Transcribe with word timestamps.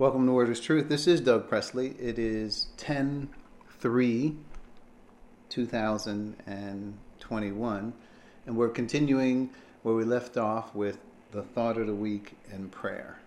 Welcome 0.00 0.24
to 0.28 0.32
Word 0.32 0.48
is 0.48 0.60
Truth. 0.60 0.88
This 0.88 1.06
is 1.06 1.20
Doug 1.20 1.46
Presley. 1.46 1.94
It 2.00 2.18
is 2.18 2.68
10 2.78 3.28
3 3.80 4.34
2021, 5.50 7.92
and 8.46 8.56
we're 8.56 8.70
continuing 8.70 9.50
where 9.82 9.94
we 9.94 10.04
left 10.04 10.38
off 10.38 10.74
with 10.74 10.96
the 11.32 11.42
thought 11.42 11.76
of 11.76 11.86
the 11.86 11.94
week 11.94 12.38
and 12.50 12.72
prayer. 12.72 13.18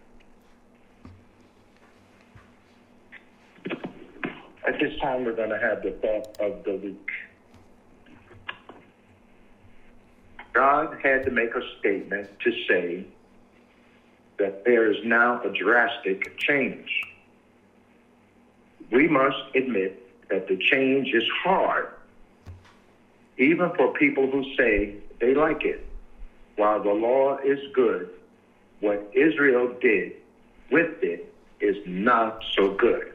At 3.68 4.80
this 4.82 5.00
time, 5.00 5.26
we're 5.26 5.36
going 5.36 5.52
to 5.52 5.60
have 5.60 5.84
the 5.84 5.92
thought 6.02 6.36
of 6.40 6.64
the 6.64 6.78
week. 6.78 7.08
God 10.54 10.98
had 11.04 11.24
to 11.26 11.30
make 11.30 11.54
a 11.54 11.62
statement 11.78 12.32
to 12.40 12.52
say 12.68 13.06
that 14.38 14.66
there 14.66 14.92
is 14.92 14.98
now 15.04 15.42
a 15.44 15.50
drastic 15.50 16.38
change. 16.38 17.02
We 18.92 19.08
must 19.08 19.38
admit 19.56 20.00
that 20.30 20.48
the 20.48 20.58
change 20.58 21.14
is 21.14 21.24
hard, 21.44 21.88
even 23.38 23.72
for 23.76 23.94
people 23.94 24.30
who 24.30 24.44
say 24.56 24.96
they 25.20 25.34
like 25.34 25.64
it. 25.64 25.86
While 26.56 26.84
the 26.84 26.94
law 26.94 27.38
is 27.44 27.60
good, 27.74 28.10
what 28.80 29.12
Israel 29.14 29.76
did 29.82 30.14
with 30.70 31.02
it 31.02 31.34
is 31.60 31.78
not 31.86 32.44
so 32.56 32.70
good. 32.72 33.14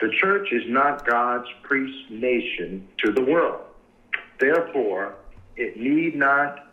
The 0.00 0.10
church 0.10 0.52
is 0.52 0.62
not 0.66 1.06
God's 1.06 1.48
priest 1.62 2.10
nation 2.10 2.86
to 3.04 3.12
the 3.12 3.22
world. 3.22 3.62
Therefore, 4.38 5.14
it 5.56 5.76
need 5.76 6.14
not 6.14 6.64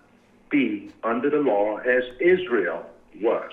be 0.50 0.92
under 1.04 1.30
the 1.30 1.40
law 1.40 1.78
as 1.78 2.04
Israel 2.20 2.86
was. 3.22 3.52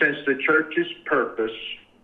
Since 0.00 0.18
the 0.26 0.36
church's 0.46 0.86
purpose 1.04 1.56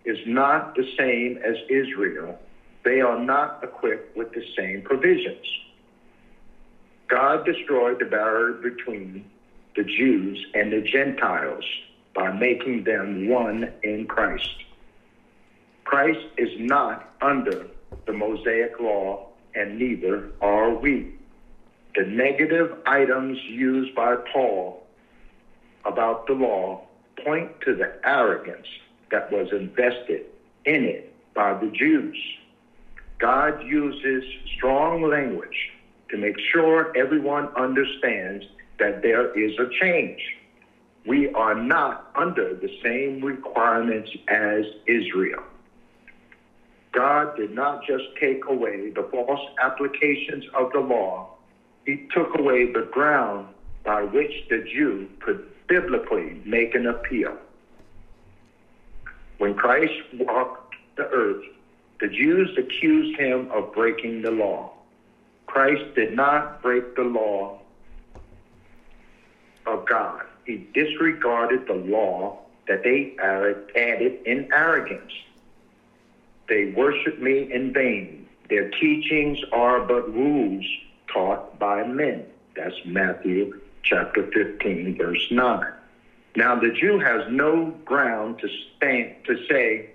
is 0.05 0.19
not 0.27 0.75
the 0.75 0.85
same 0.99 1.39
as 1.45 1.57
Israel, 1.69 2.39
they 2.85 3.01
are 3.01 3.19
not 3.19 3.63
equipped 3.63 4.17
with 4.17 4.33
the 4.33 4.43
same 4.57 4.83
provisions. 4.83 5.47
God 7.09 7.45
destroyed 7.45 7.99
the 8.01 8.07
barrier 8.07 8.55
between 8.55 9.25
the 9.77 9.85
Jews 9.85 10.45
and 10.55 10.73
the 10.73 10.81
Gentiles 10.81 11.65
by 12.15 12.31
making 12.31 12.85
them 12.85 13.29
one 13.29 13.73
in 13.83 14.07
Christ. 14.07 14.57
Christ 15.85 16.27
is 16.39 16.51
not 16.59 17.13
under 17.21 17.67
the 18.07 18.13
Mosaic 18.13 18.79
law, 18.81 19.27
and 19.55 19.79
neither 19.79 20.31
are 20.41 20.71
we. 20.71 21.15
The 21.95 22.05
negative 22.05 22.73
items 22.87 23.39
used 23.49 23.95
by 23.95 24.17
Paul 24.33 24.84
about 25.85 26.27
the 26.27 26.33
law 26.33 26.81
point 27.25 27.51
to 27.63 27.75
the 27.75 27.91
arrogance 28.05 28.67
that 29.11 29.31
was 29.31 29.49
invested 29.53 30.23
in 30.65 30.85
it 30.85 31.15
by 31.35 31.55
the 31.55 31.69
Jews. 31.69 32.17
God 33.19 33.63
uses 33.63 34.25
strong 34.57 35.03
language 35.03 35.71
to 36.11 36.17
make 36.17 36.37
sure 36.53 36.93
everyone 36.97 37.49
understands 37.57 38.45
that 38.79 39.03
there 39.03 39.27
is 39.39 39.53
a 39.59 39.67
change. 39.81 40.21
We 41.07 41.29
are 41.31 41.55
not 41.55 42.11
under 42.15 42.55
the 42.55 42.71
same 42.83 43.23
requirements 43.23 44.11
as 44.29 44.65
Israel. 44.87 45.43
God 46.93 47.35
did 47.37 47.51
not 47.51 47.83
just 47.85 48.05
take 48.21 48.47
away 48.47 48.91
the 48.91 49.03
false 49.03 49.41
applications 49.63 50.45
of 50.55 50.71
the 50.73 50.81
law, 50.81 51.29
He 51.85 51.97
took 52.15 52.39
away 52.39 52.67
the 52.67 52.83
ground 52.83 53.49
by 53.85 54.05
which 54.05 54.33
the 54.49 54.59
Jew 54.59 55.09
could 55.21 55.41
biblically 55.67 56.41
make 56.45 56.75
an 56.75 56.87
appeal. 56.87 57.37
When 59.39 59.55
Christ 59.55 59.95
walked 60.15 60.75
the 60.97 61.09
earth, 61.09 61.45
the 62.01 62.09
Jews 62.09 62.57
accused 62.57 63.19
him 63.19 63.49
of 63.51 63.75
breaking 63.75 64.23
the 64.23 64.31
law. 64.31 64.73
Christ 65.47 65.85
did 65.95 66.15
not 66.15 66.63
break 66.63 66.97
the 66.97 67.03
law 67.03 67.59
of 69.67 69.87
God. 69.87 70.25
He 70.45 70.67
disregarded 70.75 71.67
the 71.67 71.75
law 71.75 72.39
that 72.69 72.83
they 72.83 73.15
added 73.19 74.19
in 74.25 74.49
arrogance. 74.53 75.13
They 76.49 76.67
worship 76.67 77.19
me 77.19 77.51
in 77.53 77.73
vain. 77.73 78.27
Their 78.51 78.71
teachings 78.71 79.39
are 79.53 79.81
but 79.81 80.13
rules 80.13 80.65
taught 81.13 81.59
by 81.59 81.85
men. 81.85 82.27
That's 82.55 82.75
Matthew 82.85 83.59
chapter 83.85 84.25
15, 84.33 84.97
verse 84.97 85.27
9. 85.31 85.73
Now, 86.37 86.57
the 86.57 86.71
Jew 86.71 86.99
has 86.99 87.23
no 87.29 87.73
ground 87.85 88.39
to 88.41 88.49
stand 88.77 89.13
to 89.25 89.37
say 89.49 89.87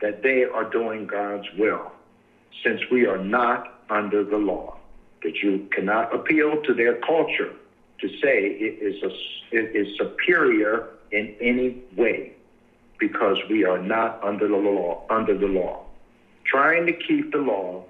that 0.00 0.22
they 0.22 0.44
are 0.44 0.64
doing 0.64 1.06
God's 1.06 1.46
will, 1.56 1.92
since 2.64 2.80
we 2.90 3.06
are 3.06 3.18
not 3.18 3.62
under 3.88 4.24
the 4.24 4.38
law. 4.38 4.76
The 5.22 5.30
Jew 5.30 5.60
cannot 5.70 6.12
appeal 6.14 6.56
to 6.62 6.74
their 6.74 6.94
culture 6.94 7.52
to 8.00 8.08
say 8.08 8.46
it 8.58 8.78
is, 8.80 9.02
a, 9.02 9.10
it 9.54 9.76
is 9.76 9.86
superior 9.96 10.82
in 11.12 11.30
any 11.40 11.76
way, 11.96 12.32
because 12.98 13.36
we 13.48 13.64
are 13.64 13.78
not 13.78 14.18
under 14.22 14.48
the 14.48 14.56
law. 14.56 15.04
Under 15.10 15.36
the 15.36 15.46
law, 15.46 15.84
trying 16.44 16.86
to 16.86 16.92
keep 16.92 17.30
the 17.30 17.38
law 17.38 17.84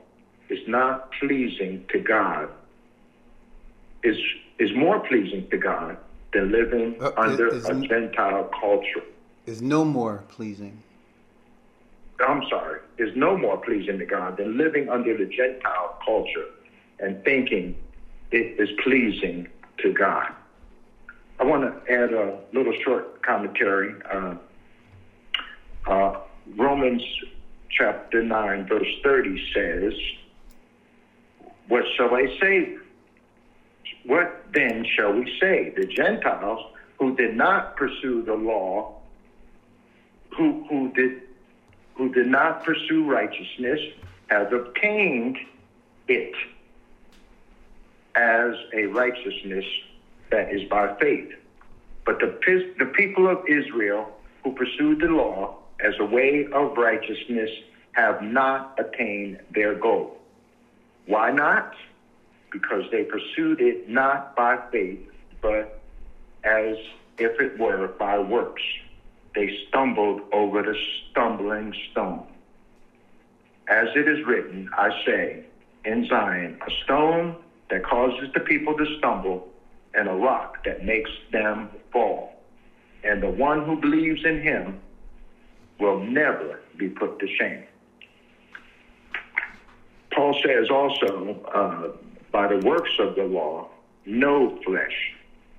is 0.49 0.59
not 0.67 1.12
pleasing 1.12 1.81
to 1.91 1.99
God. 1.99 2.49
Is 4.03 4.17
is 4.60 4.71
more 4.76 5.00
pleasing 5.00 5.48
to 5.50 5.56
God 5.56 5.97
than 6.32 6.53
living 6.53 6.97
uh, 7.00 7.10
under 7.16 7.48
is, 7.48 7.65
a 7.65 7.75
Gentile 7.81 8.48
culture. 8.60 9.03
Is 9.47 9.62
no 9.62 9.84
more 9.84 10.22
pleasing. 10.28 10.82
I'm 12.21 12.43
sorry, 12.50 12.81
is 12.99 13.16
no 13.16 13.37
more 13.37 13.56
pleasing 13.56 13.99
to 13.99 14.04
God 14.04 14.37
than 14.37 14.59
living 14.59 14.91
under 14.91 15.16
the 15.16 15.25
Gentile 15.25 15.99
culture 16.04 16.44
and 17.00 17.25
thinking 17.25 17.75
it 18.31 18.60
is 18.60 18.69
pleasing 18.84 19.49
to 19.78 19.93
God. 19.94 20.31
I 21.41 21.44
want 21.44 21.62
to 21.62 21.93
add 21.93 22.12
a 22.12 22.38
little 22.53 22.75
short 22.84 23.22
commentary. 23.22 23.94
Uh, 24.12 24.34
uh, 25.87 26.20
Romans 26.56 27.03
chapter 27.70 28.22
9, 28.22 28.69
verse 28.69 28.87
30 29.03 29.43
says, 29.54 29.94
What 31.69 31.84
shall 31.97 32.15
I 32.15 32.26
say 32.38 32.76
what 34.05 34.47
then 34.53 34.84
shall 34.97 35.12
we 35.12 35.39
say? 35.41 35.73
The 35.77 35.87
Gentiles 35.87 36.61
who 36.99 37.17
did 37.17 37.37
not 37.37 37.77
pursue 37.77 38.23
the 38.23 38.34
law, 38.34 38.97
who, 40.37 40.65
who 40.69 40.93
did 40.93 41.23
who 41.95 42.12
did 42.15 42.29
not 42.29 42.65
pursue 42.65 43.05
righteousness, 43.05 43.79
have 44.29 44.50
obtained 44.55 45.37
it 46.09 46.33
as 48.15 48.55
a 48.73 48.87
righteousness 48.87 49.65
that 50.31 50.50
is 50.50 50.67
by 50.71 50.95
faith. 50.99 51.33
But 52.06 52.21
the, 52.21 52.39
the 52.79 52.87
people 52.87 53.29
of 53.29 53.45
Israel 53.47 54.09
who 54.43 54.53
pursued 54.53 55.00
the 55.00 55.09
law 55.09 55.59
as 55.84 55.95
a 56.00 56.05
way 56.05 56.47
of 56.53 56.77
righteousness 56.77 57.50
have 57.93 58.23
not 58.23 58.79
attained 58.79 59.41
their 59.55 59.75
goal. 59.75 60.17
Why 61.06 61.31
not? 61.31 61.75
Because 62.50 62.84
they 62.91 63.05
pursued 63.05 63.61
it 63.61 63.88
not 63.88 64.34
by 64.34 64.59
faith, 64.71 65.00
but 65.41 65.81
as 66.44 66.77
if 67.19 67.41
it 67.41 67.59
were 67.59 67.88
by 67.99 68.19
works. 68.19 68.62
They 69.34 69.50
stumbled 69.69 70.22
over 70.33 70.62
the 70.62 70.75
stumbling 71.11 71.72
stone. 71.91 72.27
As 73.69 73.88
it 73.94 74.09
is 74.09 74.25
written, 74.27 74.69
I 74.77 74.91
say, 75.06 75.44
in 75.84 76.06
Zion, 76.09 76.59
a 76.66 76.71
stone 76.84 77.37
that 77.71 77.84
causes 77.84 78.28
the 78.34 78.41
people 78.41 78.75
to 78.77 78.84
stumble, 78.99 79.47
and 79.94 80.09
a 80.09 80.12
rock 80.12 80.65
that 80.65 80.84
makes 80.84 81.11
them 81.32 81.69
fall. 81.93 82.32
And 83.05 83.22
the 83.22 83.31
one 83.31 83.65
who 83.65 83.77
believes 83.81 84.25
in 84.25 84.41
him 84.41 84.78
will 85.79 86.00
never 86.00 86.61
be 86.76 86.88
put 86.88 87.19
to 87.20 87.26
shame. 87.38 87.62
Paul 90.12 90.37
says 90.44 90.69
also, 90.70 91.38
uh, 91.55 91.88
by 92.32 92.47
the 92.47 92.59
works 92.67 92.93
of 92.99 93.15
the 93.17 93.25
law, 93.25 93.69
no 94.06 94.59
flesh 94.65 95.12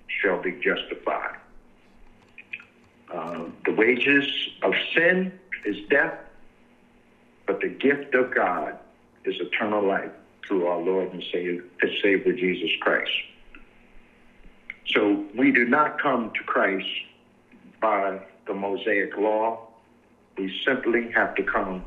shall 0.08 0.42
be 0.42 0.52
justified. 0.54 1.38
Uh, 3.14 3.46
the 3.66 3.74
wages 3.74 4.26
of 4.64 4.74
sin 4.96 5.38
is 5.66 5.76
death, 5.90 6.18
but 7.46 7.60
the 7.60 7.68
gift 7.68 8.16
of 8.16 8.34
God 8.34 8.78
is 9.26 9.36
eternal 9.40 9.86
life 9.86 10.12
through 10.48 10.66
our 10.68 10.80
Lord 10.80 11.12
and 11.14 11.24
Savior, 11.32 11.64
Savior 12.02 12.34
Jesus 12.34 12.72
Christ. 12.80 13.12
So 14.88 15.26
we 15.38 15.52
do 15.52 15.66
not 15.66 16.02
come 16.02 16.32
to 16.32 16.44
Christ 16.44 16.88
by 17.82 18.20
the 18.48 18.54
Mosaic 18.54 19.18
law. 19.18 19.68
We 20.38 20.54
simply 20.66 21.12
have 21.12 21.36
to 21.36 21.44
come 21.44 21.84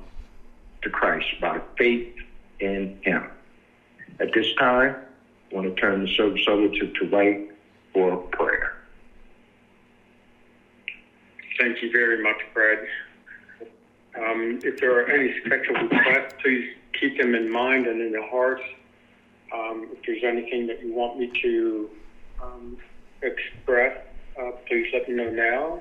to 0.83 0.91
Christ 0.91 1.27
by 1.41 1.61
faith 1.77 2.15
in 2.61 2.99
Him. 3.03 3.25
At 4.21 4.31
this 4.33 4.47
time, 4.59 4.95
I 5.51 5.55
want 5.55 5.75
to 5.75 5.81
turn 5.81 6.01
the 6.01 6.09
service 6.09 6.43
over 6.49 6.69
to, 6.69 6.87
to 6.87 7.07
Dwight 7.07 7.41
for 7.93 8.17
prayer. 8.33 8.73
Thank 11.59 11.83
you 11.83 11.91
very 11.91 12.23
much, 12.23 12.37
Brad. 12.53 12.79
Um, 14.17 14.59
if 14.63 14.77
there 14.79 14.97
are 14.99 15.09
any 15.09 15.33
special 15.45 15.75
requests, 15.75 16.35
please 16.43 16.65
keep 16.99 17.17
them 17.17 17.35
in 17.35 17.51
mind 17.51 17.87
and 17.87 18.01
in 18.01 18.11
your 18.13 18.29
hearts. 18.29 18.63
Um, 19.53 19.89
if 19.93 19.99
there's 20.07 20.23
anything 20.25 20.67
that 20.67 20.81
you 20.81 20.93
want 20.93 21.17
me 21.17 21.31
to 21.43 21.91
um, 22.43 22.77
express, 23.23 23.93
uh, 24.41 24.51
please 24.67 24.87
let 24.93 25.09
me 25.09 25.15
know 25.15 25.31
now. 25.31 25.81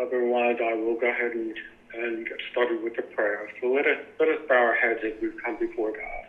Otherwise, 0.00 0.56
I 0.62 0.74
will 0.74 0.94
go 0.94 1.08
ahead 1.08 1.32
and, 1.32 1.54
and 1.94 2.26
get 2.26 2.38
started 2.50 2.82
with 2.82 2.94
the 2.96 3.02
prayer. 3.02 3.48
So 3.60 3.68
let 3.68 3.86
us, 3.86 3.98
let 4.18 4.28
us 4.28 4.38
bow 4.48 4.56
our 4.56 4.74
heads 4.74 5.00
as 5.04 5.12
we 5.20 5.30
come 5.44 5.56
before 5.56 5.92
God. 5.92 6.26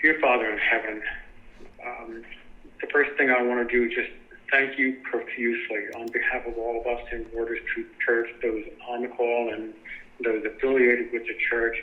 Dear 0.00 0.18
Father 0.20 0.50
in 0.50 0.58
heaven, 0.58 1.02
um, 1.84 2.22
the 2.80 2.86
first 2.88 3.10
thing 3.16 3.30
I 3.30 3.42
want 3.42 3.66
to 3.66 3.76
do 3.76 3.84
is 3.84 3.92
just 3.94 4.10
thank 4.50 4.78
you 4.78 4.92
profusely 5.02 5.88
on 5.96 6.08
behalf 6.08 6.46
of 6.46 6.56
all 6.56 6.76
of 6.78 6.86
us 6.86 7.00
in 7.10 7.26
Word 7.32 7.50
is 7.50 7.58
Truth 7.72 7.86
Church, 8.04 8.28
those 8.42 8.62
on 8.88 9.02
the 9.02 9.08
call 9.08 9.52
and 9.52 9.72
those 10.22 10.44
affiliated 10.44 11.10
with 11.12 11.22
the 11.26 11.34
church. 11.50 11.82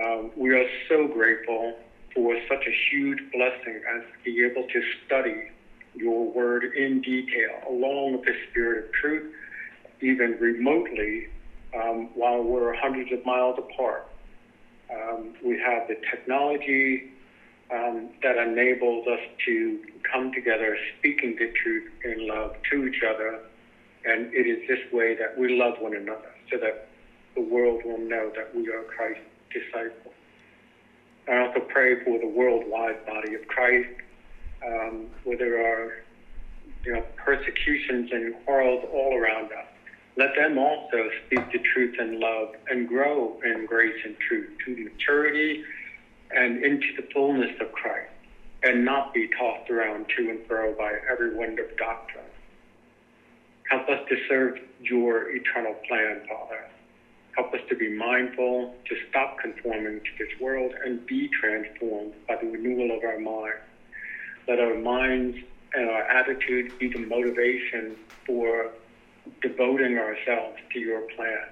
Um, 0.00 0.30
we 0.36 0.52
are 0.54 0.64
so 0.88 1.06
grateful 1.06 1.72
for 2.14 2.36
such 2.48 2.66
a 2.66 2.70
huge 2.90 3.18
blessing 3.32 3.80
as 3.92 4.02
to 4.02 4.24
be 4.24 4.44
able 4.44 4.64
to 4.64 4.82
study 5.04 5.48
your 5.94 6.28
word 6.28 6.64
in 6.74 7.00
detail, 7.00 7.60
along 7.68 8.12
with 8.12 8.22
the 8.22 8.34
spirit 8.48 8.78
of 8.78 8.92
truth, 8.92 9.24
even 10.02 10.36
remotely, 10.40 11.26
um, 11.74 12.08
while 12.14 12.42
we're 12.42 12.74
hundreds 12.74 13.12
of 13.12 13.24
miles 13.24 13.58
apart. 13.58 14.06
Um, 14.92 15.34
we 15.44 15.58
have 15.58 15.86
the 15.88 15.96
technology 16.10 17.10
um, 17.72 18.08
that 18.22 18.36
enables 18.36 19.06
us 19.06 19.20
to 19.46 19.78
come 20.10 20.32
together, 20.32 20.76
speaking 20.98 21.36
the 21.38 21.52
truth 21.62 21.88
in 22.04 22.26
love 22.26 22.56
to 22.70 22.86
each 22.86 23.02
other. 23.02 23.40
And 24.04 24.32
it 24.32 24.46
is 24.46 24.66
this 24.66 24.80
way 24.92 25.14
that 25.14 25.38
we 25.38 25.56
love 25.56 25.74
one 25.78 25.94
another, 25.94 26.34
so 26.50 26.58
that 26.58 26.88
the 27.34 27.42
world 27.42 27.82
will 27.84 27.98
know 27.98 28.32
that 28.34 28.54
we 28.54 28.68
are 28.68 28.82
Christ's 28.82 29.22
disciples. 29.52 30.14
I 31.28 31.38
also 31.38 31.60
pray 31.60 32.02
for 32.02 32.18
the 32.18 32.26
worldwide 32.26 33.06
body 33.06 33.34
of 33.34 33.46
Christ 33.46 33.88
um, 34.66 35.06
where 35.24 35.36
there 35.36 35.64
are 35.64 36.02
you 36.84 36.92
know, 36.94 37.04
persecutions 37.16 38.10
and 38.12 38.34
quarrels 38.44 38.84
all 38.92 39.16
around 39.16 39.46
us. 39.52 39.66
Let 40.16 40.34
them 40.36 40.58
also 40.58 41.10
speak 41.26 41.52
the 41.52 41.58
truth 41.58 41.96
in 41.98 42.20
love 42.20 42.50
and 42.68 42.88
grow 42.88 43.40
in 43.44 43.66
grace 43.66 43.96
and 44.04 44.16
truth 44.18 44.50
to 44.64 44.76
maturity 44.76 45.62
and 46.30 46.62
into 46.62 46.86
the 46.96 47.02
fullness 47.12 47.50
of 47.60 47.72
Christ 47.72 48.10
and 48.62 48.84
not 48.84 49.14
be 49.14 49.28
tossed 49.28 49.70
around 49.70 50.06
to 50.16 50.30
and 50.30 50.40
fro 50.46 50.74
by 50.74 50.94
every 51.10 51.34
wind 51.34 51.58
of 51.58 51.74
doctrine. 51.76 52.24
Help 53.70 53.88
us 53.88 54.00
to 54.08 54.16
serve 54.28 54.56
your 54.80 55.30
eternal 55.30 55.74
plan, 55.88 56.20
Father. 56.28 56.66
Help 57.36 57.54
us 57.54 57.60
to 57.68 57.76
be 57.76 57.88
mindful, 57.88 58.74
to 58.88 58.96
stop 59.08 59.38
conforming 59.38 60.00
to 60.00 60.10
this 60.18 60.28
world 60.40 60.72
and 60.84 61.04
be 61.06 61.28
transformed 61.28 62.12
by 62.28 62.36
the 62.36 62.46
renewal 62.46 62.94
of 62.94 63.04
our 63.04 63.18
mind 63.18 63.54
let 64.50 64.58
our 64.58 64.74
minds 64.74 65.36
and 65.74 65.88
our 65.88 66.02
attitude 66.02 66.76
be 66.78 66.88
the 66.88 66.98
motivation 66.98 67.96
for 68.26 68.70
devoting 69.42 69.98
ourselves 69.98 70.56
to 70.72 70.78
your 70.78 71.02
plan. 71.16 71.44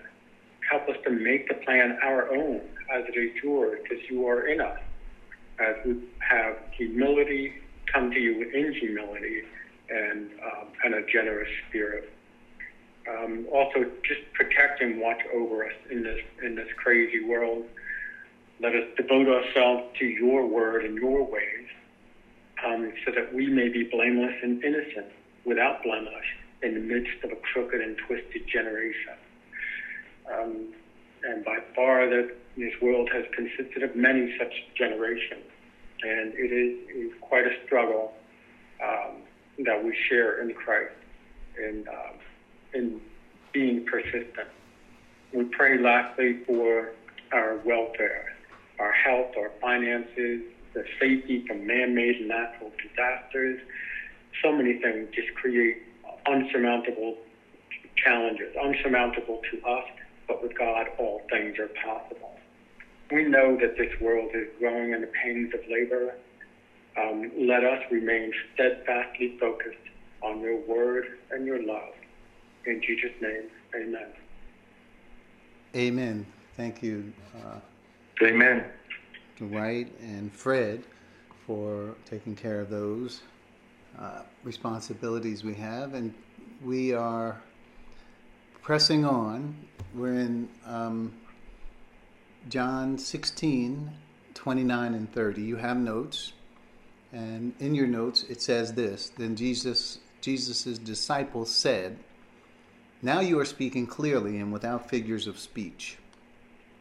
Help 0.71 0.89
us 0.89 0.97
to 1.05 1.11
make 1.11 1.49
the 1.49 1.55
plan 1.55 1.99
our 2.03 2.31
own 2.31 2.61
as 2.95 3.05
it 3.09 3.19
is 3.19 3.31
yours, 3.43 3.79
because 3.83 4.05
you 4.09 4.27
are 4.27 4.47
in 4.47 4.61
us. 4.61 4.79
As 5.59 5.75
we 5.85 5.97
have 6.19 6.57
humility, 6.73 7.53
come 7.93 8.11
to 8.11 8.21
you 8.21 8.43
in 8.43 8.73
humility 8.73 9.43
and, 9.91 10.31
um, 10.45 10.69
and 10.85 10.95
a 10.95 11.03
generous 11.03 11.49
spirit. 11.69 12.09
Um, 13.09 13.47
also, 13.51 13.85
just 14.07 14.21
protect 14.35 14.83
and 14.83 14.99
watch 14.99 15.21
over 15.33 15.65
us 15.65 15.73
in 15.91 16.03
this 16.03 16.19
in 16.43 16.55
this 16.55 16.69
crazy 16.77 17.21
world. 17.21 17.65
Let 18.61 18.75
us 18.75 18.85
devote 18.97 19.29
ourselves 19.29 19.85
to 19.99 20.05
your 20.05 20.47
word 20.47 20.85
and 20.85 20.97
your 20.97 21.25
ways 21.25 21.67
um, 22.65 22.93
so 23.07 23.13
that 23.13 23.33
we 23.33 23.49
may 23.49 23.69
be 23.69 23.85
blameless 23.85 24.35
and 24.43 24.63
innocent 24.63 25.07
without 25.45 25.83
blemish 25.83 26.37
in 26.63 26.75
the 26.75 26.81
midst 26.81 27.23
of 27.25 27.31
a 27.31 27.37
crooked 27.37 27.81
and 27.81 27.97
twisted 28.07 28.47
generation. 28.47 29.15
Um, 30.33 30.75
and 31.25 31.45
by 31.45 31.59
far, 31.75 32.09
that 32.09 32.35
this 32.57 32.73
world 32.81 33.09
has 33.13 33.25
consisted 33.35 33.83
of 33.83 33.95
many 33.95 34.35
such 34.39 34.53
generations, 34.77 35.45
and 36.03 36.35
it 36.35 36.53
is, 36.53 37.13
quite 37.21 37.47
a 37.47 37.55
struggle 37.67 38.15
um, 38.83 39.17
that 39.67 39.85
we 39.85 39.95
share 40.09 40.41
in 40.41 40.55
Christ 40.55 40.95
in, 41.59 41.85
um, 41.89 42.15
in 42.73 43.01
being 43.53 43.85
persistent. 43.85 44.49
We 45.33 45.45
pray 45.45 45.79
lastly 45.79 46.39
for 46.47 46.93
our 47.33 47.57
welfare, 47.65 48.33
our 48.79 48.93
health, 48.93 49.35
our 49.37 49.51
finances, 49.61 50.41
the 50.73 50.85
safety 50.99 51.45
from 51.47 51.67
man-made 51.67 52.27
natural 52.27 52.73
disasters. 52.83 53.61
So 54.43 54.53
many 54.53 54.75
things 54.75 55.09
just 55.15 55.35
create 55.35 55.83
unsurmountable 56.29 57.17
challenges, 57.97 58.55
unsurmountable 58.63 59.41
to 59.51 59.67
us, 59.67 59.85
but 60.27 60.43
with 60.43 60.57
God, 60.57 60.87
all 60.99 61.23
things 61.31 61.59
are 61.59 61.69
possible. 61.85 62.39
We 63.11 63.25
know 63.25 63.57
that 63.61 63.77
this 63.77 63.99
world 64.01 64.31
is 64.35 64.49
growing 64.59 64.93
in 64.93 65.01
the 65.01 65.11
pains 65.25 65.53
of 65.55 65.61
labor. 65.71 66.15
Um, 66.97 67.31
let 67.39 67.65
us 67.65 67.83
remain 67.91 68.33
steadfastly 68.55 69.39
focused 69.41 69.77
on 70.23 70.41
your 70.41 70.59
word 70.67 71.19
and 71.31 71.47
your 71.47 71.63
love. 71.63 71.95
In 72.67 72.83
Jesus' 72.83 73.13
name, 73.21 73.45
amen. 73.75 74.09
Amen. 75.75 76.27
Thank 76.57 76.83
you. 76.83 77.13
Uh, 77.37 77.61
amen. 78.23 78.65
Dwight 79.37 79.93
and 80.01 80.33
Fred 80.33 80.83
for 81.47 81.95
taking 82.05 82.35
care 82.35 82.61
of 82.61 82.69
those 82.69 83.23
uh, 84.01 84.23
responsibilities 84.45 85.45
we 85.45 85.55
have, 85.55 85.95
and 85.95 86.15
we 86.65 86.93
are 86.93 87.41
pressing 88.63 89.05
on. 89.05 89.57
We're 89.95 90.15
in 90.15 90.49
um, 90.67 91.13
John 92.49 92.99
16, 92.99 93.91
29 94.35 94.95
and 94.95 95.13
30. 95.13 95.43
You 95.43 95.57
have 95.57 95.77
notes, 95.77 96.33
and 97.13 97.55
in 97.59 97.75
your 97.75 97.87
notes 97.87 98.25
it 98.25 98.41
says 98.41 98.75
this: 98.75 99.11
Then 99.11 99.37
Jesus, 99.37 99.99
Jesus's 100.21 100.79
disciples 100.79 101.51
said, 101.51 101.99
"Now 103.03 103.21
you 103.21 103.39
are 103.41 103.45
speaking 103.45 103.87
clearly 103.87 104.39
and 104.39 104.53
without 104.53 104.89
figures 104.89 105.27
of 105.27 105.39
speech." 105.39 105.99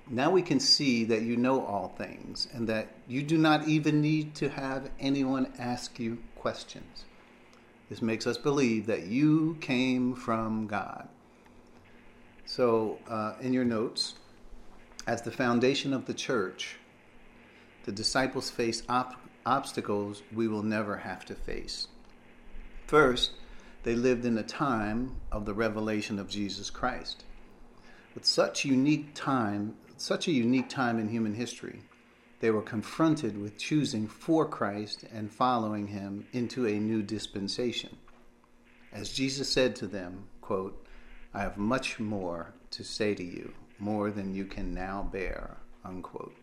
Now 0.10 0.30
we 0.30 0.42
can 0.42 0.62
see 0.62 1.04
that 1.06 1.24
you 1.24 1.36
know 1.36 1.66
all 1.66 1.90
things 1.98 2.48
and 2.54 2.70
that 2.70 2.88
you 3.10 3.22
do 3.24 3.38
not 3.38 3.68
even 3.68 4.00
need 4.00 4.36
to 4.36 4.48
have 4.48 4.90
anyone 5.00 5.52
ask 5.60 6.00
you 6.00 6.20
questions. 6.36 7.04
This 7.90 8.02
makes 8.02 8.28
us 8.28 8.38
believe 8.38 8.86
that 8.88 9.08
you 9.08 9.58
came 9.62 10.14
from 10.14 10.68
God. 10.68 11.08
So, 12.46 13.00
uh, 13.08 13.34
in 13.42 13.54
your 13.54 13.66
notes, 13.66 14.16
as 15.06 15.22
the 15.22 15.32
foundation 15.32 15.94
of 15.94 16.06
the 16.06 16.14
church, 16.14 16.78
the 17.86 17.92
disciples 17.92 18.50
face 18.50 18.84
op- 18.90 19.20
obstacles 19.46 20.24
we 20.34 20.48
will 20.48 20.64
never 20.64 20.98
have 20.98 21.26
to 21.26 21.36
face. 21.36 21.88
First, 22.88 23.32
they 23.84 23.96
lived 23.96 24.26
in 24.26 24.38
a 24.38 24.44
time 24.44 25.16
of 25.32 25.46
the 25.46 25.54
revelation 25.54 26.20
of 26.20 26.28
Jesus 26.28 26.70
Christ. 26.70 27.24
With 28.14 28.26
such 28.26 28.66
unique 28.66 29.14
time 29.14 29.76
such 29.98 30.28
a 30.28 30.32
unique 30.32 30.70
time 30.70 31.00
in 31.00 31.10
human 31.10 31.34
history. 31.34 31.82
They 32.40 32.52
were 32.52 32.62
confronted 32.62 33.40
with 33.40 33.58
choosing 33.58 34.08
for 34.08 34.46
Christ 34.46 35.04
and 35.12 35.32
following 35.32 35.88
him 35.88 36.28
into 36.34 36.68
a 36.68 36.80
new 36.80 37.02
dispensation. 37.02 37.98
As 38.94 39.12
Jesus 39.12 39.50
said 39.52 39.76
to 39.78 39.88
them, 39.88 40.28
quote, 40.42 40.86
I 41.34 41.42
have 41.42 41.58
much 41.58 42.00
more 42.00 42.54
to 42.72 42.84
say 42.84 43.16
to 43.16 43.24
you, 43.24 43.54
more 43.80 44.12
than 44.12 44.34
you 44.34 44.46
can 44.46 44.74
now 44.74 45.10
bear, 45.12 45.58
unquote. 45.84 46.36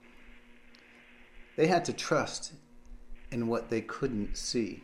They 1.57 1.67
had 1.69 1.85
to 1.87 1.93
trust 1.93 2.53
in 3.31 3.47
what 3.47 3.71
they 3.71 3.81
couldn't 3.81 4.37
see. 4.37 4.83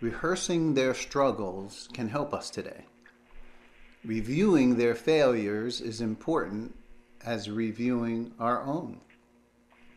Rehearsing 0.00 0.74
their 0.74 0.94
struggles 0.94 1.88
can 1.92 2.08
help 2.08 2.34
us 2.34 2.50
today. 2.50 2.84
Reviewing 4.04 4.76
their 4.76 4.94
failures 4.94 5.80
is 5.80 6.02
important 6.02 6.76
as 7.24 7.48
reviewing 7.48 8.32
our 8.38 8.62
own. 8.62 9.00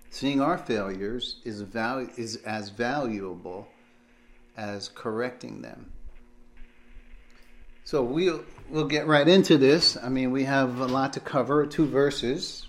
Seeing 0.10 0.42
our 0.42 0.58
failures 0.58 1.38
is, 1.44 1.62
is 2.18 2.36
as 2.38 2.70
valuable 2.70 3.68
as 4.56 4.90
correcting 4.90 5.62
them. 5.62 5.92
So 7.84 8.04
we'll 8.04 8.44
we'll 8.70 8.88
get 8.88 9.08
right 9.08 9.28
into 9.28 9.58
this. 9.58 9.96
I 9.96 10.10
mean, 10.10 10.32
we 10.32 10.44
have 10.44 10.80
a 10.80 10.88
lot 10.88 11.14
to 11.14 11.20
cover, 11.20 11.66
two 11.66 11.86
verses. 11.86 12.68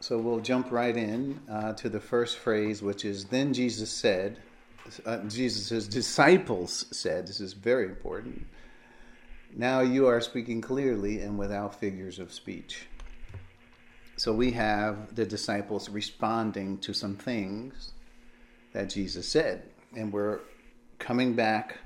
So 0.00 0.18
we'll 0.18 0.40
jump 0.40 0.72
right 0.72 0.96
in 0.96 1.40
uh, 1.50 1.72
to 1.74 1.88
the 1.88 2.00
first 2.00 2.38
phrase, 2.38 2.82
which 2.82 3.04
is 3.04 3.26
Then 3.26 3.52
Jesus 3.52 3.90
said, 3.90 4.38
uh, 5.04 5.18
Jesus' 5.28 5.88
disciples 5.88 6.86
said, 6.90 7.26
this 7.26 7.40
is 7.40 7.52
very 7.54 7.86
important. 7.86 8.46
Now 9.54 9.80
you 9.80 10.06
are 10.06 10.20
speaking 10.20 10.60
clearly 10.60 11.20
and 11.20 11.38
without 11.38 11.80
figures 11.80 12.18
of 12.18 12.32
speech. 12.32 12.86
So 14.16 14.32
we 14.32 14.52
have 14.52 15.14
the 15.14 15.26
disciples 15.26 15.90
responding 15.90 16.78
to 16.78 16.94
some 16.94 17.16
things 17.16 17.92
that 18.72 18.88
Jesus 18.88 19.28
said, 19.28 19.62
and 19.94 20.10
we're 20.10 20.40
coming 20.98 21.34
back, 21.34 21.76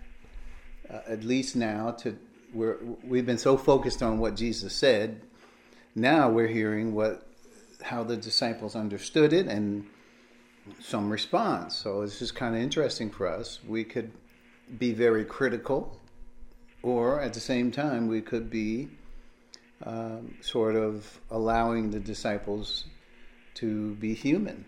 uh, 0.88 1.00
at 1.08 1.24
least 1.24 1.56
now, 1.56 1.90
to 2.02 2.16
we're 2.54 2.78
we've 3.04 3.26
been 3.26 3.38
so 3.38 3.56
focused 3.56 4.02
on 4.02 4.18
what 4.18 4.36
Jesus 4.36 4.74
said. 4.74 5.20
Now 5.94 6.30
we're 6.30 6.48
hearing 6.48 6.94
what 6.94 7.26
how 7.82 8.04
the 8.04 8.16
disciples 8.16 8.76
understood 8.76 9.32
it 9.32 9.46
and 9.46 9.86
some 10.78 11.10
response. 11.10 11.74
So 11.74 12.02
it's 12.02 12.18
just 12.18 12.34
kind 12.34 12.54
of 12.54 12.60
interesting 12.60 13.10
for 13.10 13.26
us. 13.26 13.58
We 13.66 13.82
could 13.82 14.12
be 14.78 14.92
very 14.92 15.24
critical, 15.24 15.98
or 16.82 17.20
at 17.20 17.34
the 17.34 17.40
same 17.40 17.72
time, 17.72 18.06
we 18.06 18.20
could 18.20 18.50
be 18.50 18.88
um, 19.84 20.34
sort 20.40 20.76
of 20.76 21.20
allowing 21.30 21.90
the 21.90 22.00
disciples 22.00 22.84
to 23.54 23.94
be 23.96 24.14
human. 24.14 24.64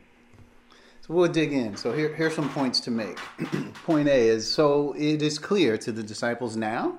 So 1.03 1.15
we'll 1.15 1.33
dig 1.33 1.53
in. 1.53 1.77
So 1.77 1.93
here, 1.93 2.15
here's 2.15 2.35
some 2.35 2.49
points 2.51 2.81
to 2.81 2.91
make. 2.91 3.19
Point 3.85 4.09
A 4.09 4.29
is 4.29 4.51
so 4.51 4.95
it 4.97 5.21
is 5.21 5.39
clear 5.39 5.77
to 5.79 5.93
the 5.93 6.03
disciples 6.03 6.57
now. 6.57 6.97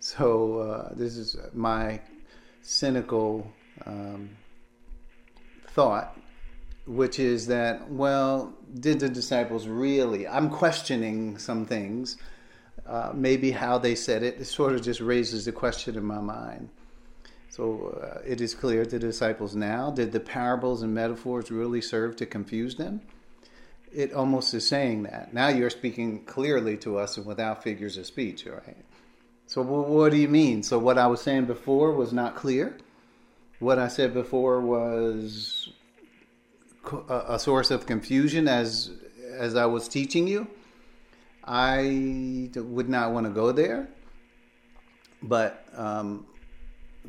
So 0.00 0.58
uh, 0.58 0.94
this 0.94 1.16
is 1.16 1.36
my 1.54 2.00
cynical 2.62 3.50
um, 3.86 4.30
thought, 5.68 6.16
which 6.86 7.18
is 7.18 7.46
that, 7.46 7.90
well, 7.90 8.52
did 8.78 9.00
the 9.00 9.08
disciples 9.08 9.66
really? 9.66 10.28
I'm 10.28 10.50
questioning 10.50 11.38
some 11.38 11.64
things 11.64 12.18
uh, 12.88 13.12
maybe 13.14 13.50
how 13.50 13.78
they 13.78 13.94
said 13.94 14.22
it, 14.22 14.40
it 14.40 14.46
sort 14.46 14.72
of 14.72 14.82
just 14.82 15.00
raises 15.00 15.44
the 15.44 15.52
question 15.52 15.96
in 15.96 16.04
my 16.04 16.20
mind. 16.20 16.70
So 17.50 17.98
uh, 18.02 18.20
it 18.26 18.40
is 18.40 18.54
clear 18.54 18.84
to 18.84 18.90
the 18.90 18.98
disciples 18.98 19.54
now 19.54 19.90
did 19.90 20.12
the 20.12 20.20
parables 20.20 20.82
and 20.82 20.94
metaphors 20.94 21.50
really 21.50 21.80
serve 21.80 22.16
to 22.16 22.26
confuse 22.26 22.76
them? 22.76 23.02
It 23.92 24.12
almost 24.12 24.54
is 24.54 24.68
saying 24.68 25.04
that. 25.04 25.34
Now 25.34 25.48
you're 25.48 25.70
speaking 25.70 26.24
clearly 26.24 26.76
to 26.78 26.98
us 26.98 27.16
and 27.16 27.26
without 27.26 27.62
figures 27.62 27.96
of 27.96 28.06
speech, 28.06 28.46
right? 28.46 28.76
So 29.46 29.62
what 29.62 30.12
do 30.12 30.18
you 30.18 30.28
mean? 30.28 30.62
So 30.62 30.78
what 30.78 30.98
I 30.98 31.06
was 31.06 31.22
saying 31.22 31.46
before 31.46 31.92
was 31.92 32.12
not 32.12 32.36
clear? 32.36 32.76
What 33.60 33.78
I 33.78 33.88
said 33.88 34.14
before 34.14 34.60
was 34.60 35.70
a 37.08 37.38
source 37.38 37.70
of 37.70 37.86
confusion 37.86 38.46
as 38.46 38.90
as 39.32 39.56
I 39.56 39.66
was 39.66 39.88
teaching 39.88 40.28
you? 40.28 40.48
I 41.48 42.50
would 42.54 42.90
not 42.90 43.12
want 43.12 43.26
to 43.26 43.32
go 43.32 43.52
there. 43.52 43.88
But 45.22 45.64
um, 45.74 46.26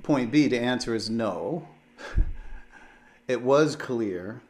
point 0.02 0.32
B, 0.32 0.48
the 0.48 0.60
answer 0.60 0.96
is 0.96 1.10
no. 1.10 1.68
it 3.28 3.42
was 3.42 3.76
clear, 3.76 4.42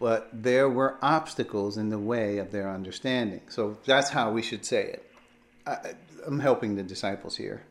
but 0.00 0.28
there 0.32 0.68
were 0.68 0.96
obstacles 1.02 1.76
in 1.76 1.90
the 1.90 1.98
way 1.98 2.38
of 2.38 2.50
their 2.50 2.70
understanding. 2.70 3.42
So 3.48 3.76
that's 3.84 4.08
how 4.08 4.32
we 4.32 4.40
should 4.40 4.64
say 4.64 4.84
it. 4.84 5.10
I, 5.66 5.92
am 6.26 6.40
helping 6.40 6.74
the 6.74 6.82
disciples 6.82 7.36
here 7.36 7.62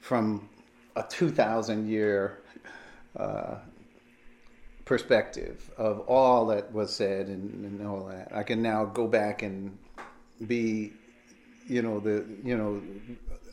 from 0.00 0.48
a 0.96 1.04
2,000 1.08 1.88
year 1.88 2.38
uh, 3.16 3.56
perspective 4.86 5.70
of 5.76 6.00
all 6.00 6.46
that 6.46 6.72
was 6.72 6.94
said 6.94 7.26
and, 7.26 7.64
and 7.64 7.86
all 7.86 8.06
that. 8.06 8.34
I 8.34 8.42
can 8.42 8.62
now 8.62 8.86
go 8.86 9.06
back 9.06 9.42
and 9.42 9.76
be, 10.46 10.92
you 11.66 11.82
know, 11.82 12.00
the 12.00 12.24
you 12.44 12.56
know, 12.56 12.82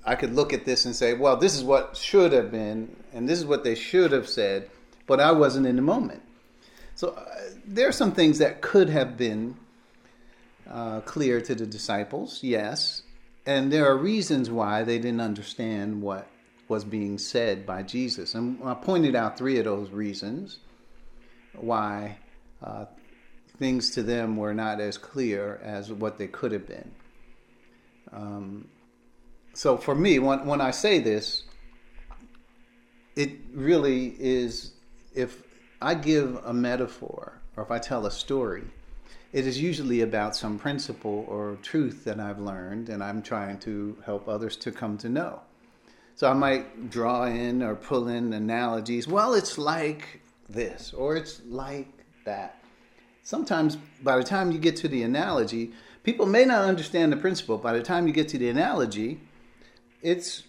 I 0.06 0.16
could 0.16 0.34
look 0.34 0.54
at 0.54 0.66
this 0.66 0.86
and 0.86 0.96
say, 0.96 1.14
well, 1.14 1.38
this 1.38 1.56
is 1.56 1.64
what 1.64 1.98
should 1.98 2.32
have 2.32 2.52
been, 2.52 2.96
and 3.14 3.28
this 3.28 3.40
is 3.40 3.46
what 3.46 3.64
they 3.64 3.76
should 3.76 4.12
have 4.12 4.28
said, 4.28 4.70
but 5.08 5.20
I 5.20 5.32
wasn't 5.32 5.66
in 5.66 5.76
the 5.76 5.82
moment. 5.82 6.22
So 6.96 7.10
uh, 7.10 7.26
there 7.66 7.90
are 7.90 7.94
some 7.94 8.12
things 8.12 8.38
that 8.40 8.62
could 8.62 8.90
have 8.90 9.18
been 9.18 9.58
uh, 10.70 11.02
clear 11.02 11.42
to 11.42 11.56
the 11.56 11.66
disciples, 11.66 12.40
yes, 12.42 13.02
and 13.46 13.72
there 13.72 13.86
are 13.88 13.98
reasons 13.98 14.50
why 14.50 14.84
they 14.84 14.98
didn't 14.98 15.22
understand 15.22 16.02
what 16.02 16.28
was 16.68 16.84
being 16.84 17.18
said 17.18 17.66
by 17.66 17.84
Jesus, 17.84 18.34
and 18.36 18.60
I 18.64 18.74
pointed 18.74 19.16
out 19.16 19.38
three 19.38 19.60
of 19.60 19.66
those 19.66 19.90
reasons 19.92 20.60
why 21.54 22.18
uh, 22.64 22.86
things 23.58 23.92
to 23.92 24.04
them 24.04 24.38
were 24.38 24.54
not 24.54 24.80
as 24.80 24.98
clear 24.98 25.60
as 25.64 25.92
what 25.92 26.18
they 26.18 26.28
could 26.28 26.52
have 26.52 26.68
been. 26.68 26.92
Um, 28.12 28.68
so 29.54 29.78
for 29.78 29.96
me, 29.96 30.20
when, 30.20 30.46
when 30.46 30.62
I 30.62 30.72
say 30.72 31.00
this, 31.00 31.44
it 33.16 33.32
really 33.54 34.16
is 34.20 34.74
if 35.14 35.44
I 35.82 35.96
give 35.96 36.42
a 36.46 36.54
metaphor 36.54 37.40
or 37.56 37.64
if 37.64 37.72
I 37.72 37.80
tell 37.80 38.06
a 38.06 38.12
story, 38.12 38.64
it 39.32 39.48
is 39.48 39.60
usually 39.60 40.02
about 40.02 40.36
some 40.36 40.60
principle 40.60 41.26
or 41.28 41.58
truth 41.62 42.04
that 42.06 42.20
I've 42.20 42.40
learned 42.40 42.90
and 42.90 43.04
I'm 43.04 43.22
trying 43.22 43.60
to 43.60 43.98
help 44.06 44.28
others 44.28 44.58
to 44.58 44.72
come 44.72 44.98
to 45.00 45.10
know. 45.10 45.42
So 46.16 46.30
I 46.30 46.34
might 46.34 46.90
draw 46.90 47.26
in 47.26 47.62
or 47.62 47.76
pull 47.76 48.08
in 48.08 48.34
analogies. 48.34 49.08
Well, 49.08 49.34
it's 49.34 49.58
like 49.58 50.22
this 50.50 50.94
or 50.94 51.16
it's 51.16 51.42
like 51.46 51.88
that 52.26 52.65
sometimes 53.26 53.76
by 54.02 54.18
the 54.18 54.24
time 54.24 54.52
you 54.52 54.60
get 54.60 54.78
to 54.78 54.88
the 54.88 55.04
analogy, 55.04 55.72
people 56.04 56.26
may 56.26 56.46
not 56.46 56.64
understand 56.64 57.12
the 57.12 57.18
principle. 57.18 57.58
By 57.58 57.74
the 57.74 57.84
time 57.84 58.08
you 58.08 58.14
get 58.14 58.30
to 58.30 58.38
the 58.38 58.48
analogy, 58.48 59.20
it's 60.02 60.44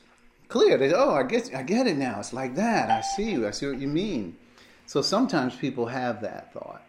clear. 0.46 0.78
They, 0.78 0.92
oh, 0.92 1.14
I 1.14 1.24
get, 1.24 1.52
I 1.52 1.62
get 1.62 1.88
it 1.88 1.96
now. 1.96 2.20
It's 2.20 2.32
like 2.32 2.54
that. 2.54 2.90
I 2.90 3.00
see 3.00 3.32
you. 3.32 3.48
I 3.48 3.50
see 3.50 3.66
what 3.66 3.80
you 3.80 3.88
mean. 3.88 4.36
So 4.84 5.02
sometimes 5.02 5.56
people 5.56 5.86
have 5.86 6.20
that 6.20 6.52
thought, 6.52 6.82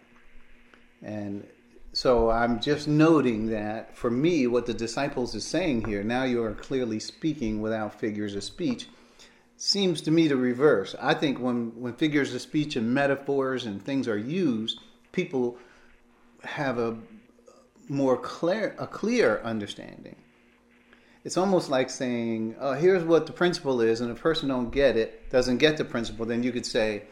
and 1.02 1.48
so 1.94 2.30
I'm 2.30 2.60
just 2.60 2.88
noting 2.88 3.48
that 3.48 3.98
for 3.98 4.12
me, 4.12 4.46
what 4.46 4.68
the 4.68 4.74
disciples 4.74 5.34
is 5.34 5.44
saying 5.44 5.86
here. 5.86 6.04
Now 6.04 6.24
you 6.24 6.44
are 6.44 6.54
clearly 6.54 7.00
speaking 7.00 7.60
without 7.60 8.00
figures 8.00 8.36
of 8.36 8.44
speech. 8.44 8.88
Seems 9.56 10.02
to 10.02 10.12
me 10.12 10.28
to 10.28 10.36
reverse. 10.36 10.96
I 11.02 11.16
think 11.16 11.40
when, 11.40 11.72
when 11.82 11.94
figures 11.94 12.36
of 12.36 12.42
speech 12.42 12.76
and 12.76 12.94
metaphors 12.94 13.66
and 13.66 13.84
things 13.84 14.08
are 14.08 14.18
used, 14.18 14.80
people 15.12 15.58
have 16.48 16.80
a 16.80 16.98
more 17.90 18.18
clear 18.18 18.76
a 18.80 18.88
clear 18.88 19.42
understanding. 19.44 20.16
It's 21.24 21.38
almost 21.38 21.70
like 21.70 21.90
saying, 21.90 22.56
oh, 22.60 22.74
"Here's 22.74 23.04
what 23.04 23.26
the 23.26 23.34
principle 23.34 23.82
is," 23.82 24.02
and 24.02 24.10
if 24.12 24.18
a 24.18 24.22
person 24.22 24.50
don't 24.50 24.72
get 24.72 24.96
it, 24.96 25.30
doesn't 25.30 25.58
get 25.58 25.78
the 25.78 25.86
principle, 25.86 26.26
then 26.26 26.44
you 26.44 26.52
could 26.52 26.66
say, 26.66 27.04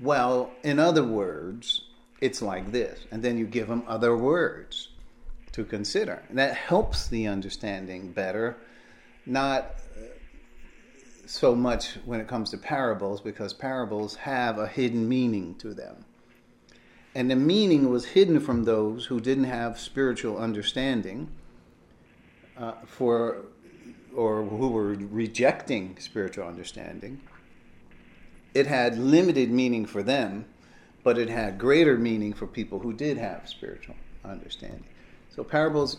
"Well, 0.00 0.52
in 0.62 0.78
other 0.78 1.04
words, 1.04 1.82
it's 2.20 2.40
like 2.40 2.70
this," 2.72 3.00
and 3.10 3.22
then 3.22 3.36
you 3.36 3.46
give 3.46 3.68
them 3.68 3.82
other 3.86 4.16
words 4.16 4.90
to 5.52 5.64
consider. 5.64 6.22
And 6.28 6.38
that 6.38 6.54
helps 6.54 7.08
the 7.08 7.26
understanding 7.26 8.12
better, 8.12 8.56
not 9.26 9.62
uh, 9.96 10.02
so 11.26 11.54
much 11.54 11.96
when 12.04 12.20
it 12.20 12.28
comes 12.28 12.50
to 12.50 12.58
parables, 12.58 13.20
because 13.20 13.52
parables 13.52 14.14
have 14.16 14.58
a 14.58 14.68
hidden 14.68 15.08
meaning 15.08 15.56
to 15.56 15.74
them 15.74 16.04
and 17.14 17.30
the 17.30 17.36
meaning 17.36 17.90
was 17.90 18.04
hidden 18.06 18.40
from 18.40 18.64
those 18.64 19.06
who 19.06 19.20
didn't 19.20 19.44
have 19.44 19.78
spiritual 19.78 20.38
understanding 20.38 21.28
uh, 22.56 22.72
for 22.86 23.44
or 24.14 24.44
who 24.44 24.68
were 24.68 24.94
rejecting 24.94 25.96
spiritual 26.00 26.46
understanding. 26.46 27.20
It 28.54 28.66
had 28.66 28.98
limited 28.98 29.50
meaning 29.50 29.86
for 29.86 30.02
them 30.02 30.46
but 31.08 31.18
it 31.18 31.30
had 31.30 31.58
greater 31.58 31.96
meaning 31.96 32.34
for 32.34 32.46
people 32.46 32.78
who 32.78 32.92
did 32.92 33.16
have 33.16 33.48
spiritual 33.48 33.94
understanding. 34.24 34.84
So 35.34 35.42
parables 35.42 35.96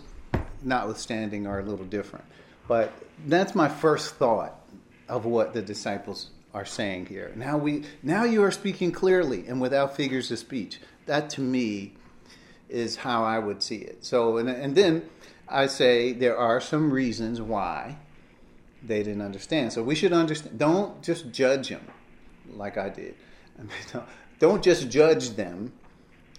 notwithstanding 0.61 1.47
are 1.47 1.61
a 1.61 1.63
little 1.63 1.85
different. 1.85 2.25
But 2.67 2.93
that's 3.25 3.55
my 3.55 3.67
first 3.67 4.15
thought 4.15 4.61
of 5.07 5.25
what 5.25 5.53
the 5.53 5.63
disciples 5.63 6.29
are 6.53 6.65
saying 6.65 7.07
here. 7.07 7.31
Now 7.35 7.57
we 7.57 7.85
now 8.03 8.23
you 8.23 8.43
are 8.43 8.51
speaking 8.51 8.91
clearly 8.91 9.47
and 9.47 9.59
without 9.59 9.95
figures 9.95 10.29
of 10.29 10.37
speech 10.37 10.79
that 11.09 11.29
to 11.31 11.41
me 11.41 11.93
is 12.69 12.95
how 12.95 13.23
I 13.23 13.39
would 13.39 13.61
see 13.61 13.77
it. 13.77 14.05
So, 14.05 14.37
and, 14.37 14.47
and 14.47 14.75
then 14.75 15.09
I 15.47 15.65
say 15.67 16.13
there 16.13 16.37
are 16.37 16.61
some 16.61 16.91
reasons 16.91 17.41
why 17.41 17.97
they 18.83 19.03
didn't 19.03 19.23
understand. 19.23 19.73
So 19.73 19.83
we 19.83 19.95
should 19.95 20.13
understand. 20.13 20.57
Don't 20.57 21.01
just 21.03 21.31
judge 21.31 21.69
them 21.69 21.85
like 22.53 22.77
I 22.77 22.89
did. 22.89 23.15
I 23.57 23.63
mean, 23.63 23.71
don't, 23.91 24.05
don't 24.39 24.63
just 24.63 24.89
judge 24.89 25.31
them 25.31 25.73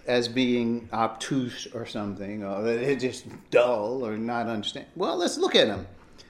as 0.07 0.27
being 0.27 0.89
obtuse 0.91 1.67
or 1.73 1.85
something, 1.85 2.43
or 2.43 2.63
they're 2.63 2.95
just 2.95 3.25
dull 3.51 4.05
or 4.05 4.17
not 4.17 4.47
understand. 4.47 4.87
Well, 4.95 5.17
let's 5.17 5.37
look 5.37 5.55
at 5.55 5.67
them. 5.67 5.85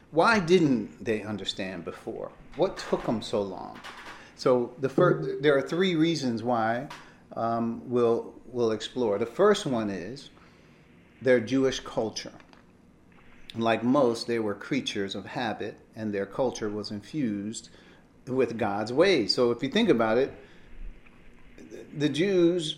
Why 0.09 0.39
didn't 0.39 1.03
they 1.03 1.21
understand 1.21 1.85
before? 1.85 2.31
What 2.57 2.77
took 2.77 3.05
them 3.05 3.21
so 3.21 3.41
long? 3.41 3.79
So 4.35 4.73
the 4.79 4.89
first, 4.89 5.41
there 5.41 5.55
are 5.55 5.61
three 5.61 5.95
reasons 5.95 6.43
why 6.43 6.87
um, 7.35 7.81
we'll, 7.85 8.33
we'll 8.47 8.71
explore. 8.71 9.17
The 9.17 9.25
first 9.25 9.65
one 9.65 9.89
is 9.89 10.29
their 11.21 11.39
Jewish 11.39 11.79
culture. 11.79 12.33
Like 13.55 13.83
most, 13.83 14.27
they 14.27 14.39
were 14.39 14.55
creatures 14.55 15.15
of 15.15 15.25
habit, 15.25 15.77
and 15.95 16.13
their 16.13 16.25
culture 16.25 16.69
was 16.69 16.91
infused 16.91 17.69
with 18.27 18.57
God's 18.57 18.93
ways. 18.93 19.33
So 19.33 19.51
if 19.51 19.61
you 19.61 19.69
think 19.69 19.89
about 19.89 20.17
it, 20.17 20.33
the 21.97 22.09
Jews, 22.09 22.77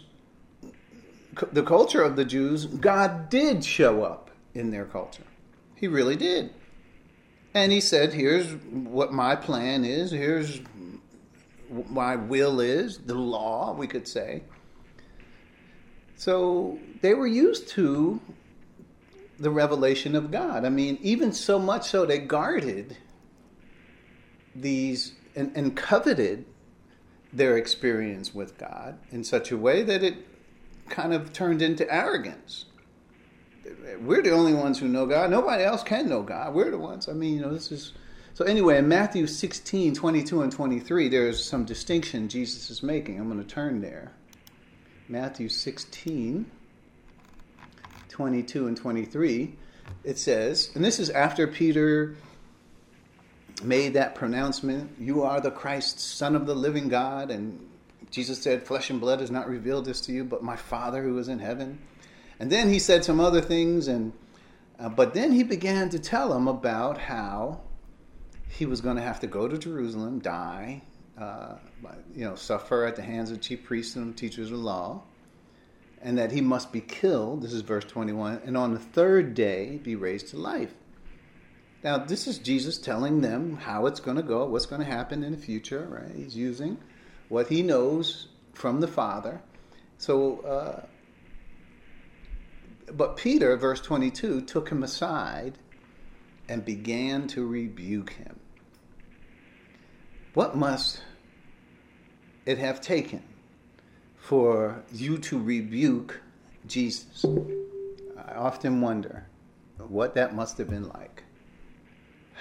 the 1.52 1.64
culture 1.64 2.02
of 2.02 2.16
the 2.16 2.26
Jews, 2.26 2.66
God 2.66 3.30
did 3.30 3.64
show 3.64 4.04
up 4.04 4.32
in 4.54 4.72
their 4.72 4.86
culture. 4.86 5.24
He 5.76 5.88
really 5.88 6.16
did. 6.16 6.52
And 7.54 7.72
he 7.72 7.82
said, 7.82 8.14
Here's 8.14 8.54
what 8.72 9.14
my 9.14 9.36
plan 9.36 9.86
is, 9.86 10.12
here's 10.12 10.60
my 11.90 12.16
will 12.16 12.60
is, 12.60 13.00
the 13.00 13.14
law, 13.14 13.74
we 13.74 13.88
could 13.88 14.08
say. 14.08 14.44
So 16.16 16.80
they 17.02 17.14
were 17.14 17.28
used 17.28 17.68
to 17.70 18.20
the 19.40 19.50
revelation 19.50 20.16
of 20.16 20.32
God. 20.32 20.66
I 20.66 20.70
mean, 20.70 20.98
even 21.02 21.34
so 21.34 21.60
much 21.60 21.90
so 21.90 22.06
they 22.06 22.20
guarded 22.20 22.98
these 24.56 25.14
and, 25.36 25.52
and 25.56 25.76
coveted 25.76 26.46
their 27.32 27.58
experience 27.58 28.34
with 28.34 28.58
God 28.58 29.00
in 29.12 29.24
such 29.24 29.52
a 29.52 29.58
way 29.58 29.82
that 29.84 30.04
it 30.04 30.16
kind 30.90 31.14
of 31.14 31.34
turned 31.34 31.62
into 31.62 31.92
arrogance. 31.94 32.66
We're 34.00 34.22
the 34.22 34.32
only 34.32 34.54
ones 34.54 34.80
who 34.80 34.88
know 34.88 35.06
God. 35.06 35.32
Nobody 35.32 35.64
else 35.64 35.84
can 35.84 36.08
know 36.10 36.22
God. 36.22 36.54
We're 36.54 36.70
the 36.70 36.78
ones. 36.78 37.10
I 37.10 37.14
mean, 37.14 37.36
you 37.36 37.42
know, 37.42 37.54
this 37.54 37.72
is. 37.72 37.94
So, 38.36 38.46
anyway, 38.46 38.80
in 38.80 38.88
Matthew 38.88 39.28
16, 39.28 39.94
22, 39.94 40.42
and 40.42 40.52
23, 40.52 41.08
there's 41.08 41.44
some 41.44 41.66
distinction 41.66 42.28
Jesus 42.28 42.72
is 42.72 42.82
making. 42.82 43.20
I'm 43.20 43.30
going 43.30 43.40
to 43.40 43.48
turn 43.48 43.80
there. 43.80 44.12
Matthew 45.08 45.50
16, 45.50 46.50
22, 48.10 48.68
and 48.68 48.76
23. 48.76 49.56
It 50.04 50.18
says, 50.18 50.72
and 50.74 50.84
this 50.84 50.98
is 50.98 51.12
after 51.12 51.46
Peter 51.46 52.16
made 53.62 53.94
that 53.94 54.16
pronouncement, 54.16 54.90
You 55.00 55.22
are 55.22 55.40
the 55.40 55.52
Christ, 55.52 56.00
Son 56.00 56.36
of 56.36 56.48
the 56.48 56.56
living 56.56 56.90
God. 56.90 57.30
And 57.30 57.70
Jesus 58.10 58.42
said, 58.42 58.64
Flesh 58.64 58.90
and 58.90 59.00
blood 59.00 59.20
has 59.20 59.30
not 59.30 59.48
revealed 59.48 59.86
this 59.86 60.02
to 60.02 60.12
you, 60.12 60.24
but 60.24 60.42
my 60.42 60.56
Father 60.56 61.04
who 61.04 61.20
is 61.20 61.28
in 61.28 61.38
heaven. 61.38 61.78
And 62.40 62.52
then 62.52 62.70
he 62.70 62.80
said 62.80 63.06
some 63.06 63.20
other 63.20 63.42
things, 63.42 63.88
and 63.88 64.12
uh, 64.80 64.90
but 64.90 65.14
then 65.14 65.34
he 65.34 65.44
began 65.44 65.90
to 65.90 66.00
tell 66.00 66.30
them 66.30 66.48
about 66.48 66.98
how 66.98 67.62
he 68.54 68.66
was 68.66 68.82
going 68.82 68.98
to 68.98 69.02
have 69.02 69.20
to 69.22 69.28
go 69.28 69.48
to 69.48 69.58
Jerusalem, 69.58 70.20
die, 70.20 70.84
uh, 71.18 71.56
you 72.16 72.24
know, 72.24 72.36
suffer 72.36 72.86
at 72.86 72.96
the 72.96 73.02
hands 73.02 73.32
of 73.32 73.42
chief 73.42 73.64
priests 73.64 73.96
and 73.96 74.16
teachers 74.16 74.52
of 74.52 74.60
law, 74.60 75.04
and 76.02 76.18
that 76.18 76.32
he 76.32 76.42
must 76.42 76.72
be 76.72 76.82
killed. 76.82 77.42
This 77.42 77.54
is 77.54 77.62
verse 77.62 77.86
21, 77.86 78.42
and 78.46 78.56
on 78.56 78.74
the 78.74 78.80
third 78.80 79.34
day 79.34 79.78
be 79.78 79.96
raised 79.96 80.30
to 80.30 80.38
life. 80.38 80.74
Now, 81.84 81.98
this 81.98 82.28
is 82.28 82.38
Jesus 82.38 82.78
telling 82.78 83.22
them 83.22 83.58
how 83.58 83.88
it's 83.88 84.00
going 84.00 84.18
to 84.18 84.24
go, 84.24 84.46
what's 84.46 84.68
going 84.68 84.82
to 84.82 84.88
happen 84.88 85.24
in 85.24 85.32
the 85.32 85.38
future, 85.38 85.88
right? 85.90 86.16
He's 86.16 86.36
using 86.36 86.78
what 87.30 87.48
he 87.48 87.62
knows 87.62 88.28
from 88.54 88.80
the 88.80 88.88
Father. 88.88 89.42
So, 89.98 90.40
uh, 90.42 90.86
but 92.94 93.18
Peter, 93.18 93.58
verse 93.58 93.82
22, 93.82 94.42
took 94.42 94.70
him 94.70 94.84
aside 94.84 95.58
and 96.48 96.64
began 96.64 97.28
to 97.28 97.46
rebuke 97.46 98.12
him. 98.12 98.40
What 100.34 100.56
must 100.56 101.02
it 102.46 102.58
have 102.58 102.82
taken 102.82 103.24
for 104.18 104.84
you 104.92 105.18
to 105.20 105.42
rebuke 105.42 106.22
Jesus? 106.68 107.26
I 108.18 108.34
often 108.36 108.82
wonder 108.82 109.28
what 109.78 110.16
that 110.16 110.34
must 110.34 110.58
have 110.58 110.70
been 110.70 110.88
like 110.90 111.24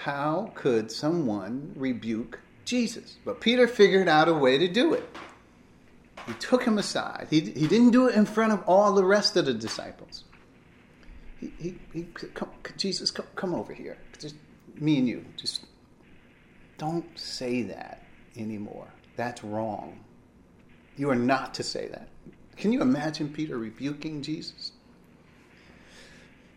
how 0.03 0.51
could 0.57 0.91
someone 0.91 1.73
rebuke 1.77 2.41
Jesus? 2.65 3.17
But 3.25 3.41
Peter 3.41 3.69
figured 3.69 4.09
out 4.09 4.29
a 4.29 4.35
way 4.35 4.59
to 4.59 4.67
do 4.67 4.95
it. 4.95 5.05
He 6.27 6.33
took 6.35 6.65
him 6.65 6.79
aside. 6.79 7.29
He, 7.31 7.41
he 7.41 7.69
didn't 7.69 7.91
do 7.91 8.09
it 8.09 8.17
in 8.17 8.27
front 8.27 8.53
of 8.53 8.65
all 8.67 8.95
the 8.95 9.05
rest 9.05 9.37
of 9.37 9.47
the 9.47 9.55
disciples. 9.55 10.25
He, 11.39 11.53
he, 11.59 11.79
he 11.93 12.03
come, 12.35 12.51
Jesus, 12.77 13.13
come, 13.13 13.27
come 13.37 13.55
over 13.55 13.73
here. 13.73 13.97
Just 14.19 14.35
me 14.77 14.99
and 14.99 15.09
you. 15.09 15.25
Just 15.37 15.67
don't 16.83 17.17
say 17.17 17.63
that 17.63 18.03
anymore. 18.37 18.89
That's 19.15 19.45
wrong. 19.45 20.01
You 20.97 21.11
are 21.11 21.15
not 21.15 21.55
to 21.55 21.63
say 21.63 21.87
that. 21.87 22.09
Can 22.57 22.73
you 22.73 22.83
imagine 22.83 23.33
Peter 23.33 23.57
rebuking 23.57 24.21
Jesus? 24.21 24.73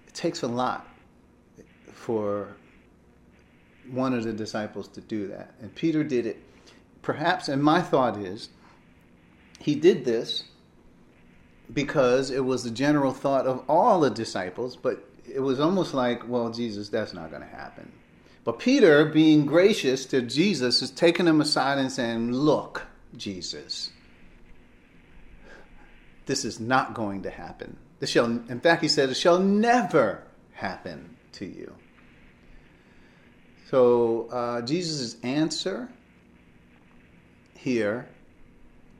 It 0.07 0.15
takes 0.15 0.41
a 0.41 0.47
lot 0.47 0.87
for 1.93 2.55
one 3.91 4.15
of 4.15 4.23
the 4.23 4.33
disciples 4.33 4.87
to 4.87 5.01
do 5.01 5.27
that. 5.27 5.53
And 5.61 5.75
Peter 5.75 6.03
did 6.03 6.25
it. 6.25 6.41
Perhaps, 7.03 7.47
and 7.47 7.61
my 7.61 7.83
thought 7.83 8.17
is, 8.17 8.49
he 9.59 9.75
did 9.75 10.05
this 10.05 10.45
because 11.71 12.31
it 12.31 12.43
was 12.43 12.63
the 12.63 12.71
general 12.71 13.13
thought 13.13 13.45
of 13.45 13.63
all 13.69 13.99
the 13.99 14.09
disciples, 14.09 14.75
but 14.75 15.07
it 15.31 15.39
was 15.39 15.59
almost 15.59 15.93
like, 15.93 16.27
well, 16.27 16.49
Jesus, 16.49 16.89
that's 16.89 17.13
not 17.13 17.29
going 17.29 17.43
to 17.43 17.47
happen. 17.47 17.91
But 18.45 18.59
Peter, 18.59 19.05
being 19.05 19.45
gracious 19.45 20.05
to 20.05 20.21
Jesus, 20.21 20.81
is 20.81 20.91
taking 20.91 21.25
him 21.25 21.41
aside 21.41 21.79
and 21.79 21.91
saying, 21.91 22.31
Look, 22.31 22.83
Jesus, 23.17 23.89
this 26.27 26.45
is 26.45 26.59
not 26.59 26.93
going 26.93 27.23
to 27.23 27.29
happen. 27.29 27.77
This 27.99 28.11
shall, 28.11 28.25
in 28.25 28.59
fact, 28.59 28.81
he 28.81 28.87
said, 28.87 29.09
it 29.09 29.15
shall 29.15 29.39
never 29.39 30.23
happen 30.53 31.15
to 31.33 31.45
you. 31.45 31.73
So 33.69 34.27
uh, 34.31 34.61
Jesus' 34.61 35.17
answer 35.23 35.89
here 37.55 38.07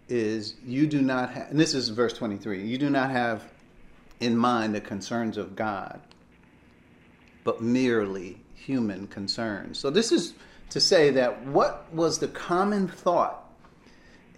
is 0.07 0.55
you 0.65 0.87
do 0.87 1.01
not 1.01 1.31
have, 1.31 1.51
and 1.51 1.59
this 1.59 1.73
is 1.73 1.89
verse 1.89 2.13
23, 2.13 2.65
you 2.65 2.77
do 2.77 2.89
not 2.89 3.11
have 3.11 3.43
in 4.19 4.35
mind 4.35 4.73
the 4.73 4.81
concerns 4.81 5.37
of 5.37 5.55
God, 5.55 6.01
but 7.43 7.61
merely 7.61 8.41
human 8.55 9.07
concerns. 9.07 9.77
So 9.79 9.89
this 9.89 10.11
is 10.11 10.33
to 10.69 10.79
say 10.79 11.11
that 11.11 11.45
what 11.45 11.91
was 11.93 12.19
the 12.19 12.27
common 12.27 12.87
thought 12.87 13.43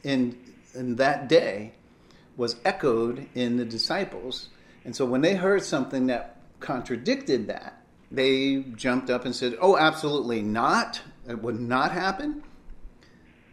in, 0.03 0.37
in 0.73 0.95
that 0.97 1.29
day 1.29 1.73
was 2.35 2.57
echoed 2.65 3.27
in 3.33 3.57
the 3.57 3.65
disciples. 3.65 4.49
And 4.85 4.95
so 4.95 5.05
when 5.05 5.21
they 5.21 5.35
heard 5.35 5.63
something 5.63 6.07
that 6.07 6.37
contradicted 6.59 7.47
that, 7.47 7.81
they 8.11 8.63
jumped 8.75 9.09
up 9.09 9.25
and 9.25 9.35
said, 9.35 9.57
Oh, 9.59 9.77
absolutely 9.77 10.41
not. 10.41 11.01
It 11.27 11.41
would 11.41 11.59
not 11.59 11.91
happen. 11.91 12.43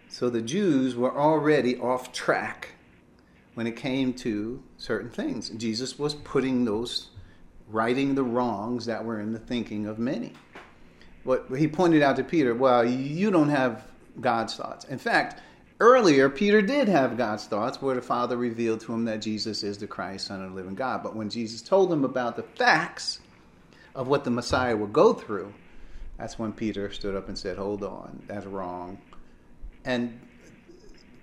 So 0.09 0.31
the 0.31 0.43
Jews 0.43 0.95
were 0.95 1.17
already 1.17 1.77
off 1.77 2.13
track 2.13 2.75
when 3.55 3.67
it 3.67 3.77
came 3.77 4.13
to 4.15 4.63
certain 4.77 5.11
things. 5.11 5.51
Jesus 5.51 5.99
was 5.99 6.15
putting 6.15 6.65
those, 6.65 7.11
righting 7.69 8.15
the 8.15 8.23
wrongs 8.23 8.87
that 8.87 9.05
were 9.05 9.21
in 9.21 9.33
the 9.33 9.39
thinking 9.41 9.87
of 9.87 9.99
many. 9.99 10.35
But 11.25 11.47
he 11.57 11.69
pointed 11.69 12.03
out 12.03 12.17
to 12.17 12.25
Peter, 12.25 12.55
Well, 12.55 12.85
you 12.85 13.31
don't 13.31 13.49
have 13.49 13.87
God's 14.21 14.55
thoughts. 14.55 14.85
In 14.85 14.99
fact, 14.99 15.41
earlier, 15.81 16.29
Peter 16.29 16.61
did 16.61 16.89
have 16.89 17.17
God's 17.17 17.47
thoughts, 17.47 17.81
where 17.81 17.95
the 17.95 18.03
Father 18.03 18.37
revealed 18.37 18.81
to 18.81 18.93
him 18.93 19.05
that 19.07 19.23
Jesus 19.23 19.63
is 19.63 19.79
the 19.79 19.87
Christ, 19.87 20.27
Son 20.27 20.43
of 20.43 20.51
the 20.51 20.57
living 20.57 20.75
God. 20.75 21.03
But 21.03 21.17
when 21.17 21.31
Jesus 21.31 21.63
told 21.63 21.93
him 21.93 22.05
about 22.05 22.37
the 22.37 22.43
facts, 22.43 23.21
of 23.95 24.09
what 24.09 24.25
the 24.25 24.31
Messiah 24.31 24.77
would 24.77 24.93
go 24.93 25.13
through, 25.13 25.53
that's 26.19 26.39
when 26.39 26.53
Peter 26.53 26.91
stood 26.93 27.15
up 27.15 27.29
and 27.29 27.39
said, 27.39 27.57
Hold 27.57 27.83
on, 27.83 28.23
that's 28.27 28.47
wrong. 28.47 28.99
And 29.85 30.21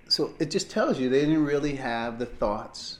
so 0.08 0.32
it 0.38 0.50
just 0.50 0.70
tells 0.70 0.98
you 0.98 1.08
they 1.08 1.20
didn't 1.20 1.44
really 1.44 1.76
have 1.76 2.18
the 2.18 2.26
thoughts 2.26 2.98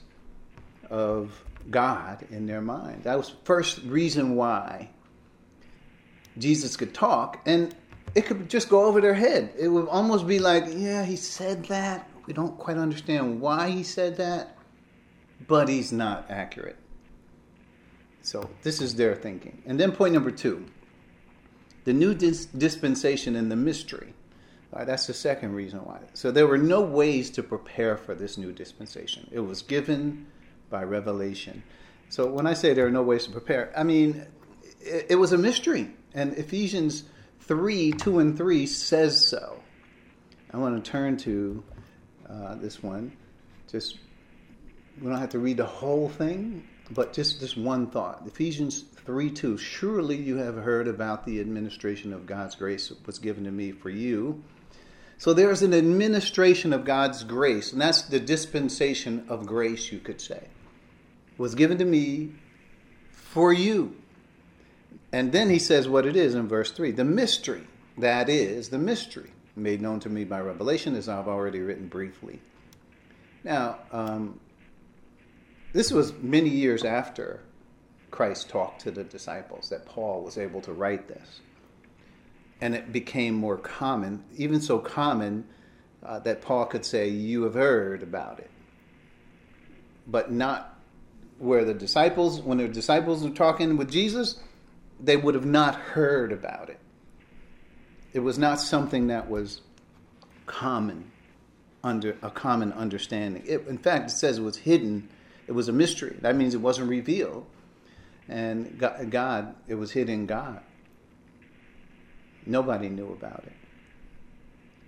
of 0.91 1.43
God 1.71 2.27
in 2.31 2.47
their 2.47 2.61
mind. 2.61 3.05
That 3.05 3.17
was 3.17 3.31
the 3.31 3.37
first 3.45 3.83
reason 3.85 4.35
why 4.35 4.91
Jesus 6.39 6.77
could 6.77 6.95
talk, 6.95 7.41
and 7.47 7.75
it 8.15 8.27
could 8.27 8.49
just 8.49 8.69
go 8.69 8.85
over 8.85 9.01
their 9.01 9.15
head. 9.15 9.53
It 9.59 9.69
would 9.69 9.89
almost 9.89 10.27
be 10.27 10.39
like, 10.39 10.65
yeah, 10.69 11.05
he 11.05 11.17
said 11.17 11.65
that. 11.67 12.09
We 12.27 12.33
don't 12.33 12.57
quite 12.59 12.77
understand 12.77 13.41
why 13.41 13.71
he 13.71 13.83
said 13.83 14.17
that, 14.19 14.57
but 15.47 15.69
he's 15.69 15.93
not 15.93 16.31
accurate. 16.31 16.77
So 18.23 18.49
this 18.63 18.81
is 18.81 18.95
their 18.95 19.15
thinking. 19.15 19.63
And 19.67 19.79
then 19.79 19.93
point 19.93 20.15
number 20.15 20.31
two 20.31 20.67
the 21.85 21.93
new 21.93 22.15
dis- 22.15 22.47
dispensation 22.47 23.35
and 23.35 23.51
the 23.51 23.57
mystery. 23.57 24.15
Right, 24.73 24.87
that's 24.87 25.07
the 25.07 25.15
second 25.15 25.55
reason 25.55 25.81
why. 25.81 25.99
So 26.15 26.31
there 26.31 26.47
were 26.47 26.57
no 26.57 26.81
ways 26.81 27.29
to 27.33 27.43
prepare 27.43 27.97
for 27.97 28.15
this 28.15 28.39
new 28.39 28.53
dispensation. 28.53 29.29
It 29.31 29.41
was 29.41 29.61
given 29.61 30.29
by 30.71 30.85
revelation. 30.85 31.63
So 32.09 32.27
when 32.27 32.47
I 32.47 32.55
say 32.55 32.73
there 32.73 32.87
are 32.87 32.91
no 32.91 33.03
ways 33.03 33.25
to 33.25 33.31
prepare, 33.31 33.73
I 33.77 33.83
mean 33.83 34.27
it, 34.81 35.07
it 35.11 35.15
was 35.17 35.33
a 35.33 35.39
mystery. 35.39 35.91
And 36.15 36.35
Ephesians 36.35 37.05
3 37.41 37.93
2 37.93 38.19
and 38.19 38.37
3 38.37 38.67
says 38.67 39.27
so. 39.27 39.61
I 40.53 40.59
want 40.59 40.83
to 40.85 40.91
turn 40.91 41.17
to 41.19 41.63
uh, 42.29 42.55
this 42.57 42.83
one. 42.83 43.17
Just 43.71 43.99
we 45.01 45.09
don't 45.09 45.19
have 45.19 45.31
to 45.31 45.39
read 45.39 45.57
the 45.57 45.67
whole 45.67 46.09
thing, 46.09 46.69
But 46.91 47.15
just 47.15 47.41
this 47.41 47.57
one 47.57 47.87
thought 47.87 48.23
Ephesians 48.27 48.83
3 49.05 49.31
2. 49.31 49.57
Surely 49.57 50.17
you 50.17 50.37
have 50.37 50.57
heard 50.57 50.89
about 50.89 51.25
the 51.25 51.41
administration 51.41 52.13
of 52.13 52.27
God's 52.27 52.55
grace 52.55 52.93
was 53.07 53.19
given 53.19 53.45
to 53.45 53.51
me 53.51 53.73
for 53.73 53.91
you. 53.91 54.43
So 55.17 55.33
there's 55.33 55.63
an 55.63 55.73
administration 55.73 56.73
of 56.73 56.85
God's 56.85 57.23
grace, 57.23 57.73
and 57.73 57.81
that's 57.81 58.03
the 58.03 58.19
dispensation 58.19 59.25
of 59.29 59.47
grace, 59.47 59.93
you 59.93 60.01
could 60.01 60.21
say. 60.21 60.49
Was 61.39 61.55
given 61.55 61.79
to 61.79 61.85
me 61.85 62.33
for 63.13 63.53
you. 63.53 63.97
And 65.13 65.31
then 65.33 65.51
he 65.51 65.59
says 65.59 65.89
what 65.89 66.07
it 66.07 66.17
is 66.17 66.35
in 66.35 66.49
verse 66.49 66.71
3 66.71 66.93
the 66.93 67.05
mystery, 67.05 67.67
that 67.99 68.29
is, 68.29 68.71
the 68.71 68.79
mystery 68.79 69.33
made 69.55 69.83
known 69.83 70.01
to 70.01 70.09
me 70.09 70.25
by 70.25 70.41
revelation, 70.41 70.95
as 70.97 71.09
I've 71.09 71.29
already 71.29 71.61
written 71.61 71.89
briefly. 71.89 72.41
Now, 73.45 73.79
um, 73.91 74.41
this 75.73 75.91
was 75.91 76.13
many 76.15 76.49
years 76.49 76.85
after 76.85 77.41
Christ 78.11 78.49
talked 78.49 78.83
to 78.83 78.91
the 78.91 79.05
disciples 79.05 79.69
that 79.71 79.85
Paul 79.85 80.23
was 80.23 80.39
able 80.39 80.61
to 80.63 80.73
write 80.73 81.09
this. 81.09 81.41
And 82.61 82.75
it 82.75 82.93
became 82.93 83.35
more 83.35 83.57
common, 83.57 84.23
even 84.37 84.61
so 84.61 84.79
common 84.79 85.47
uh, 86.03 86.21
that 86.21 86.43
Paul 86.43 86.67
could 86.67 86.85
say, 86.85 87.09
You 87.09 87.43
have 87.43 87.55
heard 87.55 88.03
about 88.03 88.39
it. 88.39 88.51
But 90.07 90.31
not 90.31 90.79
where 91.39 91.65
the 91.65 91.75
disciples, 91.75 92.41
when 92.41 92.59
the 92.59 92.69
disciples 92.69 93.25
were 93.25 93.31
talking 93.31 93.77
with 93.77 93.91
Jesus, 93.91 94.39
they 95.03 95.17
would 95.17 95.35
have 95.35 95.47
not 95.47 95.75
heard 95.75 96.33
about 96.33 96.71
it. 96.71 96.79
It 98.13 98.21
was 98.21 98.39
not 98.39 98.61
something 98.61 99.09
that 99.09 99.29
was 99.29 99.63
common, 100.47 101.11
under 101.83 102.17
a 102.23 102.31
common 102.31 102.73
understanding. 102.73 103.43
It, 103.47 103.67
in 103.67 103.79
fact, 103.79 104.11
it 104.11 104.15
says 104.15 104.39
it 104.39 104.43
was 104.43 104.57
hidden 104.57 105.09
it 105.47 105.53
was 105.53 105.69
a 105.69 105.73
mystery. 105.73 106.17
That 106.21 106.37
means 106.37 106.55
it 106.55 106.61
wasn't 106.61 106.89
revealed. 106.89 107.47
And 108.29 108.79
God, 109.11 109.55
it 109.67 109.75
was 109.75 109.91
hidden 109.93 110.27
God. 110.27 110.61
Nobody 112.47 112.89
knew 112.89 113.13
about 113.13 113.45
it. 113.47 113.53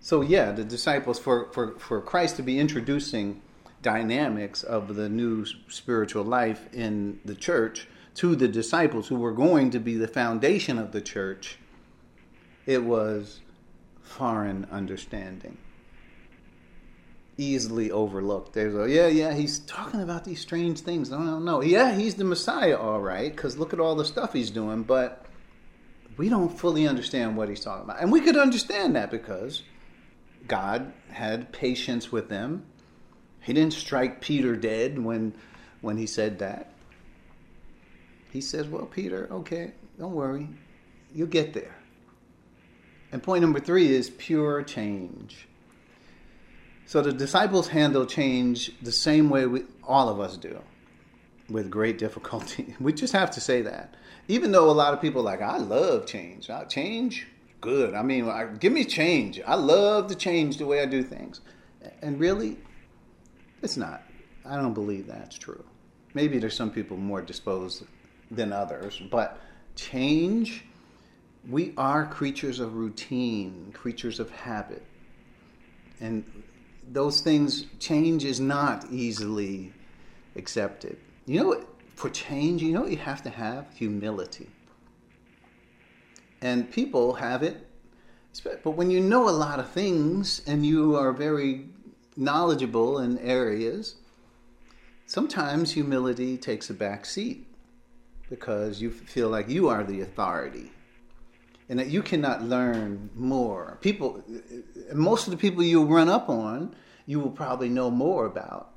So, 0.01 0.21
yeah, 0.21 0.53
the 0.53 0.65
disciples, 0.65 1.19
for, 1.19 1.51
for, 1.53 1.79
for 1.79 2.01
Christ 2.01 2.37
to 2.37 2.43
be 2.43 2.59
introducing 2.59 3.41
dynamics 3.83 4.63
of 4.63 4.95
the 4.95 5.09
new 5.09 5.45
spiritual 5.69 6.25
life 6.25 6.73
in 6.73 7.21
the 7.25 7.35
church 7.35 7.89
to 8.15 8.37
the 8.37 8.49
disciples 8.49 9.09
who 9.09 9.17
were 9.17 9.33
going 9.33 9.71
to 9.71 9.81
be 9.81 9.97
the 9.97 10.09
foundation 10.09 10.79
of 10.79 10.93
the 10.93 11.01
church, 11.01 11.59
it 12.67 12.85
was 12.85 13.41
foreign 14.03 14.67
understanding 14.71 15.59
easily 17.37 17.91
overlooked. 17.91 18.53
There's 18.53 18.75
a 18.75 18.91
yeah, 18.91 19.09
yeah, 19.09 19.35
he's 19.35 19.61
talking 19.61 20.01
about 20.01 20.25
these 20.25 20.41
strange 20.41 20.81
things. 20.81 21.13
I 21.13 21.19
don't 21.19 21.45
know. 21.45 21.63
Yeah, 21.63 21.95
he's 21.95 22.15
the 22.15 22.25
Messiah, 22.25 22.77
all 22.77 23.01
right, 23.01 23.35
because 23.35 23.57
look 23.57 23.73
at 23.73 23.81
all 23.81 23.95
the 23.95 24.05
stuff 24.05 24.33
he's 24.33 24.51
doing, 24.51 24.83
but 24.83 25.27
we 26.17 26.29
don't 26.29 26.57
fully 26.57 26.87
understand 26.87 27.37
what 27.37 27.49
he's 27.49 27.61
talking 27.61 27.85
about. 27.85 28.01
And 28.01 28.13
we 28.13 28.21
could 28.21 28.37
understand 28.37 28.95
that 28.97 29.11
because 29.11 29.63
God 30.47 30.93
had 31.11 31.53
patience 31.53 32.13
with 32.13 32.29
them. 32.29 32.65
He 33.41 33.53
didn't 33.53 33.75
strike 33.75 34.21
Peter 34.21 34.57
dead 34.57 34.99
when 34.99 35.35
when 35.81 35.97
he 35.97 36.07
said 36.07 36.39
that. 36.39 36.73
He 38.35 38.41
says, 38.41 38.67
Well, 38.67 38.87
Peter, 38.87 39.29
okay, 39.31 39.71
don't 39.97 40.13
worry. 40.13 40.49
You'll 41.15 41.29
get 41.29 41.55
there. 41.55 41.77
And 43.13 43.23
point 43.23 43.43
number 43.43 43.61
three 43.61 43.95
is 43.95 44.11
pure 44.11 44.65
change. 44.65 45.47
So 46.85 47.01
the 47.01 47.13
disciples 47.13 47.69
handle 47.69 48.05
change 48.05 48.73
the 48.83 48.91
same 48.91 49.31
way 49.31 49.47
we, 49.47 49.63
all 49.85 50.09
of 50.09 50.19
us 50.19 50.37
do, 50.37 50.61
with 51.49 51.71
great 51.71 51.97
difficulty. 51.97 52.75
We 52.81 52.93
just 52.93 53.13
have 53.13 53.31
to 53.31 53.41
say 53.41 53.63
that. 53.63 53.95
Even 54.27 54.51
though 54.51 54.69
a 54.69 54.73
lot 54.73 54.93
of 54.93 55.01
people 55.01 55.21
are 55.21 55.25
like, 55.25 55.41
I 55.41 55.59
love 55.59 56.05
change. 56.05 56.51
I 56.51 56.65
change, 56.65 57.29
good. 57.61 57.95
I 57.95 58.03
mean, 58.03 58.29
I, 58.29 58.47
give 58.47 58.73
me 58.73 58.85
change. 58.85 59.41
I 59.47 59.55
love 59.55 60.09
to 60.09 60.17
change 60.17 60.57
the 60.57 60.67
way 60.67 60.83
I 60.83 60.87
do 60.87 61.05
things. 61.05 61.41
And 62.03 62.19
really, 62.19 62.59
it's 63.63 63.77
not. 63.77 64.03
I 64.45 64.57
don't 64.57 64.75
believe 64.75 65.07
that's 65.07 65.39
true. 65.39 65.65
Maybe 66.15 66.39
there's 66.39 66.57
some 66.57 66.73
people 66.73 66.97
more 66.97 67.23
disposed 67.23 67.85
than 68.31 68.53
others, 68.53 69.01
but 69.11 69.41
change, 69.77 70.65
we 71.49 71.75
are 71.77 72.07
creatures 72.07 72.61
of 72.61 72.75
routine, 72.75 73.71
creatures 73.73 74.21
of 74.21 74.31
habit. 74.31 74.83
And 76.01 76.25
those 76.91 77.21
things, 77.21 77.67
change 77.79 78.25
is 78.25 78.41
not 78.41 78.87
easily 78.91 79.73
accepted. 80.37 80.99
You 81.27 81.41
know? 81.41 81.65
For 81.95 82.11
change, 82.11 82.61
you 82.61 82.73
know 82.73 82.83
what 82.83 82.91
you 82.91 82.97
have 82.97 83.23
to 83.23 83.31
have? 83.31 83.73
Humility. 83.75 84.49
And 86.41 86.71
people 86.71 87.15
have 87.15 87.43
it, 87.43 87.67
but 88.43 88.73
when 88.73 88.91
you 88.91 89.01
know 89.01 89.29
a 89.29 89.31
lot 89.31 89.61
of 89.61 89.71
things 89.71 90.43
and 90.47 90.67
you 90.67 90.97
are 90.97 91.13
very 91.13 91.69
knowledgeable 92.17 92.99
in 92.99 93.19
areas, 93.19 93.95
sometimes 95.07 95.73
humility 95.73 96.37
takes 96.37 96.69
a 96.69 96.75
back 96.75 97.07
seat 97.07 97.47
because 98.35 98.83
you 98.83 98.91
feel 98.91 99.29
like 99.29 99.49
you 99.49 99.69
are 99.69 99.85
the 99.85 100.01
authority 100.01 100.73
and 101.69 101.79
that 101.79 101.87
you 101.87 102.03
cannot 102.03 102.43
learn 102.43 103.09
more. 103.15 103.79
People, 103.81 104.25
most 104.93 105.29
of 105.29 105.31
the 105.31 105.37
people 105.37 105.63
you 105.63 105.85
run 105.85 106.09
up 106.09 106.29
on, 106.29 106.75
you 107.07 107.21
will 107.21 107.31
probably 107.31 107.69
know 107.69 107.93
more 107.93 108.27
about 108.27 108.73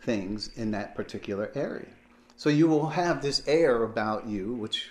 things 0.00 0.50
in 0.56 0.70
that 0.70 0.94
particular 0.94 1.52
area. 1.54 1.88
So 2.36 2.48
you 2.48 2.68
will 2.68 2.88
have 2.88 3.20
this 3.20 3.42
air 3.46 3.82
about 3.82 4.26
you, 4.26 4.54
which 4.54 4.88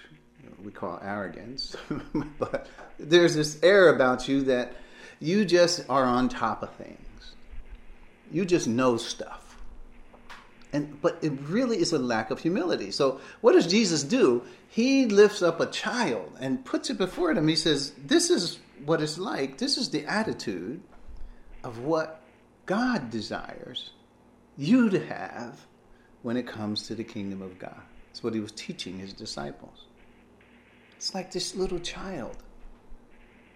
we 0.63 0.71
call 0.71 0.99
arrogance, 1.01 1.75
but 2.39 2.67
there's 2.99 3.33
this 3.33 3.57
air 3.63 3.89
about 3.89 4.27
you 4.27 4.43
that 4.43 4.73
you 5.19 5.45
just 5.45 5.89
are 5.89 6.05
on 6.05 6.29
top 6.29 6.61
of 6.61 6.71
things. 6.75 7.33
You 8.31 8.45
just 8.45 8.67
know 8.67 8.97
stuff. 8.97 9.44
And, 10.75 11.01
but 11.01 11.17
it 11.21 11.31
really 11.47 11.77
is 11.77 11.93
a 11.93 11.97
lack 11.97 12.31
of 12.31 12.41
humility. 12.41 12.91
So, 12.91 13.21
what 13.39 13.53
does 13.53 13.65
Jesus 13.65 14.03
do? 14.03 14.43
He 14.67 15.05
lifts 15.05 15.41
up 15.41 15.61
a 15.61 15.67
child 15.67 16.35
and 16.37 16.65
puts 16.65 16.89
it 16.89 16.97
before 16.97 17.33
them. 17.33 17.47
He 17.47 17.55
says, 17.55 17.93
This 17.97 18.29
is 18.29 18.59
what 18.83 19.01
it's 19.01 19.17
like. 19.17 19.57
This 19.57 19.77
is 19.77 19.89
the 19.89 20.05
attitude 20.05 20.81
of 21.63 21.79
what 21.79 22.21
God 22.65 23.09
desires 23.09 23.91
you 24.57 24.89
to 24.89 24.99
have 25.05 25.65
when 26.23 26.35
it 26.35 26.45
comes 26.45 26.87
to 26.87 26.95
the 26.95 27.05
kingdom 27.05 27.41
of 27.41 27.57
God. 27.57 27.81
That's 28.07 28.21
what 28.21 28.33
he 28.33 28.41
was 28.41 28.51
teaching 28.51 28.99
his 28.99 29.13
disciples. 29.13 29.85
It's 30.97 31.13
like 31.13 31.31
this 31.31 31.55
little 31.55 31.79
child. 31.79 32.35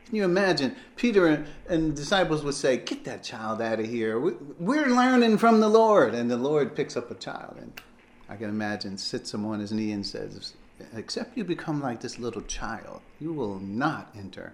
Can 0.10 0.16
you 0.16 0.24
imagine? 0.24 0.76
Peter 0.96 1.28
and, 1.28 1.46
and 1.70 1.96
disciples 1.96 2.44
would 2.44 2.56
say, 2.56 2.78
Get 2.78 3.04
that 3.04 3.24
child 3.24 3.62
out 3.62 3.80
of 3.80 3.86
here. 3.86 4.20
We're 4.20 4.88
learning 4.88 5.38
from 5.38 5.60
the 5.60 5.70
Lord. 5.70 6.16
And 6.16 6.32
the 6.32 6.38
Lord 6.38 6.76
picks 6.76 6.98
up 6.98 7.12
a 7.12 7.16
child. 7.16 7.58
And 7.62 7.80
I 8.28 8.36
can 8.36 8.50
imagine 8.50 8.98
sits 8.98 9.32
him 9.32 9.46
on 9.46 9.60
his 9.60 9.72
knee 9.72 9.92
and 9.92 10.04
says, 10.04 10.54
Except 10.96 11.38
you 11.38 11.44
become 11.44 11.80
like 11.80 12.02
this 12.02 12.18
little 12.18 12.42
child, 12.42 13.02
you 13.20 13.34
will 13.34 13.60
not 13.60 14.10
enter 14.18 14.54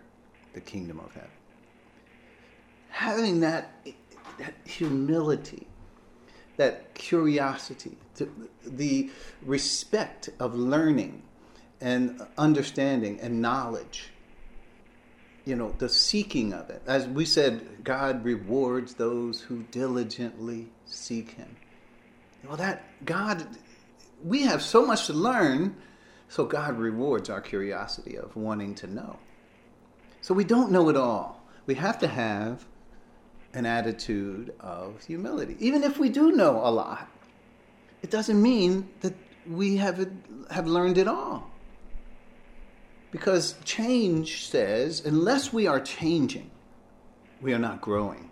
the 0.51 0.59
kingdom 0.59 0.99
of 0.99 1.13
heaven. 1.13 1.29
Having 2.89 3.39
that, 3.39 3.71
that 4.37 4.55
humility, 4.65 5.67
that 6.57 6.93
curiosity, 6.95 7.97
the 8.65 9.09
respect 9.45 10.31
of 10.41 10.53
learning 10.53 11.21
and 11.79 12.21
understanding 12.37 13.21
and 13.21 13.41
knowledge 13.41 14.09
you 15.45 15.55
know, 15.55 15.73
the 15.77 15.87
seeking 15.87 16.53
of 16.53 16.69
it. 16.69 16.81
As 16.87 17.07
we 17.07 17.23
said, 17.23 17.83
God 17.83 18.25
rewards 18.25 18.95
those 18.95 19.41
who 19.41 19.63
diligently 19.71 20.69
seek 20.85 21.31
Him. 21.31 21.55
Well, 22.47 22.57
that 22.57 22.83
God, 23.05 23.45
we 24.23 24.41
have 24.43 24.61
so 24.61 24.85
much 24.85 25.07
to 25.07 25.13
learn, 25.13 25.75
so 26.29 26.45
God 26.45 26.77
rewards 26.77 27.29
our 27.29 27.41
curiosity 27.41 28.17
of 28.17 28.35
wanting 28.35 28.75
to 28.75 28.87
know. 28.87 29.17
So 30.21 30.33
we 30.33 30.43
don't 30.43 30.71
know 30.71 30.89
it 30.89 30.97
all. 30.97 31.43
We 31.67 31.75
have 31.75 31.99
to 31.99 32.07
have 32.07 32.65
an 33.53 33.65
attitude 33.65 34.53
of 34.59 35.03
humility. 35.05 35.55
Even 35.59 35.83
if 35.83 35.97
we 35.99 36.09
do 36.09 36.31
know 36.31 36.59
a 36.63 36.69
lot, 36.69 37.07
it 38.01 38.09
doesn't 38.09 38.41
mean 38.41 38.89
that 39.01 39.13
we 39.47 39.77
have, 39.77 40.09
have 40.49 40.67
learned 40.67 40.97
it 40.97 41.07
all. 41.07 41.49
Because 43.15 43.55
change 43.63 44.45
says, 44.45 45.05
unless 45.05 45.53
we 45.53 45.67
are 45.67 45.79
changing, 45.79 46.51
we 47.39 47.53
are 47.53 47.57
not 47.57 47.79
growing. 47.79 48.29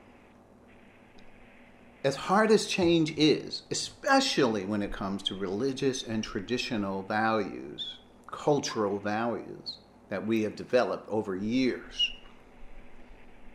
As 2.03 2.17
hard 2.17 2.51
as 2.51 2.65
change 2.65 3.13
is, 3.15 3.63
especially 3.71 4.65
when 4.65 4.81
it 4.81 4.91
comes 4.91 5.23
to 5.23 5.35
religious 5.35 6.03
and 6.03 6.21
traditional 6.21 7.01
values, 7.03 7.99
cultural 8.29 8.99
values 8.99 9.77
that 10.09 10.27
we 10.27 10.43
have 10.43 10.57
developed 10.57 11.07
over 11.07 11.33
years, 11.33 12.11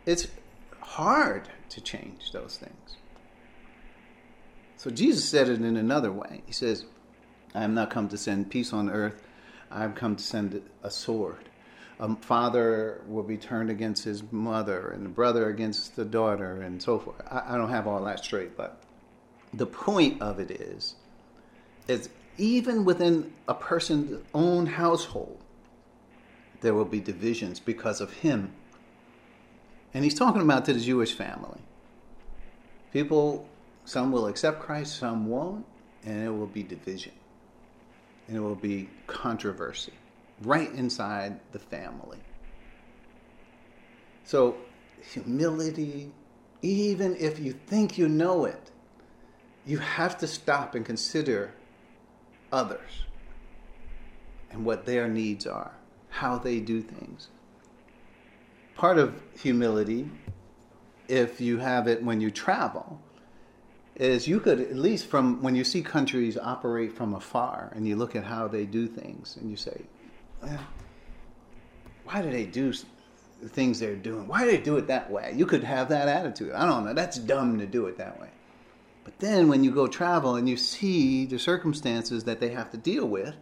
it's 0.07 0.29
hard 0.79 1.47
to 1.69 1.79
change 1.79 2.31
those 2.31 2.57
things. 2.57 2.97
So 4.77 4.89
Jesus 4.89 5.29
said 5.29 5.47
it 5.47 5.61
in 5.61 5.77
another 5.77 6.11
way. 6.11 6.41
He 6.47 6.53
says, 6.53 6.85
I 7.53 7.63
am 7.63 7.75
not 7.75 7.91
come 7.91 8.09
to 8.09 8.17
send 8.17 8.49
peace 8.49 8.73
on 8.73 8.89
earth, 8.89 9.21
I 9.71 9.81
have 9.81 9.95
come 9.95 10.15
to 10.15 10.23
send 10.23 10.61
a 10.83 10.91
sword. 10.91 11.49
A 11.99 12.15
father 12.15 13.01
will 13.07 13.23
be 13.23 13.37
turned 13.37 13.69
against 13.69 14.03
his 14.03 14.23
mother, 14.31 14.89
and 14.89 15.05
a 15.05 15.09
brother 15.09 15.49
against 15.49 15.95
the 15.95 16.05
daughter, 16.05 16.61
and 16.61 16.81
so 16.81 16.99
forth. 16.99 17.21
I, 17.29 17.55
I 17.55 17.57
don't 17.57 17.69
have 17.69 17.87
all 17.87 18.03
that 18.05 18.23
straight, 18.23 18.55
but 18.55 18.81
the 19.53 19.65
point 19.65 20.21
of 20.21 20.39
it 20.39 20.51
is, 20.51 20.95
is 21.87 22.09
even 22.37 22.85
within 22.85 23.33
a 23.47 23.53
person's 23.53 24.23
own 24.33 24.65
household, 24.65 25.43
there 26.61 26.73
will 26.73 26.85
be 26.85 26.99
divisions 26.99 27.59
because 27.59 28.01
of 28.01 28.13
him. 28.13 28.53
And 29.93 30.03
he's 30.03 30.13
talking 30.13 30.41
about 30.41 30.65
to 30.65 30.73
the 30.73 30.79
Jewish 30.79 31.13
family. 31.13 31.59
People, 32.93 33.47
some 33.85 34.11
will 34.11 34.27
accept 34.27 34.61
Christ, 34.61 34.97
some 34.97 35.27
won't, 35.27 35.65
and 36.05 36.23
it 36.23 36.29
will 36.29 36.47
be 36.47 36.63
division. 36.63 37.13
And 38.29 38.37
it 38.37 38.41
will 38.41 38.53
be 38.53 38.87
controversy 39.07 39.91
right 40.43 40.71
inside 40.73 41.39
the 41.51 41.57
family. 41.57 42.19
So, 44.23 44.57
humility, 45.01 46.11
even 46.61 47.15
if 47.15 47.39
you 47.39 47.53
think 47.53 47.97
you 47.97 48.07
know 48.07 48.45
it, 48.45 48.69
you 49.65 49.79
have 49.79 50.15
to 50.19 50.27
stop 50.27 50.75
and 50.75 50.85
consider 50.85 51.55
others 52.51 53.05
and 54.51 54.63
what 54.63 54.85
their 54.85 55.07
needs 55.07 55.47
are, 55.47 55.71
how 56.09 56.37
they 56.37 56.59
do 56.59 56.83
things. 56.83 57.29
Part 58.75 58.99
of 58.99 59.19
humility, 59.41 60.07
if 61.07 61.41
you 61.41 61.57
have 61.57 61.87
it 61.87 62.03
when 62.03 62.21
you 62.21 62.29
travel, 62.29 63.01
is 63.99 64.27
you 64.27 64.39
could 64.39 64.61
at 64.61 64.75
least 64.75 65.07
from 65.07 65.41
when 65.43 65.55
you 65.55 65.63
see 65.65 65.81
countries 65.81 66.37
operate 66.37 66.95
from 66.95 67.13
afar 67.13 67.71
and 67.75 67.85
you 67.85 67.97
look 67.97 68.15
at 68.15 68.23
how 68.23 68.47
they 68.47 68.65
do 68.65 68.87
things 68.87 69.37
and 69.39 69.51
you 69.51 69.57
say, 69.57 69.81
eh, 70.47 70.57
why 72.05 72.21
do 72.21 72.31
they 72.31 72.45
do 72.45 72.73
the 73.41 73.49
things 73.49 73.77
they're 73.79 73.97
doing? 73.97 74.25
Why 74.25 74.45
do 74.45 74.51
they 74.51 74.57
do 74.57 74.77
it 74.77 74.87
that 74.87 75.11
way? 75.11 75.33
You 75.35 75.45
could 75.45 75.65
have 75.65 75.89
that 75.89 76.07
attitude. 76.07 76.53
I 76.53 76.65
don't 76.65 76.85
know. 76.85 76.93
That's 76.93 77.17
dumb 77.17 77.59
to 77.59 77.67
do 77.67 77.87
it 77.87 77.97
that 77.97 78.19
way. 78.19 78.29
But 79.03 79.19
then 79.19 79.49
when 79.49 79.65
you 79.65 79.71
go 79.71 79.85
travel 79.85 80.35
and 80.35 80.47
you 80.47 80.55
see 80.55 81.25
the 81.25 81.37
circumstances 81.37 82.23
that 82.23 82.39
they 82.39 82.49
have 82.49 82.71
to 82.71 82.77
deal 82.77 83.05
with, 83.05 83.35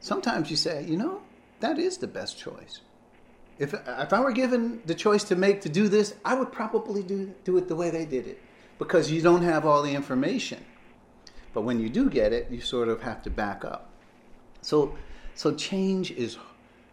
sometimes 0.00 0.50
you 0.50 0.56
say, 0.56 0.84
you 0.84 0.98
know, 0.98 1.22
that 1.60 1.78
is 1.78 1.96
the 1.96 2.06
best 2.06 2.38
choice. 2.38 2.80
If, 3.58 3.72
if 3.74 4.12
I 4.12 4.20
were 4.20 4.32
given 4.32 4.82
the 4.84 4.94
choice 4.94 5.24
to 5.24 5.36
make 5.36 5.62
to 5.62 5.68
do 5.68 5.88
this, 5.88 6.14
I 6.24 6.34
would 6.34 6.52
probably 6.52 7.02
do, 7.02 7.32
do 7.44 7.56
it 7.56 7.68
the 7.68 7.76
way 7.76 7.88
they 7.88 8.04
did 8.04 8.26
it 8.26 8.42
because 8.78 9.10
you 9.10 9.22
don't 9.22 9.42
have 9.42 9.64
all 9.64 9.82
the 9.82 9.94
information. 9.94 10.64
But 11.54 11.62
when 11.62 11.80
you 11.80 11.88
do 11.88 12.08
get 12.08 12.32
it, 12.32 12.50
you 12.50 12.60
sort 12.60 12.88
of 12.88 13.02
have 13.02 13.22
to 13.22 13.30
back 13.30 13.64
up. 13.64 13.90
So, 14.62 14.96
so 15.34 15.54
change 15.54 16.10
is, 16.12 16.38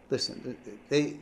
listen, 0.10 0.58
they, 0.89 1.18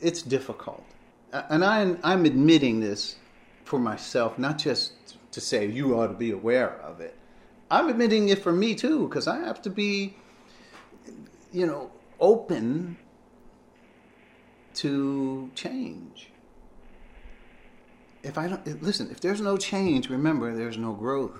it's 0.00 0.22
difficult. 0.22 0.84
And 1.32 1.64
I'm, 1.64 1.98
I'm 2.02 2.24
admitting 2.24 2.80
this 2.80 3.16
for 3.64 3.78
myself, 3.78 4.38
not 4.38 4.58
just 4.58 4.92
to 5.32 5.40
say 5.40 5.66
you 5.66 5.98
ought 5.98 6.06
to 6.06 6.14
be 6.14 6.30
aware 6.30 6.70
of 6.80 7.00
it. 7.00 7.16
I'm 7.70 7.88
admitting 7.88 8.28
it 8.28 8.38
for 8.38 8.52
me 8.52 8.74
too, 8.74 9.08
because 9.08 9.26
I 9.26 9.40
have 9.40 9.60
to 9.62 9.70
be, 9.70 10.16
you 11.52 11.66
know, 11.66 11.90
open 12.20 12.96
to 14.74 15.50
change. 15.54 16.30
If 18.26 18.36
I 18.38 18.48
don't 18.48 18.82
listen, 18.82 19.08
if 19.12 19.20
there's 19.20 19.40
no 19.40 19.56
change, 19.56 20.10
remember 20.10 20.52
there's 20.52 20.76
no 20.76 20.92
growth. 20.92 21.38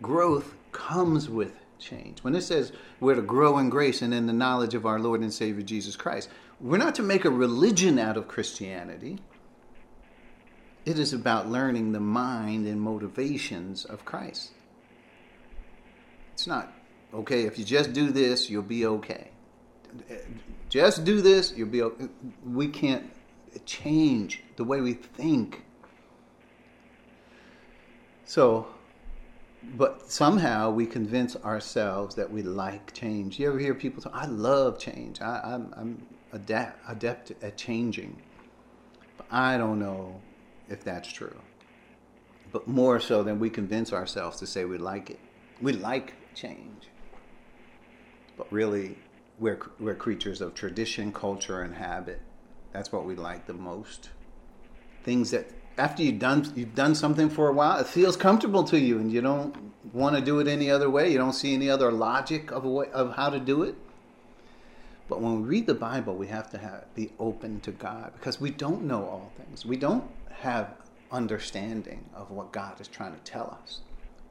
Growth 0.00 0.54
comes 0.70 1.28
with 1.28 1.54
change. 1.80 2.20
When 2.20 2.36
it 2.36 2.42
says 2.42 2.70
we're 3.00 3.16
to 3.16 3.22
grow 3.22 3.58
in 3.58 3.68
grace 3.68 4.00
and 4.00 4.14
in 4.14 4.26
the 4.26 4.32
knowledge 4.32 4.74
of 4.74 4.86
our 4.86 5.00
Lord 5.00 5.22
and 5.22 5.34
Savior 5.34 5.62
Jesus 5.62 5.96
Christ, 5.96 6.28
we're 6.60 6.78
not 6.78 6.94
to 6.94 7.02
make 7.02 7.24
a 7.24 7.30
religion 7.30 7.98
out 7.98 8.16
of 8.16 8.28
Christianity. 8.28 9.18
It 10.86 11.00
is 11.00 11.12
about 11.12 11.48
learning 11.48 11.90
the 11.90 12.00
mind 12.00 12.68
and 12.68 12.80
motivations 12.80 13.84
of 13.84 14.04
Christ. 14.04 14.52
It's 16.32 16.46
not, 16.46 16.72
okay, 17.12 17.42
if 17.42 17.58
you 17.58 17.64
just 17.64 17.92
do 17.92 18.12
this, 18.12 18.48
you'll 18.48 18.62
be 18.62 18.86
okay. 18.86 19.32
Just 20.68 21.04
do 21.04 21.20
this, 21.20 21.52
you'll 21.56 21.68
be 21.68 21.82
okay. 21.82 22.06
We 22.44 22.68
can't 22.68 23.10
change 23.58 24.42
the 24.56 24.64
way 24.64 24.80
we 24.80 24.94
think. 24.94 25.64
So, 28.24 28.68
but 29.74 30.10
somehow 30.10 30.70
we 30.70 30.86
convince 30.86 31.36
ourselves 31.36 32.14
that 32.14 32.30
we 32.30 32.42
like 32.42 32.92
change. 32.92 33.38
You 33.38 33.48
ever 33.48 33.58
hear 33.58 33.74
people 33.74 34.02
say, 34.02 34.10
I 34.12 34.26
love 34.26 34.78
change. 34.78 35.20
I, 35.20 35.54
am 35.54 36.06
adept, 36.32 36.78
adept 36.88 37.32
at 37.42 37.56
changing. 37.56 38.22
But 39.16 39.26
I 39.30 39.58
don't 39.58 39.78
know 39.78 40.20
if 40.68 40.84
that's 40.84 41.12
true. 41.12 41.36
But 42.52 42.66
more 42.66 43.00
so 43.00 43.22
than 43.22 43.38
we 43.38 43.50
convince 43.50 43.92
ourselves 43.92 44.38
to 44.38 44.46
say 44.46 44.64
we 44.64 44.78
like 44.78 45.10
it. 45.10 45.20
We 45.60 45.72
like 45.72 46.14
change. 46.34 46.88
But 48.36 48.50
really, 48.52 48.96
we're, 49.38 49.58
we're 49.78 49.94
creatures 49.94 50.40
of 50.40 50.54
tradition, 50.54 51.12
culture, 51.12 51.62
and 51.62 51.74
habit. 51.74 52.22
That's 52.72 52.92
what 52.92 53.04
we 53.04 53.14
like 53.14 53.46
the 53.46 53.54
most. 53.54 54.10
Things 55.02 55.30
that 55.30 55.50
after 55.78 56.02
you've 56.02 56.18
done 56.18 56.52
you've 56.54 56.74
done 56.74 56.94
something 56.94 57.30
for 57.30 57.48
a 57.48 57.52
while, 57.52 57.78
it 57.78 57.86
feels 57.86 58.16
comfortable 58.16 58.64
to 58.64 58.78
you, 58.78 58.98
and 58.98 59.10
you 59.10 59.20
don't 59.20 59.72
want 59.92 60.16
to 60.16 60.22
do 60.22 60.38
it 60.40 60.46
any 60.46 60.70
other 60.70 60.90
way. 60.90 61.10
You 61.10 61.18
don't 61.18 61.32
see 61.32 61.54
any 61.54 61.70
other 61.70 61.90
logic 61.90 62.50
of 62.50 62.64
a 62.64 62.68
way, 62.68 62.86
of 62.92 63.14
how 63.14 63.30
to 63.30 63.40
do 63.40 63.62
it. 63.62 63.74
But 65.08 65.20
when 65.20 65.42
we 65.42 65.48
read 65.48 65.66
the 65.66 65.74
Bible, 65.74 66.14
we 66.14 66.28
have 66.28 66.50
to 66.50 66.58
have, 66.58 66.94
be 66.94 67.10
open 67.18 67.60
to 67.62 67.72
God 67.72 68.12
because 68.14 68.40
we 68.40 68.50
don't 68.50 68.84
know 68.84 69.04
all 69.04 69.32
things. 69.36 69.66
We 69.66 69.76
don't 69.76 70.08
have 70.30 70.74
understanding 71.10 72.04
of 72.14 72.30
what 72.30 72.52
God 72.52 72.80
is 72.80 72.86
trying 72.86 73.14
to 73.14 73.20
tell 73.20 73.58
us. 73.62 73.80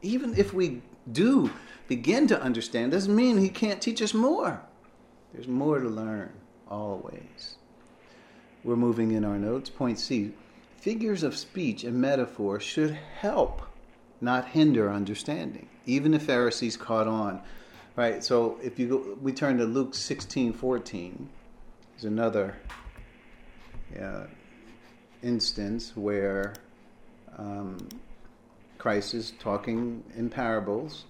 Even 0.01 0.33
if 0.37 0.53
we 0.53 0.81
do 1.11 1.51
begin 1.89 2.27
to 2.27 2.41
understand, 2.41 2.93
doesn't 2.93 3.13
mean 3.13 3.37
He 3.37 3.49
can't 3.49 3.81
teach 3.81 4.01
us 4.01 4.13
more. 4.13 4.61
There's 5.33 5.47
more 5.47 5.79
to 5.79 5.89
learn 5.89 6.31
always. 6.69 7.57
We're 8.63 8.75
moving 8.75 9.11
in 9.11 9.23
our 9.23 9.37
notes. 9.37 9.69
Point 9.69 9.99
C 9.99 10.33
figures 10.79 11.23
of 11.23 11.35
speech 11.35 11.83
and 11.83 11.99
metaphor 11.99 12.59
should 12.59 12.97
help, 13.19 13.61
not 14.21 14.47
hinder 14.49 14.91
understanding. 14.91 15.67
Even 15.85 16.11
the 16.11 16.19
Pharisees 16.19 16.77
caught 16.77 17.07
on. 17.07 17.41
Right, 17.95 18.23
so 18.23 18.57
if 18.63 18.79
you 18.79 18.87
go, 18.87 19.17
we 19.21 19.33
turn 19.33 19.57
to 19.57 19.65
Luke 19.65 19.93
16 19.93 20.53
14, 20.53 21.29
there's 21.91 22.05
another 22.05 22.55
yeah, 23.93 24.27
instance 25.21 25.91
where 25.95 26.53
um, 27.37 27.89
Christ 28.77 29.13
is 29.13 29.31
talking 29.39 30.03
in 30.15 30.29
parables, 30.29 31.05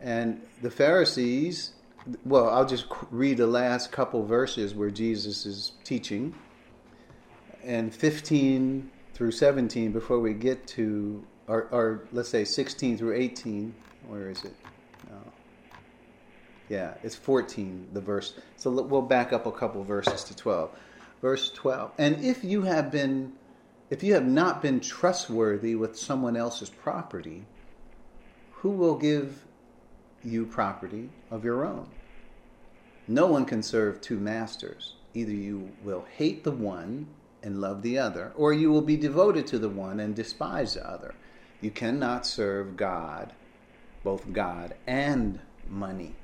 and 0.00 0.40
the 0.62 0.70
Pharisees. 0.70 1.72
Well, 2.24 2.50
I'll 2.50 2.66
just 2.66 2.86
read 3.10 3.38
the 3.38 3.46
last 3.46 3.90
couple 3.90 4.24
verses 4.24 4.74
where 4.74 4.90
Jesus 4.90 5.46
is 5.46 5.72
teaching, 5.84 6.34
and 7.64 7.94
15 7.94 8.90
through 9.14 9.30
17 9.30 9.92
before 9.92 10.20
we 10.20 10.34
get 10.34 10.66
to, 10.68 11.24
or, 11.48 11.68
or 11.70 12.08
let's 12.12 12.28
say 12.28 12.44
16 12.44 12.98
through 12.98 13.14
18. 13.14 13.74
Where 14.08 14.30
is 14.30 14.44
it? 14.44 14.54
No. 15.10 15.16
Yeah, 16.68 16.94
it's 17.02 17.14
14, 17.14 17.88
the 17.92 18.00
verse. 18.00 18.34
So 18.56 18.70
we'll 18.70 19.02
back 19.02 19.32
up 19.32 19.46
a 19.46 19.52
couple 19.52 19.82
verses 19.84 20.24
to 20.24 20.36
12 20.36 20.70
verse 21.24 21.50
12. 21.52 21.92
And 21.96 22.22
if 22.22 22.44
you 22.44 22.62
have 22.62 22.90
been 22.90 23.32
if 23.88 24.02
you 24.02 24.12
have 24.12 24.26
not 24.26 24.60
been 24.60 24.78
trustworthy 24.78 25.74
with 25.74 25.98
someone 25.98 26.36
else's 26.36 26.68
property, 26.68 27.46
who 28.52 28.70
will 28.70 28.96
give 28.96 29.44
you 30.22 30.44
property 30.44 31.08
of 31.30 31.42
your 31.42 31.64
own? 31.64 31.88
No 33.08 33.26
one 33.26 33.46
can 33.46 33.62
serve 33.62 34.02
two 34.02 34.18
masters. 34.18 34.96
Either 35.14 35.32
you 35.32 35.70
will 35.82 36.04
hate 36.16 36.44
the 36.44 36.50
one 36.50 37.06
and 37.44 37.60
love 37.60 37.82
the 37.82 37.98
other, 37.98 38.32
or 38.34 38.52
you 38.52 38.72
will 38.72 38.82
be 38.82 38.96
devoted 38.96 39.46
to 39.46 39.58
the 39.60 39.68
one 39.68 40.00
and 40.00 40.16
despise 40.16 40.74
the 40.74 40.88
other. 40.88 41.14
You 41.60 41.70
cannot 41.70 42.26
serve 42.26 42.76
God, 42.76 43.32
both 44.02 44.32
God 44.32 44.74
and 44.86 45.38
money. 45.68 46.16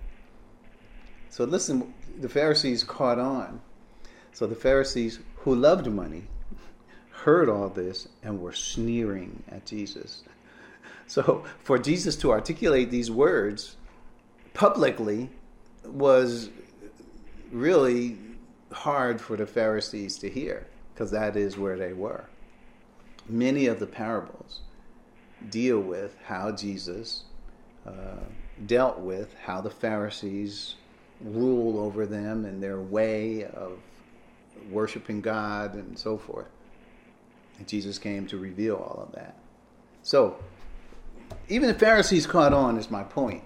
So 1.28 1.44
listen, 1.44 1.94
the 2.18 2.28
Pharisees 2.28 2.82
caught 2.82 3.20
on 3.20 3.60
so 4.32 4.46
the 4.46 4.54
Pharisees, 4.54 5.20
who 5.36 5.54
loved 5.54 5.86
money, 5.86 6.24
heard 7.10 7.48
all 7.48 7.68
this 7.68 8.08
and 8.22 8.40
were 8.40 8.52
sneering 8.52 9.42
at 9.48 9.66
Jesus. 9.66 10.22
So 11.06 11.44
for 11.58 11.78
Jesus 11.78 12.16
to 12.16 12.30
articulate 12.30 12.90
these 12.90 13.10
words 13.10 13.76
publicly 14.54 15.28
was 15.84 16.50
really 17.50 18.16
hard 18.72 19.20
for 19.20 19.36
the 19.36 19.46
Pharisees 19.46 20.18
to 20.18 20.30
hear 20.30 20.66
because 21.00 21.12
that 21.12 21.34
is 21.34 21.56
where 21.56 21.78
they 21.78 21.94
were. 21.94 22.26
Many 23.26 23.64
of 23.68 23.80
the 23.80 23.86
parables 23.86 24.60
deal 25.48 25.80
with 25.80 26.14
how 26.26 26.52
Jesus 26.52 27.22
uh, 27.86 28.24
dealt 28.66 28.98
with 28.98 29.34
how 29.42 29.62
the 29.62 29.70
Pharisees 29.70 30.74
rule 31.22 31.80
over 31.80 32.04
them 32.04 32.44
and 32.44 32.62
their 32.62 32.82
way 32.82 33.44
of 33.44 33.78
worshiping 34.70 35.22
God 35.22 35.72
and 35.72 35.98
so 35.98 36.18
forth. 36.18 36.50
And 37.56 37.66
Jesus 37.66 37.98
came 37.98 38.26
to 38.26 38.36
reveal 38.36 38.76
all 38.76 39.02
of 39.02 39.14
that. 39.14 39.38
So, 40.02 40.36
even 41.48 41.68
the 41.68 41.78
Pharisees 41.78 42.26
caught 42.26 42.52
on, 42.52 42.76
is 42.76 42.90
my 42.90 43.04
point. 43.04 43.42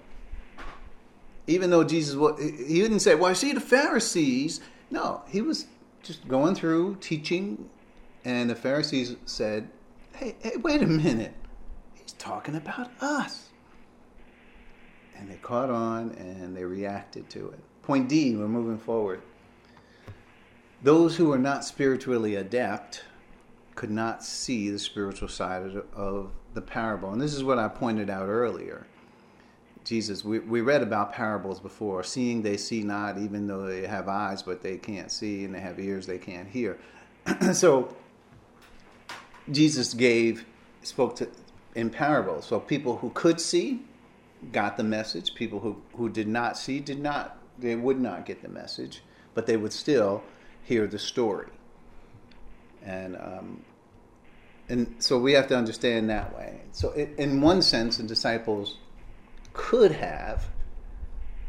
Even 1.47 1.71
though 1.71 1.85
Jesus, 1.85 2.17
he 2.41 2.81
didn't 2.81 2.99
say, 2.99 3.15
Well, 3.15 3.33
see 3.37 3.53
the 3.53 3.61
Pharisees. 3.61 4.61
No, 4.91 5.23
he 5.29 5.41
was 5.41 5.67
just 6.05 6.29
going 6.29 6.55
through 6.55 6.97
teaching, 7.01 7.69
and 8.25 8.49
the 8.49 8.55
Pharisees 8.55 9.17
said, 9.25 9.69
Hey, 10.13 10.37
hey, 10.41 10.57
wait 10.57 10.83
a 10.83 10.87
minute. 10.87 11.35
He's 11.95 12.13
talking 12.13 12.55
about 12.55 12.91
us. 13.01 13.49
And 15.17 15.31
they 15.31 15.37
caught 15.37 15.71
on 15.71 16.11
and 16.13 16.57
they 16.57 16.65
reacted 16.65 17.29
to 17.31 17.49
it. 17.49 17.59
Point 17.83 18.09
D, 18.09 18.37
we're 18.37 18.47
moving 18.47 18.79
forward. 18.79 19.23
Those 20.83 21.17
who 21.17 21.33
are 21.33 21.39
not 21.39 21.65
spiritually 21.65 22.37
adept 22.37 23.05
could 23.75 23.91
not 23.91 24.23
see 24.23 24.71
the 24.71 24.79
spiritual 24.79 25.29
side 25.29 25.63
of 25.95 26.31
the 26.53 26.61
parable. 26.61 27.11
And 27.11 27.21
this 27.21 27.35
is 27.35 27.43
what 27.43 27.59
I 27.59 27.69
pointed 27.69 28.11
out 28.11 28.29
earlier. 28.29 28.87
Jesus, 29.85 30.25
we, 30.25 30.39
we 30.39 30.63
read 30.63 30.83
about 30.83 31.13
parables 31.13 31.61
before. 31.61 32.03
Seeing 32.03 32.43
they 32.43 32.57
see 32.57 32.83
not, 32.83 33.19
even 33.19 33.47
though 33.47 33.67
they 33.67 33.87
have 33.87 34.09
eyes, 34.09 34.43
but 34.43 34.63
they 34.63 34.79
can't 34.79 35.13
see, 35.13 35.45
and 35.45 35.55
they 35.55 35.61
have 35.61 35.79
ears 35.79 36.07
they 36.07 36.19
can't 36.19 36.49
hear. 36.49 36.79
so 37.53 37.95
Jesus 39.51 39.93
gave, 39.93 40.47
spoke 40.83 41.17
to 41.17 41.29
in 41.75 41.91
parables. 41.91 42.47
So 42.47 42.61
people 42.61 42.99
who 42.99 43.11
could 43.11 43.41
see 43.41 43.83
got 44.53 44.77
the 44.77 44.85
message. 44.85 45.35
People 45.35 45.61
who, 45.61 45.83
who 45.97 46.09
did 46.09 46.29
not 46.29 46.57
see 46.57 46.81
did 46.81 47.01
not, 47.01 47.37
they 47.59 47.77
would 47.77 48.01
not 48.01 48.25
get 48.25 48.43
the 48.43 48.49
message, 48.49 49.03
but 49.35 49.47
they 49.47 49.57
would 49.57 49.73
still 49.73 50.23
hear 50.63 50.87
the 50.87 50.99
story. 50.99 51.49
And 52.83 53.17
um, 53.17 53.65
and 54.69 54.95
so 54.99 55.19
we 55.19 55.33
have 55.33 55.47
to 55.49 55.57
understand 55.57 56.09
that 56.11 56.35
way. 56.37 56.61
So, 56.73 56.91
it, 56.93 57.11
in 57.19 57.41
one 57.41 57.61
sense, 57.61 57.99
the 57.99 58.03
disciples 58.03 58.79
could 59.55 59.93
have 59.93 60.47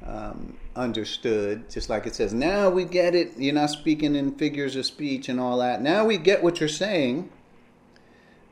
um, 0.06 0.58
understood, 0.76 1.70
just 1.70 1.90
like 1.90 2.06
it 2.06 2.16
says, 2.16 2.34
now 2.34 2.70
we 2.70 2.86
get 2.86 3.16
it. 3.16 3.34
You're 3.38 3.54
not 3.54 3.72
speaking 3.72 4.16
in 4.16 4.36
figures 4.36 4.76
of 4.76 4.86
speech 4.86 5.28
and 5.28 5.40
all 5.40 5.58
that. 5.58 5.82
Now 5.82 6.06
we 6.06 6.18
get 6.18 6.42
what 6.44 6.60
you're 6.60 6.70
saying. 6.70 7.30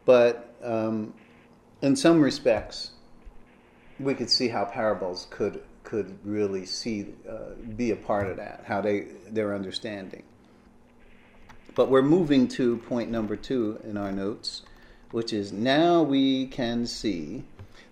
But 0.05 0.53
um, 0.61 1.13
in 1.81 1.95
some 1.95 2.21
respects, 2.21 2.91
we 3.99 4.13
could 4.15 4.29
see 4.29 4.49
how 4.49 4.65
parables 4.65 5.27
could 5.29 5.63
could 5.83 6.17
really 6.23 6.65
see 6.65 7.05
uh, 7.29 7.53
be 7.75 7.91
a 7.91 7.95
part 7.95 8.27
of 8.27 8.37
that, 8.37 8.63
how 8.65 8.81
they 8.81 9.07
their 9.29 9.53
understanding. 9.53 10.23
But 11.75 11.89
we're 11.89 12.01
moving 12.01 12.47
to 12.49 12.77
point 12.77 13.11
number 13.11 13.35
two 13.35 13.79
in 13.83 13.97
our 13.97 14.11
notes, 14.11 14.63
which 15.11 15.33
is 15.33 15.51
now 15.51 16.01
we 16.01 16.47
can 16.47 16.85
see 16.85 17.43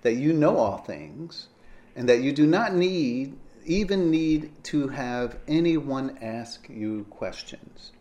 that 0.02 0.14
you 0.14 0.34
know 0.34 0.58
all 0.58 0.78
things 0.78 1.48
and 1.96 2.08
that 2.10 2.22
you 2.22 2.32
do 2.32 2.46
not 2.46 2.74
need 2.74 3.38
even 3.64 4.10
need 4.10 4.52
to 4.64 4.88
have 4.88 5.38
anyone 5.48 6.18
ask 6.20 6.68
you 6.68 7.06
questions. 7.12 7.92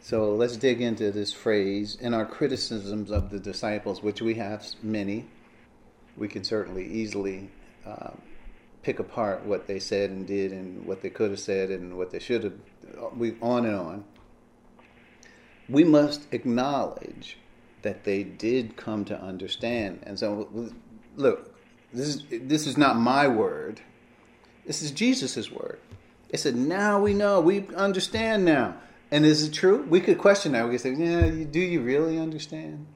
So 0.00 0.34
let's 0.34 0.58
dig 0.58 0.82
into 0.82 1.10
this 1.10 1.32
phrase 1.32 1.96
in 1.98 2.12
our 2.12 2.26
criticisms 2.26 3.10
of 3.10 3.30
the 3.30 3.40
disciples, 3.40 4.02
which 4.02 4.20
we 4.20 4.34
have 4.34 4.66
many. 4.82 5.26
We 6.18 6.28
can 6.28 6.44
certainly 6.44 6.86
easily 6.86 7.50
uh, 7.86 8.10
pick 8.82 8.98
apart 8.98 9.44
what 9.46 9.66
they 9.66 9.78
said 9.78 10.10
and 10.10 10.26
did, 10.26 10.52
and 10.52 10.84
what 10.84 11.00
they 11.00 11.10
could 11.10 11.30
have 11.30 11.40
said, 11.40 11.70
and 11.70 11.96
what 11.96 12.10
they 12.10 12.18
should 12.18 12.44
have. 12.44 12.54
We 13.16 13.36
on 13.40 13.64
and 13.64 13.76
on 13.76 14.04
we 15.70 15.84
must 15.84 16.26
acknowledge 16.32 17.38
that 17.82 18.04
they 18.04 18.24
did 18.24 18.76
come 18.76 19.04
to 19.06 19.18
understand. 19.18 20.00
And 20.02 20.18
so, 20.18 20.72
look, 21.16 21.49
this 21.92 22.08
is 22.08 22.24
this 22.30 22.66
is 22.66 22.76
not 22.76 22.96
my 22.96 23.28
word. 23.28 23.80
This 24.66 24.82
is 24.82 24.90
Jesus' 24.90 25.50
word. 25.50 25.78
It 26.28 26.38
said, 26.38 26.54
"Now 26.56 27.00
we 27.00 27.14
know. 27.14 27.40
We 27.40 27.66
understand 27.74 28.44
now." 28.44 28.76
And 29.10 29.26
is 29.26 29.42
it 29.42 29.52
true? 29.52 29.84
We 29.88 30.00
could 30.00 30.18
question 30.18 30.52
that. 30.52 30.64
We 30.64 30.72
could 30.72 30.80
say, 30.80 30.92
"Yeah, 30.94 31.44
do 31.50 31.60
you 31.60 31.80
really 31.80 32.18
understand?" 32.18 32.86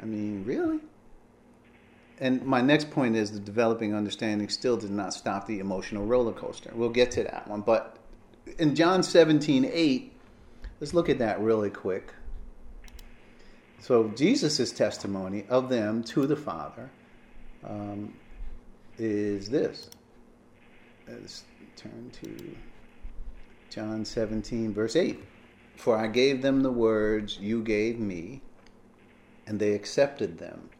I 0.00 0.04
mean, 0.04 0.44
really? 0.44 0.80
And 2.18 2.44
my 2.44 2.60
next 2.60 2.90
point 2.90 3.16
is 3.16 3.32
the 3.32 3.40
developing 3.40 3.94
understanding 3.94 4.48
still 4.48 4.76
did 4.76 4.90
not 4.90 5.14
stop 5.14 5.46
the 5.46 5.60
emotional 5.60 6.04
roller 6.04 6.32
coaster. 6.32 6.70
We'll 6.74 6.90
get 6.90 7.10
to 7.12 7.24
that 7.24 7.48
one. 7.48 7.62
But 7.62 7.96
in 8.58 8.74
John 8.74 9.02
17, 9.02 9.64
8, 9.64 10.12
Let's 10.82 10.94
look 10.94 11.08
at 11.08 11.20
that 11.20 11.40
really 11.40 11.70
quick. 11.70 12.12
So, 13.78 14.08
Jesus' 14.16 14.72
testimony 14.72 15.44
of 15.48 15.68
them 15.68 16.02
to 16.02 16.26
the 16.26 16.34
Father 16.34 16.90
um, 17.64 18.14
is 18.98 19.48
this. 19.48 19.90
Let's 21.08 21.44
turn 21.76 22.10
to 22.22 22.56
John 23.70 24.04
17, 24.04 24.72
verse 24.72 24.96
8. 24.96 25.22
For 25.76 25.96
I 25.96 26.06
gave 26.06 26.42
them 26.42 26.62
the 26.62 26.70
words 26.70 27.38
you 27.38 27.62
gave 27.62 27.98
me, 27.98 28.42
and 29.46 29.58
they 29.58 29.72
accepted 29.72 30.38
them. 30.38 30.70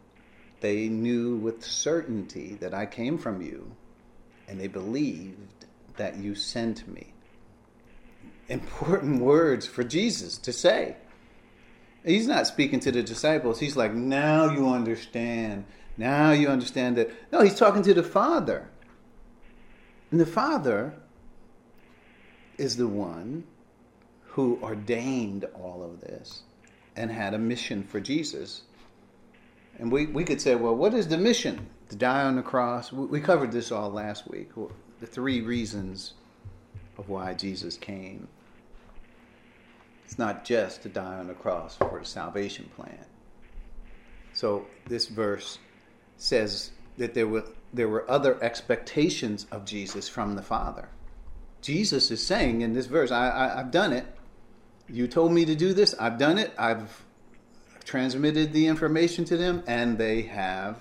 They 0.61 0.88
knew 0.88 1.37
with 1.37 1.64
certainty 1.64 2.57
that 2.61 2.75
I 2.75 2.87
came 2.87 3.18
from 3.18 3.42
you, 3.42 3.75
and 4.47 4.61
they 4.61 4.68
believed 4.68 5.66
that 5.97 6.16
you 6.16 6.35
sent 6.35 6.87
me 6.87 7.12
important 8.49 9.21
words 9.23 9.66
for 9.66 9.83
Jesus 9.83 10.38
to 10.38 10.53
say. 10.53 10.97
He's 12.05 12.27
not 12.27 12.47
speaking 12.47 12.81
to 12.81 12.92
the 12.92 13.03
disciples. 13.03 13.61
He's 13.61 13.77
like, 13.77 13.95
now 13.95 14.51
you 14.51 14.68
understand. 14.68 15.64
Now 15.96 16.33
you 16.33 16.48
understand 16.48 16.96
that. 16.96 17.11
No, 17.33 17.42
he's 17.42 17.59
talking 17.59 17.83
to 17.83 17.94
the 17.94 18.02
Father. 18.02 18.68
And 20.11 20.20
the 20.20 20.26
Father 20.26 20.94
is 22.59 22.76
the 22.76 22.88
one 22.88 23.44
who 24.24 24.59
ordained 24.62 25.44
all 25.55 25.83
of 25.83 26.00
this 26.00 26.42
and 26.96 27.11
had 27.11 27.35
a 27.35 27.38
mission 27.38 27.83
for 27.83 28.00
Jesus. 28.00 28.62
And 29.78 29.90
we, 29.90 30.07
we 30.07 30.24
could 30.24 30.40
say, 30.40 30.55
well, 30.55 30.74
what 30.74 30.94
is 30.94 31.09
the 31.09 31.18
mission? 31.18 31.66
To 31.88 31.96
die 31.96 32.24
on 32.24 32.37
the 32.37 32.42
cross. 32.42 32.92
We 32.92 33.20
covered 33.20 33.52
this 33.52 33.72
all 33.72 33.90
last 33.90 34.28
week. 34.28 34.50
The 35.00 35.07
three 35.07 35.40
reasons 35.40 36.14
of 36.98 37.09
why 37.09 37.35
Jesus 37.35 37.76
came. 37.76 38.28
It's 40.05 40.18
not 40.18 40.44
just 40.44 40.83
to 40.83 40.88
die 40.88 41.18
on 41.18 41.26
the 41.26 41.35
cross 41.35 41.76
for 41.76 41.98
the 41.98 42.05
salvation 42.05 42.70
plan. 42.76 43.05
So 44.35 44.66
this 44.87 45.07
verse 45.07 45.59
says 46.23 46.71
that 46.99 47.15
there 47.15 47.27
were 47.27 47.45
there 47.75 47.89
were 47.89 48.09
other 48.09 48.43
expectations 48.43 49.47
of 49.51 49.65
Jesus 49.65 50.09
from 50.09 50.37
the 50.37 50.43
Father. 50.43 50.89
Jesus 51.63 52.11
is 52.11 52.25
saying 52.25 52.61
in 52.61 52.75
this 52.75 52.87
verse, 52.87 53.11
I, 53.11 53.31
I, 53.31 53.57
have 53.57 53.71
done 53.71 53.93
it. 53.93 54.05
You 54.89 55.09
told 55.09 55.33
me 55.33 55.45
to 55.47 55.55
do 55.55 55.73
this. 55.73 55.95
I've 55.99 56.19
done 56.19 56.39
it. 56.39 56.53
I've 56.59 57.03
transmitted 57.85 58.53
the 58.53 58.67
information 58.67 59.25
to 59.27 59.37
them, 59.37 59.63
and 59.67 59.97
they 59.97 60.23
have 60.23 60.77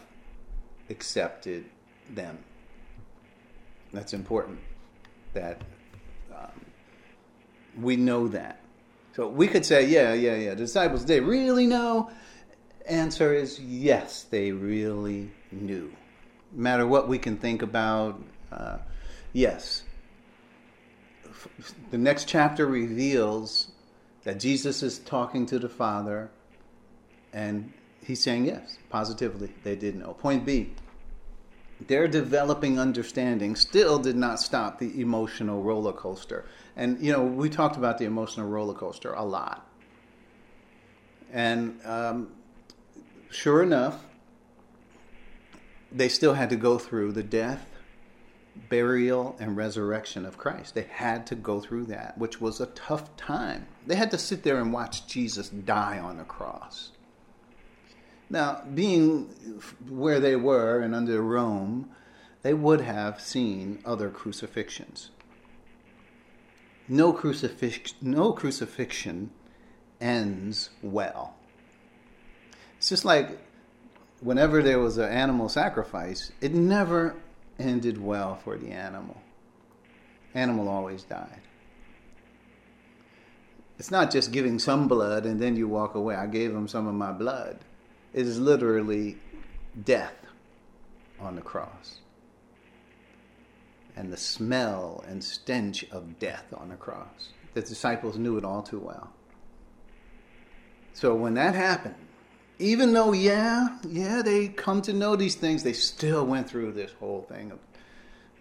accepted 0.89 1.65
them. 2.09 2.37
That's 3.93 4.13
important. 4.13 4.59
That 5.33 5.61
um, 6.35 6.65
we 7.79 7.95
know 7.95 8.27
that. 8.27 8.59
So 9.15 9.27
we 9.27 9.47
could 9.47 9.65
say, 9.65 9.87
yeah, 9.87 10.13
yeah, 10.13 10.35
yeah. 10.35 10.49
The 10.51 10.57
disciples, 10.57 11.05
they 11.05 11.19
really 11.19 11.67
know? 11.67 12.11
Answer 12.87 13.33
is 13.33 13.59
yes, 13.59 14.23
they 14.23 14.51
really 14.51 15.31
knew. 15.51 15.93
No 16.53 16.61
matter 16.61 16.87
what 16.87 17.07
we 17.07 17.17
can 17.17 17.37
think 17.37 17.61
about, 17.61 18.21
uh, 18.51 18.77
yes. 19.33 19.83
The 21.91 21.97
next 21.97 22.27
chapter 22.27 22.65
reveals 22.65 23.71
that 24.23 24.39
Jesus 24.39 24.83
is 24.83 24.99
talking 24.99 25.45
to 25.47 25.59
the 25.59 25.69
Father, 25.69 26.29
and 27.33 27.71
he's 28.03 28.21
saying 28.21 28.45
yes, 28.45 28.77
positively, 28.89 29.53
they 29.63 29.75
did 29.75 29.95
know. 29.95 30.13
Point 30.13 30.45
B 30.45 30.71
their 31.87 32.07
developing 32.07 32.79
understanding 32.79 33.55
still 33.55 33.97
did 33.99 34.15
not 34.15 34.39
stop 34.39 34.79
the 34.79 35.01
emotional 35.01 35.63
roller 35.63 35.93
coaster. 35.93 36.45
And, 36.75 37.01
you 37.03 37.11
know, 37.11 37.23
we 37.23 37.49
talked 37.49 37.75
about 37.75 37.97
the 37.97 38.05
emotional 38.05 38.47
roller 38.47 38.73
coaster 38.73 39.13
a 39.13 39.23
lot. 39.23 39.67
And 41.33 41.79
um, 41.85 42.29
sure 43.31 43.63
enough, 43.63 44.05
they 45.91 46.09
still 46.09 46.35
had 46.35 46.49
to 46.49 46.55
go 46.55 46.77
through 46.77 47.13
the 47.13 47.23
death, 47.23 47.65
burial, 48.69 49.35
and 49.39 49.57
resurrection 49.57 50.25
of 50.25 50.37
Christ. 50.37 50.75
They 50.75 50.83
had 50.83 51.25
to 51.27 51.35
go 51.35 51.59
through 51.59 51.85
that, 51.85 52.17
which 52.17 52.39
was 52.39 52.61
a 52.61 52.67
tough 52.67 53.15
time. 53.17 53.67
They 53.87 53.95
had 53.95 54.11
to 54.11 54.17
sit 54.17 54.43
there 54.43 54.59
and 54.59 54.71
watch 54.71 55.07
Jesus 55.07 55.49
die 55.49 55.99
on 55.99 56.17
the 56.17 56.23
cross. 56.23 56.91
Now, 58.29 58.63
being 58.73 59.61
where 59.89 60.19
they 60.21 60.37
were 60.37 60.79
and 60.79 60.95
under 60.95 61.21
Rome, 61.21 61.89
they 62.43 62.53
would 62.53 62.81
have 62.81 63.19
seen 63.19 63.79
other 63.85 64.09
crucifixions. 64.09 65.09
No, 66.87 67.11
crucifix, 67.13 67.93
no 68.01 68.31
crucifixion 68.31 69.31
ends 69.99 70.69
well. 70.81 71.35
It's 72.81 72.89
just 72.89 73.05
like 73.05 73.37
whenever 74.21 74.63
there 74.63 74.79
was 74.79 74.97
an 74.97 75.07
animal 75.07 75.49
sacrifice, 75.49 76.31
it 76.41 76.51
never 76.51 77.15
ended 77.59 78.03
well 78.03 78.37
for 78.37 78.57
the 78.57 78.71
animal. 78.71 79.21
Animal 80.33 80.67
always 80.67 81.03
died. 81.03 81.41
It's 83.77 83.91
not 83.91 84.09
just 84.09 84.31
giving 84.31 84.57
some 84.57 84.87
blood 84.87 85.27
and 85.27 85.39
then 85.39 85.55
you 85.55 85.67
walk 85.67 85.93
away. 85.93 86.15
I 86.15 86.25
gave 86.25 86.55
him 86.55 86.67
some 86.67 86.87
of 86.87 86.95
my 86.95 87.11
blood. 87.11 87.59
It 88.15 88.25
is 88.25 88.39
literally 88.39 89.19
death 89.85 90.15
on 91.19 91.35
the 91.35 91.43
cross. 91.43 91.99
And 93.95 94.11
the 94.11 94.17
smell 94.17 95.03
and 95.07 95.23
stench 95.23 95.85
of 95.91 96.17
death 96.17 96.51
on 96.57 96.69
the 96.69 96.77
cross. 96.77 97.29
The 97.53 97.61
disciples 97.61 98.17
knew 98.17 98.39
it 98.39 98.43
all 98.43 98.63
too 98.63 98.79
well. 98.79 99.13
So 100.93 101.13
when 101.13 101.35
that 101.35 101.53
happened, 101.53 102.07
even 102.61 102.93
though, 102.93 103.11
yeah, 103.11 103.77
yeah, 103.87 104.21
they 104.21 104.47
come 104.47 104.81
to 104.83 104.93
know 104.93 105.15
these 105.15 105.35
things, 105.35 105.63
they 105.63 105.73
still 105.73 106.25
went 106.25 106.49
through 106.49 106.73
this 106.73 106.91
whole 106.99 107.23
thing 107.23 107.51
of, 107.51 107.59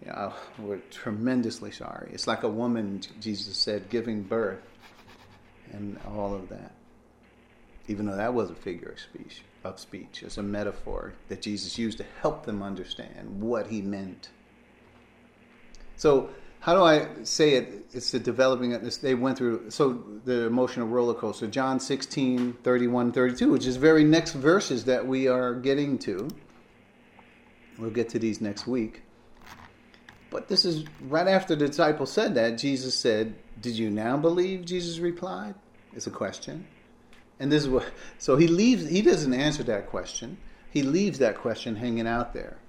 you 0.01 0.11
know, 0.11 0.33
we're 0.59 0.79
tremendously 0.89 1.71
sorry. 1.71 2.09
It's 2.13 2.27
like 2.27 2.43
a 2.43 2.49
woman, 2.49 3.01
Jesus 3.19 3.57
said, 3.57 3.89
giving 3.89 4.23
birth 4.23 4.61
and 5.71 5.99
all 6.07 6.33
of 6.33 6.49
that. 6.49 6.73
Even 7.87 8.05
though 8.05 8.15
that 8.15 8.33
was 8.33 8.49
a 8.49 8.55
figure 8.55 8.89
of 8.89 8.99
speech, 8.99 9.41
of 9.63 9.79
speech, 9.79 10.23
it's 10.23 10.37
a 10.37 10.43
metaphor 10.43 11.13
that 11.27 11.41
Jesus 11.41 11.77
used 11.77 11.97
to 11.97 12.05
help 12.21 12.45
them 12.45 12.61
understand 12.61 13.41
what 13.41 13.67
he 13.67 13.81
meant. 13.81 14.29
So 15.97 16.29
how 16.61 16.75
do 16.75 16.83
I 16.83 17.07
say 17.23 17.55
it? 17.55 17.87
It's 17.91 18.11
the 18.11 18.19
developing 18.19 18.71
they 19.01 19.15
went 19.15 19.37
through 19.37 19.71
so 19.71 20.03
the 20.25 20.45
emotional 20.45 20.87
roller 20.87 21.15
coaster. 21.15 21.47
John 21.47 21.79
16, 21.79 22.53
31, 22.63 23.11
32, 23.11 23.51
which 23.51 23.65
is 23.65 23.77
very 23.77 24.03
next 24.03 24.33
verses 24.33 24.85
that 24.85 25.05
we 25.05 25.27
are 25.27 25.55
getting 25.55 25.97
to. 25.99 26.29
We'll 27.79 27.89
get 27.89 28.09
to 28.09 28.19
these 28.19 28.41
next 28.41 28.67
week. 28.67 29.01
But 30.29 30.47
this 30.47 30.63
is 30.63 30.85
right 31.01 31.27
after 31.27 31.55
the 31.55 31.65
disciple 31.65 32.05
said 32.05 32.35
that, 32.35 32.59
Jesus 32.59 32.93
said, 32.93 33.33
Did 33.59 33.75
you 33.75 33.89
now 33.89 34.15
believe? 34.17 34.63
Jesus 34.63 34.99
replied. 34.99 35.55
It's 35.93 36.05
a 36.05 36.11
question. 36.11 36.67
And 37.39 37.51
this 37.51 37.63
is 37.63 37.69
what 37.69 37.91
so 38.19 38.37
he 38.37 38.45
leaves 38.45 38.87
he 38.87 39.01
doesn't 39.01 39.33
answer 39.33 39.63
that 39.63 39.87
question. 39.87 40.37
He 40.69 40.83
leaves 40.83 41.17
that 41.17 41.39
question 41.39 41.75
hanging 41.75 42.07
out 42.07 42.33
there. 42.33 42.59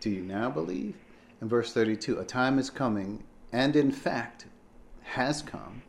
Do 0.00 0.10
you 0.10 0.20
now 0.20 0.50
believe? 0.50 0.94
In 1.42 1.48
verse 1.48 1.72
32 1.74 2.20
A 2.20 2.24
time 2.24 2.58
is 2.58 2.70
coming, 2.70 3.24
and 3.52 3.74
in 3.74 3.90
fact 3.90 4.46
has 5.02 5.42
come, 5.42 5.82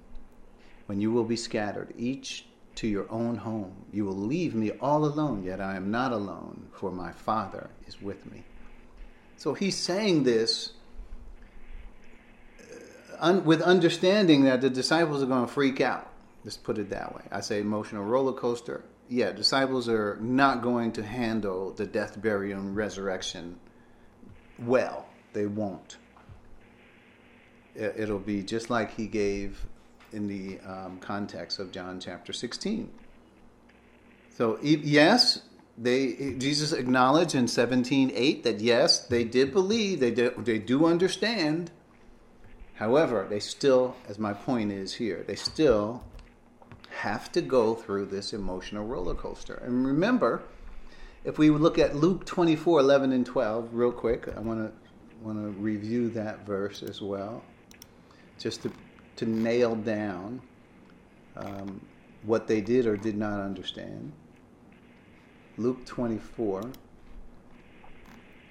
when 0.88 1.00
you 1.00 1.12
will 1.12 1.24
be 1.24 1.38
scattered, 1.38 1.94
each 1.96 2.48
to 2.76 2.88
your 2.88 3.10
own 3.12 3.36
home. 3.36 3.86
You 3.94 4.04
will 4.04 4.18
leave 4.18 4.56
me 4.56 4.72
all 4.82 5.06
alone, 5.06 5.44
yet 5.44 5.62
I 5.62 5.76
am 5.76 5.92
not 5.92 6.12
alone, 6.12 6.68
for 6.74 6.92
my 6.92 7.12
Father 7.12 7.70
is 7.86 8.02
with 8.02 8.30
me. 8.30 8.44
So 9.38 9.54
he's 9.54 9.78
saying 9.78 10.24
this 10.24 10.74
uh, 12.60 13.18
un- 13.20 13.46
with 13.46 13.62
understanding 13.62 14.44
that 14.46 14.62
the 14.62 14.72
disciples 14.72 15.22
are 15.22 15.28
going 15.28 15.46
to 15.46 15.52
freak 15.52 15.80
out. 15.80 16.12
Let's 16.44 16.58
put 16.58 16.80
it 16.80 16.90
that 16.90 17.16
way. 17.16 17.22
I 17.32 17.42
say 17.42 17.60
emotional 17.60 18.04
roller 18.04 18.34
coaster. 18.34 18.84
Yeah, 19.08 19.32
disciples 19.32 19.88
are 19.88 20.18
not 20.20 20.64
going 20.64 20.94
to 20.94 21.04
handle 21.04 21.72
the 21.72 21.86
death, 21.86 22.20
burial, 22.20 22.60
and 22.60 22.76
resurrection 22.76 23.60
well 24.60 25.06
they 25.34 25.46
won't. 25.46 25.98
It'll 27.76 28.20
be 28.20 28.44
just 28.44 28.70
like 28.70 28.96
he 28.96 29.08
gave 29.08 29.66
in 30.12 30.28
the 30.28 30.60
um, 30.60 31.00
context 31.00 31.60
of 31.60 31.72
John 31.72 32.00
chapter 32.00 32.32
16. 32.32 32.92
So, 34.30 34.60
yes, 34.62 35.42
they 35.78 36.36
Jesus 36.38 36.72
acknowledged 36.72 37.36
in 37.36 37.46
17:8 37.46 38.44
that 38.44 38.60
yes, 38.60 39.00
they 39.00 39.24
did 39.24 39.52
believe, 39.52 40.00
they 40.00 40.12
do, 40.12 40.32
they 40.38 40.60
do 40.60 40.86
understand. 40.86 41.72
However, 42.76 43.28
they 43.30 43.40
still, 43.40 43.96
as 44.08 44.20
my 44.20 44.34
point 44.34 44.72
is 44.72 44.96
here, 44.96 45.24
they 45.26 45.36
still 45.36 46.04
have 46.90 47.32
to 47.32 47.42
go 47.42 47.76
through 47.76 48.06
this 48.06 48.34
emotional 48.34 48.86
roller 48.86 49.16
coaster. 49.16 49.56
And 49.56 49.86
remember, 49.86 50.44
if 51.24 51.38
we 51.38 51.50
look 51.50 51.80
at 51.80 51.96
Luke 51.96 52.26
24, 52.26 52.80
11 52.80 53.12
and 53.12 53.26
12, 53.26 53.70
real 53.74 53.92
quick, 53.92 54.28
I 54.36 54.40
want 54.40 54.60
to 54.60 54.83
want 55.24 55.38
to 55.38 55.50
review 55.62 56.10
that 56.10 56.46
verse 56.46 56.84
as 56.84 57.02
well, 57.02 57.44
just 58.38 58.64
to, 58.64 58.72
to 59.16 59.26
nail 59.26 59.76
down 59.76 60.42
um, 61.38 61.82
what 62.24 62.48
they 62.48 62.62
did 62.62 62.86
or 62.86 62.98
did 62.98 63.18
not 63.18 63.40
understand. 63.40 64.12
Luke 65.58 65.86
24, 65.86 66.64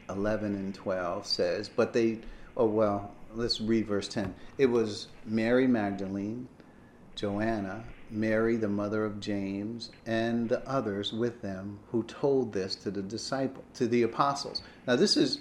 11 0.08 0.54
and 0.54 0.74
12 0.74 1.26
says, 1.26 1.68
But 1.68 1.92
they, 1.92 2.18
oh, 2.56 2.66
well, 2.66 3.12
let's 3.34 3.60
read 3.60 3.86
verse 3.86 4.08
10. 4.08 4.34
It 4.58 4.66
was 4.66 5.08
Mary 5.24 5.66
Magdalene, 5.66 6.48
Joanna, 7.16 7.84
Mary, 8.10 8.56
the 8.56 8.68
mother 8.68 9.04
of 9.04 9.20
James, 9.20 9.90
and 10.06 10.48
the 10.48 10.66
others 10.68 11.12
with 11.12 11.42
them 11.42 11.78
who 11.90 12.02
told 12.04 12.52
this 12.52 12.74
to 12.76 12.90
the 12.90 13.02
disciple, 13.02 13.64
to 13.74 13.86
the 13.86 14.02
apostles. 14.02 14.62
Now, 14.86 14.96
this 14.96 15.16
is 15.16 15.38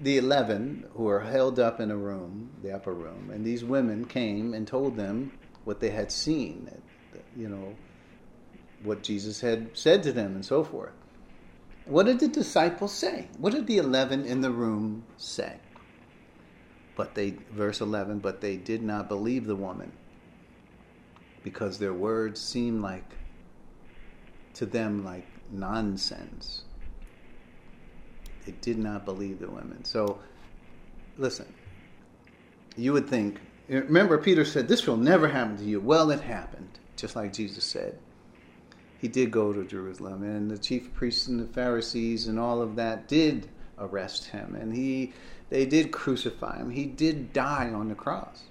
the 0.00 0.16
11 0.16 0.90
who 0.94 1.04
were 1.04 1.20
held 1.20 1.58
up 1.58 1.80
in 1.80 1.90
a 1.90 1.96
room, 1.96 2.50
the 2.62 2.72
upper 2.72 2.94
room, 2.94 3.30
and 3.30 3.44
these 3.44 3.64
women 3.64 4.04
came 4.04 4.54
and 4.54 4.66
told 4.66 4.96
them 4.96 5.32
what 5.64 5.80
they 5.80 5.90
had 5.90 6.12
seen, 6.12 6.70
you 7.36 7.48
know, 7.48 7.74
what 8.82 9.02
Jesus 9.02 9.40
had 9.40 9.76
said 9.76 10.02
to 10.04 10.12
them 10.12 10.34
and 10.34 10.44
so 10.44 10.62
forth. 10.62 10.92
What 11.84 12.06
did 12.06 12.20
the 12.20 12.28
disciples 12.28 12.92
say? 12.92 13.28
What 13.38 13.52
did 13.52 13.66
the 13.66 13.78
11 13.78 14.24
in 14.24 14.40
the 14.40 14.50
room 14.50 15.04
say? 15.16 15.56
But 16.94 17.14
they, 17.14 17.36
verse 17.50 17.80
11, 17.80 18.20
but 18.20 18.40
they 18.40 18.56
did 18.56 18.82
not 18.82 19.08
believe 19.08 19.46
the 19.46 19.56
woman 19.56 19.92
because 21.42 21.78
their 21.78 21.94
words 21.94 22.40
seemed 22.40 22.82
like, 22.82 23.16
to 24.54 24.66
them, 24.66 25.04
like 25.04 25.26
nonsense 25.50 26.62
they 28.48 28.54
did 28.62 28.78
not 28.78 29.04
believe 29.04 29.40
the 29.40 29.50
women. 29.50 29.84
So, 29.84 30.18
listen, 31.18 31.44
you 32.78 32.94
would 32.94 33.06
think, 33.06 33.38
remember, 33.68 34.16
Peter 34.16 34.42
said, 34.42 34.68
This 34.68 34.86
will 34.86 34.96
never 34.96 35.28
happen 35.28 35.58
to 35.58 35.64
you. 35.64 35.80
Well, 35.80 36.10
it 36.10 36.22
happened, 36.22 36.78
just 36.96 37.14
like 37.14 37.34
Jesus 37.34 37.64
said. 37.64 37.98
He 39.00 39.06
did 39.06 39.30
go 39.30 39.52
to 39.52 39.64
Jerusalem, 39.64 40.22
and 40.22 40.50
the 40.50 40.56
chief 40.56 40.94
priests 40.94 41.28
and 41.28 41.38
the 41.38 41.52
Pharisees 41.52 42.26
and 42.26 42.38
all 42.38 42.62
of 42.62 42.76
that 42.76 43.06
did 43.06 43.50
arrest 43.78 44.28
him, 44.28 44.54
and 44.54 44.74
he, 44.74 45.12
they 45.50 45.66
did 45.66 45.92
crucify 45.92 46.56
him. 46.56 46.70
He 46.70 46.86
did 46.86 47.34
die 47.34 47.70
on 47.70 47.90
the 47.90 47.94
cross. 47.94 48.44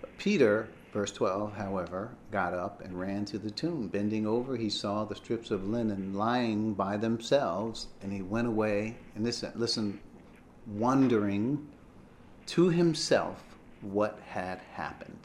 But 0.00 0.18
Peter 0.18 0.68
Verse 0.94 1.10
12, 1.10 1.54
however, 1.54 2.12
got 2.30 2.54
up 2.54 2.80
and 2.80 3.00
ran 3.00 3.24
to 3.24 3.36
the 3.36 3.50
tomb. 3.50 3.88
Bending 3.88 4.28
over, 4.28 4.56
he 4.56 4.70
saw 4.70 5.04
the 5.04 5.16
strips 5.16 5.50
of 5.50 5.68
linen 5.68 6.14
lying 6.14 6.72
by 6.72 6.96
themselves, 6.96 7.88
and 8.00 8.12
he 8.12 8.22
went 8.22 8.46
away. 8.46 8.96
And 9.16 9.24
listen, 9.24 9.50
listen, 9.56 9.98
wondering 10.68 11.66
to 12.46 12.68
himself 12.68 13.42
what 13.80 14.20
had 14.24 14.60
happened. 14.74 15.18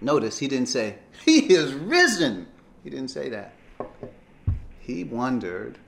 Notice 0.00 0.38
he 0.38 0.48
didn't 0.48 0.70
say, 0.70 0.96
He 1.24 1.54
is 1.54 1.72
risen. 1.72 2.48
He 2.82 2.90
didn't 2.90 3.12
say 3.12 3.28
that. 3.28 3.54
He 4.80 5.04
wondered, 5.04 5.78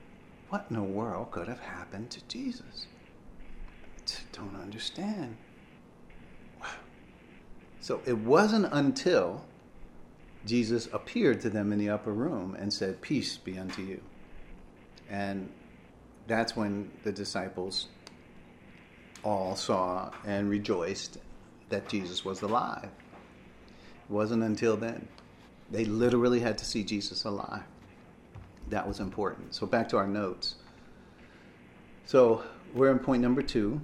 What 0.47 0.67
in 0.69 0.77
the 0.77 0.81
world 0.81 1.31
could 1.31 1.49
have 1.49 1.59
happened 1.59 2.09
to 2.11 2.25
Jesus? 2.29 2.87
I 3.97 4.01
don't 4.31 4.55
understand. 4.55 5.35
So 7.85 8.01
it 8.03 8.17
wasn't 8.17 8.69
until 8.71 9.45
Jesus 10.43 10.89
appeared 10.91 11.41
to 11.41 11.51
them 11.51 11.71
in 11.71 11.77
the 11.77 11.91
upper 11.91 12.11
room 12.11 12.55
and 12.57 12.73
said, 12.73 12.99
Peace 12.99 13.37
be 13.37 13.59
unto 13.59 13.83
you. 13.83 14.01
And 15.07 15.51
that's 16.25 16.55
when 16.55 16.89
the 17.03 17.11
disciples 17.11 17.89
all 19.21 19.55
saw 19.55 20.11
and 20.25 20.49
rejoiced 20.49 21.19
that 21.69 21.87
Jesus 21.87 22.25
was 22.25 22.41
alive. 22.41 22.89
It 24.09 24.11
wasn't 24.11 24.41
until 24.41 24.75
then. 24.75 25.07
They 25.69 25.85
literally 25.85 26.39
had 26.39 26.57
to 26.57 26.65
see 26.65 26.83
Jesus 26.83 27.23
alive. 27.23 27.65
That 28.69 28.87
was 28.87 28.99
important. 28.99 29.53
So 29.53 29.67
back 29.67 29.89
to 29.89 29.97
our 29.97 30.07
notes. 30.07 30.55
So 32.07 32.41
we're 32.73 32.89
in 32.89 32.97
point 32.97 33.21
number 33.21 33.43
two, 33.43 33.79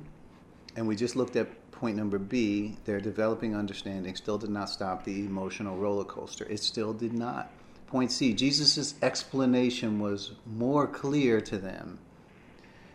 and 0.76 0.88
we 0.88 0.96
just 0.96 1.16
looked 1.16 1.36
at 1.36 1.48
point 1.82 1.98
number 1.98 2.20
B, 2.20 2.78
their 2.86 3.02
developing 3.02 3.56
understanding 3.56 4.16
still 4.16 4.38
did 4.38 4.52
not 4.52 4.70
stop 4.70 5.04
the 5.04 5.26
emotional 5.26 5.78
roller 5.78 6.04
coaster. 6.04 6.46
It 6.48 6.60
still 6.60 6.94
did 6.94 7.12
not. 7.12 7.52
Point 7.88 8.12
C 8.12 8.34
Jesus' 8.34 8.94
explanation 9.02 10.00
was 10.00 10.34
more 10.46 10.86
clear 10.86 11.42
to 11.42 11.58
them. 11.58 11.98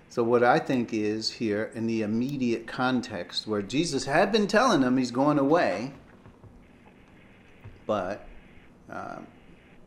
So, 0.08 0.22
what 0.22 0.44
I 0.44 0.60
think 0.60 0.94
is 0.94 1.32
here 1.32 1.72
in 1.74 1.88
the 1.88 2.02
immediate 2.02 2.68
context 2.68 3.48
where 3.48 3.60
Jesus 3.60 4.04
had 4.04 4.30
been 4.30 4.46
telling 4.46 4.82
them 4.82 4.96
he's 4.96 5.10
going 5.10 5.40
away, 5.40 5.92
but 7.86 8.24
uh, 8.88 9.18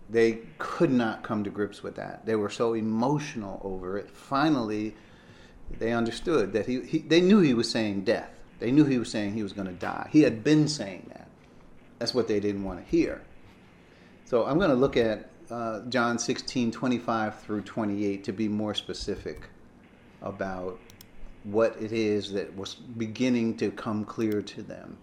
they 0.10 0.40
could 0.58 0.92
not 0.92 1.24
come 1.24 1.46
to 1.46 1.50
grips 1.50 1.82
with 1.82 1.96
that. 1.96 2.26
They 2.26 2.36
were 2.36 2.50
so 2.50 2.74
emotional 2.74 3.62
over 3.64 3.98
it. 3.98 4.12
Finally, 4.12 4.94
they 5.78 5.94
understood 5.94 6.52
that 6.52 6.66
he, 6.66 6.82
he 6.82 6.98
they 6.98 7.22
knew 7.22 7.40
he 7.40 7.54
was 7.54 7.72
saying 7.72 8.02
death. 8.02 8.39
They 8.60 8.72
knew 8.72 8.86
he 8.86 8.98
was 8.98 9.10
saying 9.10 9.34
he 9.34 9.44
was 9.44 9.54
going 9.54 9.68
to 9.68 9.74
die. 9.74 10.10
He 10.12 10.22
had 10.22 10.44
been 10.44 10.68
saying 10.68 11.10
that. 11.10 11.28
That's 11.98 12.14
what 12.14 12.28
they 12.28 12.40
didn't 12.40 12.64
want 12.64 12.84
to 12.84 12.90
hear. 12.90 13.22
So 14.26 14.46
I'm 14.46 14.58
going 14.58 14.70
to 14.70 14.76
look 14.76 14.96
at 14.96 15.30
uh, 15.50 15.82
John 15.90 16.20
16, 16.20 16.72
25 16.72 17.40
through 17.40 17.62
28 17.62 18.24
to 18.26 18.32
be 18.32 18.48
more 18.48 18.74
specific 18.74 19.50
about 20.22 20.80
what 21.44 21.76
it 21.82 21.92
is 21.92 22.34
that 22.34 22.56
was 22.56 22.76
beginning 22.76 23.58
to 23.58 23.72
come 23.72 24.06
clear 24.06 24.42
to 24.42 24.62
them. 24.62 24.98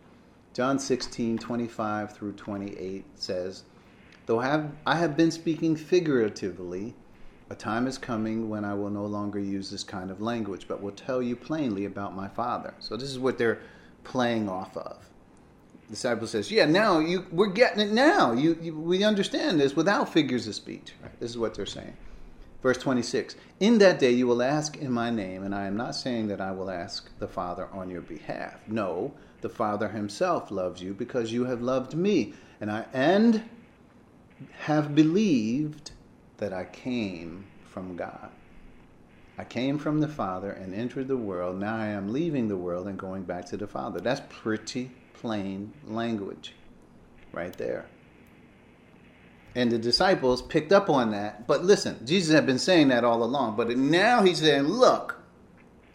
John 0.54 0.78
16, 0.78 1.38
25 1.38 2.14
through 2.14 2.32
28 2.32 3.04
says, 3.16 3.64
Though 4.26 4.40
I 4.40 4.96
have 4.96 5.16
been 5.16 5.30
speaking 5.30 5.76
figuratively, 5.76 6.94
a 7.48 7.54
time 7.54 7.86
is 7.86 7.96
coming 7.96 8.48
when 8.48 8.64
I 8.64 8.74
will 8.74 8.90
no 8.90 9.06
longer 9.06 9.38
use 9.38 9.70
this 9.70 9.84
kind 9.84 10.10
of 10.10 10.20
language, 10.20 10.66
but 10.66 10.82
will 10.82 10.92
tell 10.92 11.22
you 11.22 11.36
plainly 11.36 11.84
about 11.84 12.16
my 12.16 12.28
Father. 12.28 12.74
So 12.80 12.96
this 12.96 13.10
is 13.10 13.18
what 13.18 13.38
they're 13.38 13.60
playing 14.04 14.48
off 14.48 14.76
of. 14.76 14.98
The 15.82 15.90
disciple 15.90 16.26
says, 16.26 16.50
"Yeah, 16.50 16.64
now 16.64 16.98
you 16.98 17.26
we're 17.30 17.46
getting 17.46 17.80
it 17.80 17.92
now. 17.92 18.32
You, 18.32 18.58
you 18.60 18.76
we 18.78 19.04
understand 19.04 19.60
this 19.60 19.76
without 19.76 20.12
figures 20.12 20.48
of 20.48 20.56
speech." 20.56 20.92
Right? 21.00 21.20
This 21.20 21.30
is 21.30 21.38
what 21.38 21.54
they're 21.54 21.66
saying. 21.66 21.96
Verse 22.62 22.78
26 22.78 23.36
In 23.60 23.78
that 23.78 24.00
day 24.00 24.10
you 24.10 24.26
will 24.26 24.42
ask 24.42 24.76
in 24.78 24.90
my 24.90 25.10
name, 25.10 25.44
and 25.44 25.54
I 25.54 25.66
am 25.66 25.76
not 25.76 25.94
saying 25.94 26.26
that 26.28 26.40
I 26.40 26.50
will 26.50 26.70
ask 26.70 27.16
the 27.20 27.28
Father 27.28 27.68
on 27.72 27.88
your 27.90 28.00
behalf. 28.00 28.58
No, 28.66 29.14
the 29.40 29.48
Father 29.48 29.88
himself 29.88 30.50
loves 30.50 30.82
you 30.82 30.92
because 30.92 31.30
you 31.30 31.44
have 31.44 31.62
loved 31.62 31.94
me, 31.94 32.34
and 32.60 32.72
I 32.72 32.86
and 32.92 33.48
have 34.62 34.96
believed 34.96 35.92
that 36.38 36.52
I 36.52 36.64
came 36.64 37.46
from 37.64 37.96
God. 37.96 38.30
I 39.38 39.44
came 39.44 39.78
from 39.78 40.00
the 40.00 40.08
Father 40.08 40.50
and 40.50 40.74
entered 40.74 41.08
the 41.08 41.16
world. 41.16 41.58
Now 41.58 41.76
I 41.76 41.86
am 41.88 42.12
leaving 42.12 42.48
the 42.48 42.56
world 42.56 42.88
and 42.88 42.98
going 42.98 43.24
back 43.24 43.44
to 43.46 43.56
the 43.56 43.66
Father. 43.66 44.00
That's 44.00 44.22
pretty 44.28 44.90
plain 45.12 45.72
language 45.86 46.54
right 47.32 47.52
there. 47.56 47.86
And 49.54 49.70
the 49.70 49.78
disciples 49.78 50.42
picked 50.42 50.72
up 50.72 50.88
on 50.90 51.10
that. 51.12 51.46
But 51.46 51.64
listen, 51.64 52.06
Jesus 52.06 52.34
had 52.34 52.46
been 52.46 52.58
saying 52.58 52.88
that 52.88 53.04
all 53.04 53.22
along. 53.22 53.56
But 53.56 53.76
now 53.76 54.22
he's 54.22 54.40
saying, 54.40 54.64
Look, 54.64 55.18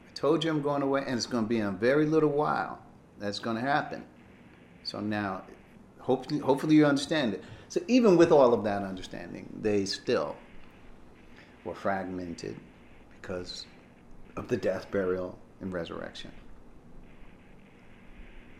I 0.09 0.13
told 0.13 0.43
you 0.43 0.49
I'm 0.49 0.61
going 0.61 0.81
away, 0.81 1.03
and 1.05 1.15
it's 1.15 1.27
going 1.27 1.45
to 1.45 1.49
be 1.49 1.59
in 1.59 1.67
a 1.67 1.71
very 1.71 2.05
little 2.05 2.29
while 2.29 2.79
that's 3.19 3.39
going 3.39 3.55
to 3.55 3.61
happen. 3.61 4.03
So 4.83 4.99
now, 4.99 5.43
hopefully, 5.99 6.39
hopefully 6.39 6.75
you 6.75 6.85
understand 6.85 7.35
it. 7.35 7.43
So 7.71 7.79
even 7.87 8.17
with 8.17 8.33
all 8.33 8.53
of 8.53 8.65
that 8.65 8.83
understanding, 8.83 9.47
they 9.61 9.85
still 9.85 10.35
were 11.63 11.73
fragmented 11.73 12.57
because 13.21 13.65
of 14.35 14.49
the 14.49 14.57
death, 14.57 14.91
burial, 14.91 15.39
and 15.61 15.71
resurrection. 15.71 16.33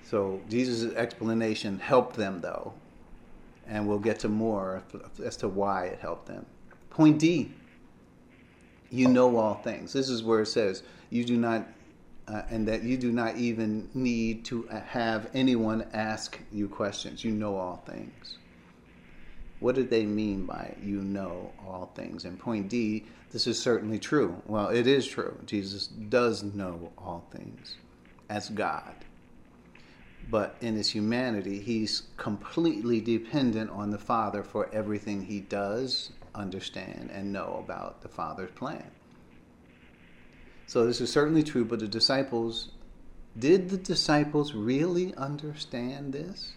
So 0.02 0.40
Jesus' 0.48 0.94
explanation 0.94 1.78
helped 1.78 2.16
them, 2.16 2.40
though, 2.40 2.72
and 3.68 3.86
we'll 3.86 4.00
get 4.00 4.18
to 4.20 4.30
more 4.30 4.82
as 5.22 5.36
to 5.36 5.50
why 5.50 5.88
it 5.88 6.00
helped 6.00 6.28
them. 6.28 6.46
Point 6.90 7.20
D 7.20 7.52
you 8.90 9.10
know 9.10 9.36
all 9.36 9.56
things. 9.56 9.92
This 9.92 10.08
is 10.08 10.24
where 10.24 10.40
it 10.40 10.48
says, 10.48 10.84
you 11.10 11.26
do 11.26 11.36
not, 11.36 11.68
uh, 12.30 12.44
and 12.50 12.66
that 12.70 12.84
you 12.84 12.96
do 12.96 13.12
not 13.12 13.36
even 13.36 13.90
need 13.94 14.46
to 14.46 14.64
have 14.86 15.30
anyone 15.34 15.86
ask 15.92 16.40
you 16.50 16.70
questions. 16.70 17.26
You 17.26 17.32
know 17.32 17.58
all 17.58 17.84
things. 17.86 18.38
What 19.62 19.76
did 19.76 19.90
they 19.90 20.06
mean 20.06 20.46
by 20.46 20.76
you 20.82 21.02
know 21.02 21.54
all 21.66 21.92
things? 21.96 22.26
And 22.26 22.38
point 22.38 22.68
D, 22.68 23.06
this 23.32 23.48
is 23.48 23.58
certainly 23.58 24.00
true. 24.00 24.42
Well, 24.48 24.68
it 24.68 24.88
is 24.88 25.08
true. 25.08 25.38
Jesus 25.46 25.88
does 25.88 26.44
know 26.44 26.92
all 26.98 27.26
things 27.32 27.76
as 28.28 28.50
God. 28.50 28.94
But 30.30 30.56
in 30.62 30.76
his 30.76 30.90
humanity, 30.90 31.60
he's 31.60 32.04
completely 32.18 33.00
dependent 33.02 33.70
on 33.70 33.92
the 33.92 33.98
Father 33.98 34.44
for 34.44 34.70
everything 34.74 35.24
he 35.24 35.40
does 35.40 36.12
understand 36.34 37.12
and 37.14 37.32
know 37.32 37.64
about 37.64 38.02
the 38.02 38.10
Father's 38.10 38.52
plan. 38.52 38.90
So 40.66 40.86
this 40.86 41.02
is 41.02 41.12
certainly 41.12 41.44
true, 41.44 41.66
but 41.66 41.80
the 41.80 41.88
disciples 41.88 42.72
did 43.38 43.70
the 43.70 43.78
disciples 43.78 44.54
really 44.54 45.14
understand 45.16 46.14
this? 46.14 46.54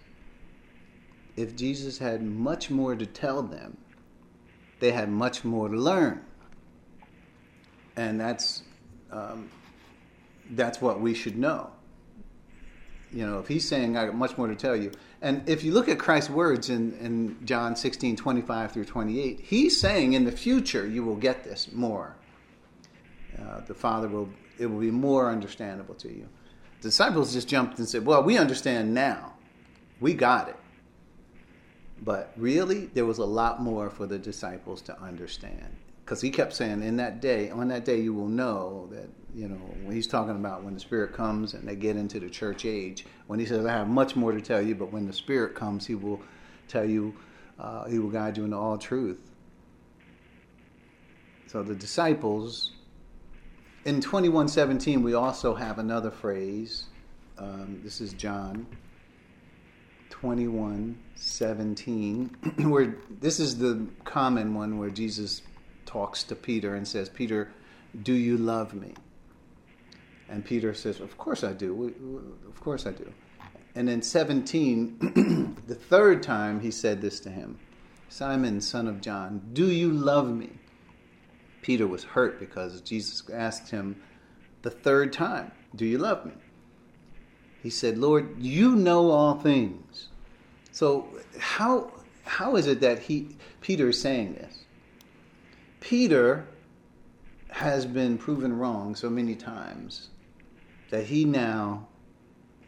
If 1.37 1.57
Jesus 1.57 1.99
had 1.99 2.22
much 2.22 2.70
more 2.70 2.95
to 2.95 3.07
tell 3.07 3.43
them, 3.43 3.76
they 4.80 4.93
had 4.93 5.09
much 5.09 5.45
more 5.45 5.68
to 5.68 5.76
learn. 5.76 6.22
And 7.97 8.20
that's, 8.20 8.62
um, 9.11 9.51
that's 10.51 10.80
what 10.80 11.01
we 11.01 11.14
should 11.14 11.37
know. 11.37 11.70
You 13.12 13.26
know, 13.26 13.39
if 13.39 13.47
he's 13.47 13.66
saying, 13.66 13.97
I 13.97 14.07
got 14.07 14.16
much 14.16 14.37
more 14.37 14.49
to 14.49 14.57
tell 14.57 14.74
you. 14.74 14.91
And 15.22 15.49
if 15.49 15.62
you 15.62 15.72
look 15.72 15.89
at 15.89 15.99
Christ's 15.99 16.30
words 16.30 16.68
in, 16.68 16.93
in 16.99 17.39
John 17.47 17.76
16, 17.76 18.16
25 18.16 18.72
through 18.72 18.85
28, 18.85 19.41
he's 19.41 19.80
saying 19.80 20.14
in 20.14 20.24
the 20.24 20.32
future 20.32 20.87
you 20.87 21.05
will 21.05 21.16
get 21.16 21.45
this 21.45 21.72
more. 21.72 22.16
Uh, 23.39 23.61
the 23.61 23.74
Father 23.74 24.09
will, 24.09 24.28
it 24.59 24.66
will 24.66 24.80
be 24.80 24.91
more 24.91 25.30
understandable 25.30 25.95
to 25.95 26.09
you. 26.09 26.28
The 26.80 26.89
disciples 26.89 27.32
just 27.32 27.49
jumped 27.49 27.78
and 27.78 27.89
said, 27.89 28.05
Well, 28.05 28.22
we 28.22 28.37
understand 28.37 28.93
now. 28.93 29.35
We 30.01 30.12
got 30.14 30.49
it. 30.49 30.57
But 32.03 32.32
really, 32.36 32.86
there 32.86 33.07
was 33.07 33.18
a 33.18 33.24
lot 33.24 33.62
more 33.62 33.90
for 33.90 34.07
the 34.07 34.18
disciples 34.18 34.82
to 34.82 35.01
understand. 35.01 35.76
Because 36.05 36.20
he 36.20 36.30
kept 36.30 36.53
saying, 36.53 36.82
in 36.82 36.97
that 36.97 37.20
day, 37.20 37.51
on 37.51 37.68
that 37.68 37.84
day, 37.84 38.01
you 38.01 38.12
will 38.12 38.28
know 38.28 38.88
that, 38.92 39.09
you 39.34 39.49
know, 39.49 39.57
when 39.84 39.95
he's 39.95 40.07
talking 40.07 40.36
about 40.36 40.62
when 40.62 40.74
the 40.74 40.80
Spirit 40.80 41.14
comes 41.14 41.55
and 41.55 41.66
they 41.66 41.76
get 41.76 41.97
into 41.97 42.20
the 42.20 42.28
church 42.28 42.66
age, 42.66 43.07
when 43.26 43.38
he 43.38 43.47
says, 43.47 43.64
I 43.64 43.72
have 43.72 43.88
much 43.88 44.14
more 44.14 44.32
to 44.32 44.40
tell 44.40 44.61
you, 44.61 44.74
but 44.74 44.92
when 44.92 45.07
the 45.07 45.14
Spirit 45.14 45.55
comes, 45.55 45.86
he 45.86 45.95
will 45.95 46.20
tell 46.68 46.84
you, 46.84 47.14
uh, 47.59 47.86
he 47.86 47.99
will 47.99 48.11
guide 48.11 48.36
you 48.36 48.45
into 48.45 48.57
all 48.57 48.76
truth. 48.76 49.18
So 51.47 51.62
the 51.62 51.74
disciples, 51.74 52.72
in 53.86 54.01
2117, 54.01 55.03
we 55.03 55.14
also 55.14 55.55
have 55.55 55.78
another 55.78 56.11
phrase. 56.11 56.84
Um, 57.38 57.80
this 57.82 58.01
is 58.03 58.12
John 58.12 58.66
21 60.24 60.98
17, 61.16 62.36
where 62.70 62.96
this 63.20 63.38
is 63.38 63.58
the 63.58 63.86
common 64.04 64.54
one 64.54 64.78
where 64.78 64.88
Jesus 64.88 65.42
talks 65.84 66.22
to 66.22 66.34
Peter 66.34 66.76
and 66.76 66.88
says, 66.88 67.10
Peter, 67.10 67.52
do 68.04 68.14
you 68.14 68.38
love 68.38 68.72
me? 68.72 68.94
And 70.30 70.42
Peter 70.42 70.72
says, 70.72 70.98
Of 70.98 71.18
course 71.18 71.44
I 71.44 71.52
do. 71.52 72.32
Of 72.48 72.58
course 72.58 72.86
I 72.86 72.92
do. 72.92 73.12
And 73.74 73.86
then 73.86 74.00
17, 74.00 75.56
the 75.66 75.74
third 75.74 76.22
time 76.22 76.58
he 76.58 76.70
said 76.70 77.02
this 77.02 77.20
to 77.20 77.28
him 77.28 77.58
Simon, 78.08 78.62
son 78.62 78.88
of 78.88 79.02
John, 79.02 79.42
do 79.52 79.66
you 79.66 79.92
love 79.92 80.34
me? 80.34 80.52
Peter 81.60 81.86
was 81.86 82.02
hurt 82.02 82.40
because 82.40 82.80
Jesus 82.80 83.28
asked 83.30 83.70
him 83.70 84.00
the 84.62 84.70
third 84.70 85.12
time, 85.12 85.52
Do 85.76 85.84
you 85.84 85.98
love 85.98 86.24
me? 86.24 86.32
He 87.62 87.68
said, 87.68 87.98
Lord, 87.98 88.36
you 88.38 88.74
know 88.74 89.10
all 89.10 89.34
things. 89.38 90.08
So 90.74 91.06
how 91.38 91.92
how 92.24 92.56
is 92.56 92.66
it 92.66 92.80
that 92.80 92.98
he 92.98 93.28
Peter 93.60 93.90
is 93.90 94.00
saying 94.00 94.34
this? 94.34 94.64
Peter 95.78 96.48
has 97.48 97.86
been 97.86 98.18
proven 98.18 98.58
wrong 98.58 98.96
so 98.96 99.08
many 99.08 99.36
times 99.36 100.08
that 100.90 101.06
he 101.06 101.24
now 101.24 101.86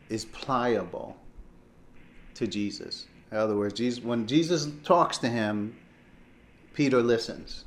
is 0.08 0.24
pliable 0.24 1.16
to 2.34 2.46
Jesus. 2.46 3.06
In 3.32 3.38
other 3.38 3.56
words, 3.56 3.74
Jesus, 3.74 4.04
when 4.04 4.28
Jesus 4.28 4.68
talks 4.84 5.18
to 5.18 5.28
him, 5.28 5.76
Peter 6.74 7.02
listens. 7.02 7.64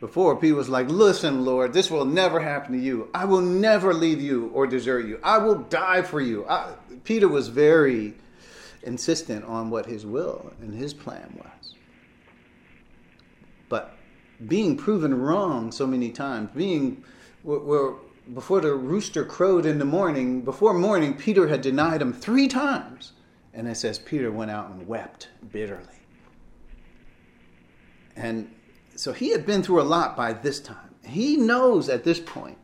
Before, 0.00 0.36
Peter 0.36 0.54
was 0.54 0.70
like, 0.70 0.88
Listen, 0.88 1.44
Lord, 1.44 1.74
this 1.74 1.90
will 1.90 2.06
never 2.06 2.40
happen 2.40 2.72
to 2.72 2.78
you. 2.78 3.10
I 3.12 3.26
will 3.26 3.42
never 3.42 3.92
leave 3.92 4.22
you 4.22 4.48
or 4.54 4.66
desert 4.66 5.04
you. 5.04 5.20
I 5.22 5.36
will 5.36 5.56
die 5.56 6.00
for 6.00 6.22
you. 6.22 6.46
I, 6.48 6.72
Peter 7.04 7.28
was 7.28 7.48
very 7.48 8.14
insistent 8.84 9.44
on 9.44 9.70
what 9.70 9.86
his 9.86 10.06
will 10.06 10.52
and 10.60 10.74
his 10.74 10.94
plan 10.94 11.34
was. 11.36 11.74
But 13.68 13.96
being 14.46 14.76
proven 14.76 15.14
wrong 15.14 15.72
so 15.72 15.86
many 15.86 16.10
times, 16.10 16.50
being 16.54 17.04
where 17.42 17.94
before 18.32 18.60
the 18.60 18.74
rooster 18.74 19.24
crowed 19.24 19.66
in 19.66 19.78
the 19.78 19.84
morning, 19.84 20.40
before 20.42 20.72
morning, 20.72 21.14
Peter 21.14 21.48
had 21.48 21.60
denied 21.60 22.00
him 22.00 22.12
three 22.12 22.48
times. 22.48 23.12
And 23.52 23.68
it 23.68 23.76
says 23.76 23.98
Peter 23.98 24.32
went 24.32 24.50
out 24.50 24.70
and 24.70 24.86
wept 24.86 25.28
bitterly. 25.52 25.86
And 28.16 28.50
so 28.96 29.12
he 29.12 29.30
had 29.30 29.44
been 29.44 29.62
through 29.62 29.80
a 29.80 29.84
lot 29.84 30.16
by 30.16 30.32
this 30.32 30.60
time. 30.60 30.94
He 31.04 31.36
knows 31.36 31.88
at 31.88 32.04
this 32.04 32.18
point 32.18 32.58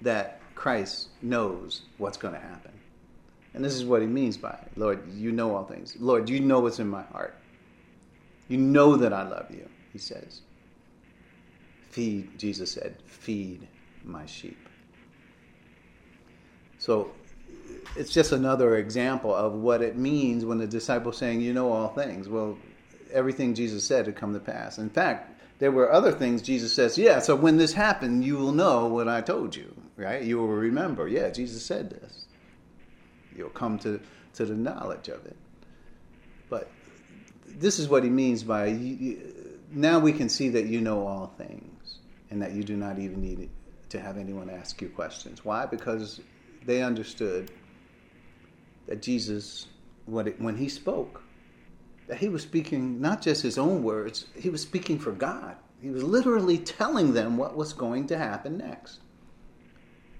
that 0.00 0.40
Christ 0.54 1.08
knows 1.22 1.82
what's 1.98 2.16
going 2.16 2.34
to 2.34 2.40
happen. 2.40 2.72
And 3.56 3.64
this 3.64 3.74
is 3.74 3.86
what 3.86 4.02
he 4.02 4.06
means 4.06 4.36
by 4.36 4.50
it. 4.50 4.70
Lord, 4.76 5.10
you 5.14 5.32
know 5.32 5.56
all 5.56 5.64
things. 5.64 5.96
Lord, 5.98 6.28
you 6.28 6.40
know 6.40 6.60
what's 6.60 6.78
in 6.78 6.88
my 6.88 7.02
heart. 7.04 7.34
You 8.48 8.58
know 8.58 8.96
that 8.96 9.14
I 9.14 9.26
love 9.26 9.46
you, 9.50 9.66
he 9.94 9.98
says. 9.98 10.42
Feed, 11.88 12.38
Jesus 12.38 12.70
said, 12.70 12.98
feed 13.06 13.66
my 14.04 14.26
sheep. 14.26 14.68
So 16.78 17.12
it's 17.96 18.12
just 18.12 18.32
another 18.32 18.76
example 18.76 19.34
of 19.34 19.54
what 19.54 19.80
it 19.80 19.96
means 19.96 20.44
when 20.44 20.58
the 20.58 20.66
disciples 20.66 21.16
saying, 21.16 21.40
"You 21.40 21.54
know 21.54 21.72
all 21.72 21.88
things." 21.88 22.28
Well, 22.28 22.58
everything 23.10 23.54
Jesus 23.54 23.84
said 23.84 24.04
had 24.06 24.16
come 24.16 24.34
to 24.34 24.38
pass. 24.38 24.76
In 24.76 24.90
fact, 24.90 25.40
there 25.58 25.72
were 25.72 25.90
other 25.90 26.12
things 26.12 26.42
Jesus 26.42 26.74
says, 26.74 26.98
"Yeah, 26.98 27.20
so 27.20 27.34
when 27.34 27.56
this 27.56 27.72
happened, 27.72 28.22
you 28.22 28.36
will 28.36 28.52
know 28.52 28.86
what 28.86 29.08
I 29.08 29.22
told 29.22 29.56
you." 29.56 29.74
Right? 29.96 30.22
You 30.22 30.36
will 30.36 30.48
remember. 30.48 31.08
Yeah, 31.08 31.30
Jesus 31.30 31.64
said 31.64 31.88
this. 31.88 32.25
You'll 33.36 33.50
come 33.50 33.78
to 33.80 34.00
to 34.34 34.44
the 34.44 34.54
knowledge 34.54 35.08
of 35.08 35.24
it. 35.26 35.36
But 36.48 36.70
this 37.46 37.78
is 37.78 37.88
what 37.88 38.04
he 38.04 38.10
means 38.10 38.42
by 38.42 38.78
now 39.70 39.98
we 39.98 40.12
can 40.12 40.28
see 40.28 40.48
that 40.50 40.66
you 40.66 40.80
know 40.80 41.06
all 41.06 41.34
things 41.38 41.98
and 42.30 42.40
that 42.42 42.52
you 42.52 42.62
do 42.62 42.76
not 42.76 42.98
even 42.98 43.20
need 43.20 43.48
to 43.88 44.00
have 44.00 44.18
anyone 44.18 44.50
ask 44.50 44.80
you 44.82 44.88
questions. 44.88 45.44
Why? 45.44 45.66
Because 45.66 46.20
they 46.64 46.82
understood 46.82 47.50
that 48.86 49.02
Jesus, 49.02 49.66
when 50.06 50.56
he 50.56 50.68
spoke, 50.68 51.22
that 52.08 52.18
he 52.18 52.28
was 52.28 52.42
speaking 52.42 53.00
not 53.00 53.22
just 53.22 53.42
his 53.42 53.58
own 53.58 53.82
words, 53.82 54.26
he 54.36 54.50
was 54.50 54.62
speaking 54.62 54.98
for 54.98 55.12
God. 55.12 55.56
He 55.80 55.90
was 55.90 56.02
literally 56.02 56.58
telling 56.58 57.12
them 57.12 57.36
what 57.36 57.56
was 57.56 57.72
going 57.72 58.06
to 58.08 58.18
happen 58.18 58.58
next. 58.58 59.00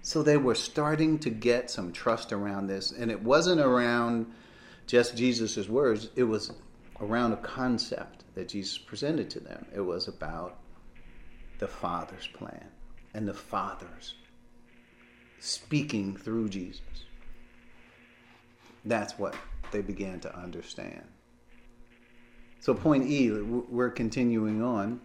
So 0.07 0.23
they 0.23 0.37
were 0.37 0.55
starting 0.55 1.19
to 1.19 1.31
get 1.31 1.69
some 1.69 1.91
trust 1.91 2.33
around 2.33 2.69
this. 2.69 2.93
And 2.93 3.11
it 3.11 3.21
wasn't 3.21 3.61
around 3.61 4.33
just 4.87 5.17
Jesus' 5.17 5.69
words, 5.69 6.11
it 6.15 6.23
was 6.23 6.53
around 7.01 7.33
a 7.33 7.39
concept 7.39 8.23
that 8.37 8.49
Jesus 8.49 8.79
presented 8.79 9.29
to 9.31 9.41
them. 9.41 9.67
It 9.75 9.81
was 9.81 10.07
about 10.07 10.61
the 11.59 11.67
Father's 11.67 12.29
plan 12.29 12.69
and 13.15 13.27
the 13.27 13.35
Father's 13.35 14.15
speaking 15.41 16.17
through 16.17 16.51
Jesus. 16.51 16.83
That's 18.85 19.19
what 19.19 19.35
they 19.73 19.81
began 19.81 20.21
to 20.21 20.39
understand. 20.39 21.03
So, 22.61 22.75
point 22.75 23.11
E, 23.11 23.33
we're 23.33 23.91
continuing 23.91 24.63
on. 24.63 25.01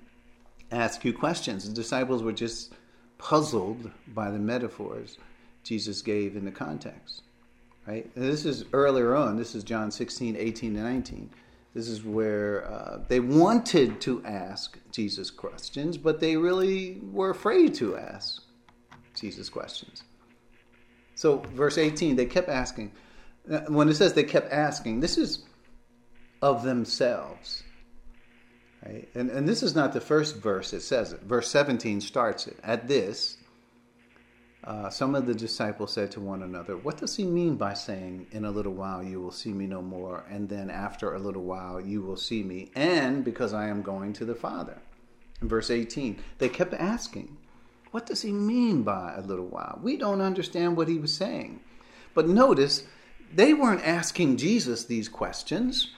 Ask 0.71 1.03
you 1.03 1.11
questions. 1.11 1.67
The 1.67 1.73
disciples 1.73 2.21
were 2.21 2.33
just 2.33 2.75
puzzled 3.21 3.91
by 4.07 4.31
the 4.31 4.39
metaphors 4.39 5.17
Jesus 5.63 6.01
gave 6.01 6.35
in 6.35 6.43
the 6.43 6.51
context. 6.51 7.21
Right? 7.87 8.09
And 8.15 8.25
this 8.25 8.45
is 8.45 8.65
earlier 8.73 9.15
on. 9.15 9.37
This 9.37 9.55
is 9.55 9.63
John 9.63 9.91
16, 9.91 10.35
18, 10.35 10.75
and 10.75 10.85
19. 10.85 11.29
This 11.73 11.87
is 11.87 12.03
where 12.03 12.65
uh, 12.69 12.99
they 13.07 13.19
wanted 13.19 14.01
to 14.01 14.23
ask 14.25 14.77
Jesus 14.91 15.31
questions, 15.31 15.97
but 15.97 16.19
they 16.19 16.35
really 16.35 16.99
were 17.11 17.29
afraid 17.29 17.73
to 17.75 17.95
ask 17.95 18.43
Jesus 19.15 19.49
questions. 19.49 20.03
So, 21.15 21.37
verse 21.53 21.77
18, 21.77 22.15
they 22.15 22.25
kept 22.25 22.49
asking. 22.49 22.91
Uh, 23.49 23.61
when 23.67 23.87
it 23.87 23.95
says 23.95 24.13
they 24.13 24.23
kept 24.23 24.51
asking, 24.51 24.99
this 24.99 25.17
is 25.17 25.43
of 26.41 26.63
themselves. 26.63 27.63
Right? 28.85 29.07
And, 29.13 29.29
and 29.29 29.47
this 29.47 29.61
is 29.61 29.75
not 29.75 29.93
the 29.93 30.01
first 30.01 30.37
verse 30.37 30.73
it 30.73 30.81
says 30.81 31.13
it. 31.13 31.21
Verse 31.21 31.49
17 31.49 32.01
starts 32.01 32.47
it. 32.47 32.57
At 32.63 32.87
this, 32.87 33.37
uh, 34.63 34.89
some 34.89 35.15
of 35.15 35.25
the 35.25 35.33
disciples 35.33 35.93
said 35.93 36.11
to 36.11 36.19
one 36.19 36.43
another, 36.43 36.77
What 36.77 36.97
does 36.97 37.15
he 37.15 37.23
mean 37.23 37.55
by 37.55 37.73
saying, 37.73 38.27
In 38.31 38.45
a 38.45 38.51
little 38.51 38.73
while 38.73 39.03
you 39.03 39.21
will 39.21 39.31
see 39.31 39.53
me 39.53 39.67
no 39.67 39.81
more, 39.81 40.25
and 40.29 40.49
then 40.49 40.69
after 40.69 41.13
a 41.13 41.19
little 41.19 41.43
while 41.43 41.79
you 41.79 42.01
will 42.01 42.17
see 42.17 42.43
me, 42.43 42.71
and 42.75 43.23
because 43.23 43.53
I 43.53 43.67
am 43.67 43.81
going 43.81 44.13
to 44.13 44.25
the 44.25 44.35
Father? 44.35 44.77
In 45.41 45.47
verse 45.47 45.71
18, 45.71 46.21
they 46.37 46.49
kept 46.49 46.73
asking, 46.73 47.37
what 47.91 48.05
does 48.05 48.21
he 48.21 48.31
mean 48.31 48.83
by 48.83 49.13
a 49.15 49.21
little 49.21 49.45
while? 49.45 49.79
We 49.83 49.97
don't 49.97 50.21
understand 50.21 50.77
what 50.77 50.87
he 50.87 50.97
was 50.97 51.13
saying. 51.13 51.59
But 52.13 52.27
notice, 52.27 52.83
they 53.33 53.53
weren't 53.53 53.85
asking 53.85 54.37
Jesus 54.37 54.85
these 54.85 55.09
questions, 55.09 55.91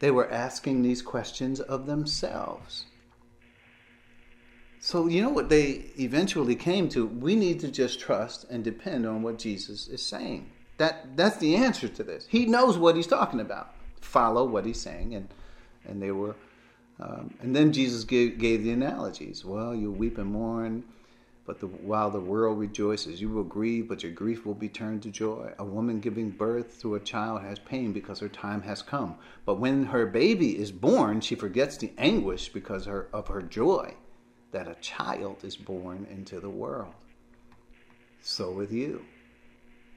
they 0.00 0.10
were 0.10 0.30
asking 0.30 0.82
these 0.82 1.02
questions 1.02 1.60
of 1.60 1.86
themselves. 1.86 2.86
So, 4.80 5.06
you 5.08 5.22
know 5.22 5.28
what 5.28 5.50
they 5.50 5.84
eventually 5.98 6.56
came 6.56 6.88
to? 6.88 7.06
We 7.06 7.36
need 7.36 7.60
to 7.60 7.70
just 7.70 8.00
trust 8.00 8.46
and 8.50 8.64
depend 8.64 9.06
on 9.06 9.22
what 9.22 9.38
Jesus 9.38 9.88
is 9.88 10.02
saying. 10.02 10.50
That, 10.78 11.16
that's 11.16 11.36
the 11.36 11.54
answer 11.54 11.86
to 11.86 12.02
this. 12.02 12.26
He 12.26 12.46
knows 12.46 12.78
what 12.78 12.96
he's 12.96 13.06
talking 13.06 13.40
about. 13.40 13.74
Follow 14.00 14.44
what 14.44 14.64
he's 14.64 14.80
saying. 14.80 15.14
And, 15.14 15.28
and 15.86 16.02
they 16.02 16.10
were. 16.10 16.34
Um, 16.98 17.34
and 17.40 17.54
then 17.54 17.72
Jesus 17.72 18.04
gave, 18.04 18.38
gave 18.38 18.62
the 18.62 18.70
analogies. 18.70 19.44
Well, 19.44 19.74
you'll 19.74 19.92
weep 19.92 20.16
and 20.16 20.32
mourn 20.32 20.84
but 21.50 21.58
the, 21.58 21.66
while 21.66 22.12
the 22.12 22.20
world 22.20 22.60
rejoices, 22.60 23.20
you 23.20 23.28
will 23.28 23.42
grieve, 23.42 23.88
but 23.88 24.04
your 24.04 24.12
grief 24.12 24.46
will 24.46 24.54
be 24.54 24.68
turned 24.68 25.02
to 25.02 25.10
joy. 25.10 25.52
A 25.58 25.64
woman 25.64 25.98
giving 25.98 26.30
birth 26.30 26.80
to 26.82 26.94
a 26.94 27.00
child 27.00 27.42
has 27.42 27.58
pain 27.58 27.92
because 27.92 28.20
her 28.20 28.28
time 28.28 28.62
has 28.62 28.82
come. 28.82 29.16
But 29.44 29.58
when 29.58 29.86
her 29.86 30.06
baby 30.06 30.56
is 30.56 30.70
born, 30.70 31.20
she 31.20 31.34
forgets 31.34 31.76
the 31.76 31.90
anguish 31.98 32.50
because 32.50 32.84
her, 32.84 33.08
of 33.12 33.26
her 33.26 33.42
joy 33.42 33.94
that 34.52 34.68
a 34.68 34.76
child 34.76 35.42
is 35.42 35.56
born 35.56 36.06
into 36.08 36.38
the 36.38 36.48
world. 36.48 36.94
So 38.22 38.52
with 38.52 38.70
you. 38.70 39.04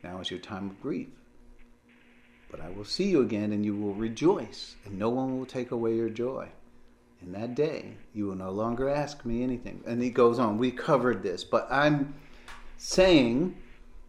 Now 0.04 0.22
is 0.22 0.32
your 0.32 0.40
time 0.40 0.72
of 0.72 0.82
grief. 0.82 1.10
But 2.50 2.62
I 2.62 2.72
will 2.72 2.84
see 2.84 3.12
you 3.12 3.22
again, 3.22 3.52
and 3.52 3.64
you 3.64 3.76
will 3.76 3.94
rejoice, 3.94 4.76
and 4.86 4.98
no 4.98 5.10
one 5.10 5.38
will 5.38 5.46
take 5.46 5.70
away 5.70 5.94
your 5.98 6.10
joy 6.10 6.50
in 7.24 7.32
that 7.34 7.56
day 7.56 7.96
you 8.14 8.28
will 8.28 8.36
no 8.36 8.52
longer 8.52 8.90
ask 8.90 9.26
me 9.26 9.44
anything. 9.44 9.82
And 9.86 10.02
he 10.02 10.10
goes 10.10 10.40
on, 10.40 10.58
we 10.58 10.72
covered 10.72 11.24
this, 11.24 11.44
but 11.44 11.68
I'm 11.72 12.14
saying 12.78 13.56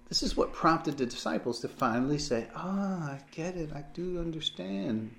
this 0.09 0.23
is 0.23 0.37
what 0.37 0.53
prompted 0.53 0.99
the 0.99 1.07
disciples 1.07 1.61
to 1.61 1.69
finally 1.69 2.19
say, 2.19 2.47
Ah, 2.55 3.13
I 3.13 3.21
get 3.31 3.57
it, 3.57 3.71
I 3.75 3.85
do 3.95 4.19
understand. 4.19 5.15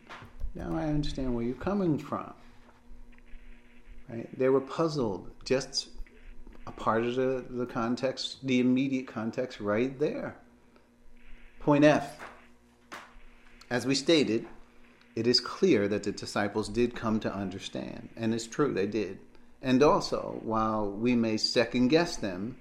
Now 0.53 0.75
I 0.75 0.83
understand 0.83 1.33
where 1.33 1.43
you're 1.43 1.55
coming 1.55 1.97
from. 1.97 2.33
Right? 4.09 4.29
They 4.37 4.49
were 4.49 4.61
puzzled, 4.61 5.31
just 5.43 5.89
a 6.67 6.71
part 6.71 7.03
of 7.03 7.15
the, 7.15 7.45
the 7.49 7.65
context, 7.65 8.45
the 8.45 8.59
immediate 8.59 9.07
context 9.07 9.59
right 9.59 9.97
there. 9.99 10.35
Point 11.59 11.83
F. 11.83 12.17
As 13.69 13.85
we 13.85 13.95
stated, 13.95 14.45
it 15.15 15.27
is 15.27 15.39
clear 15.39 15.87
that 15.87 16.03
the 16.03 16.11
disciples 16.11 16.67
did 16.67 16.95
come 16.95 17.19
to 17.21 17.33
understand, 17.33 18.09
and 18.17 18.33
it's 18.33 18.47
true, 18.47 18.73
they 18.73 18.87
did. 18.87 19.19
And 19.61 19.81
also, 19.81 20.39
while 20.43 20.89
we 20.89 21.15
may 21.15 21.37
second 21.37 21.87
guess 21.87 22.17
them, 22.17 22.57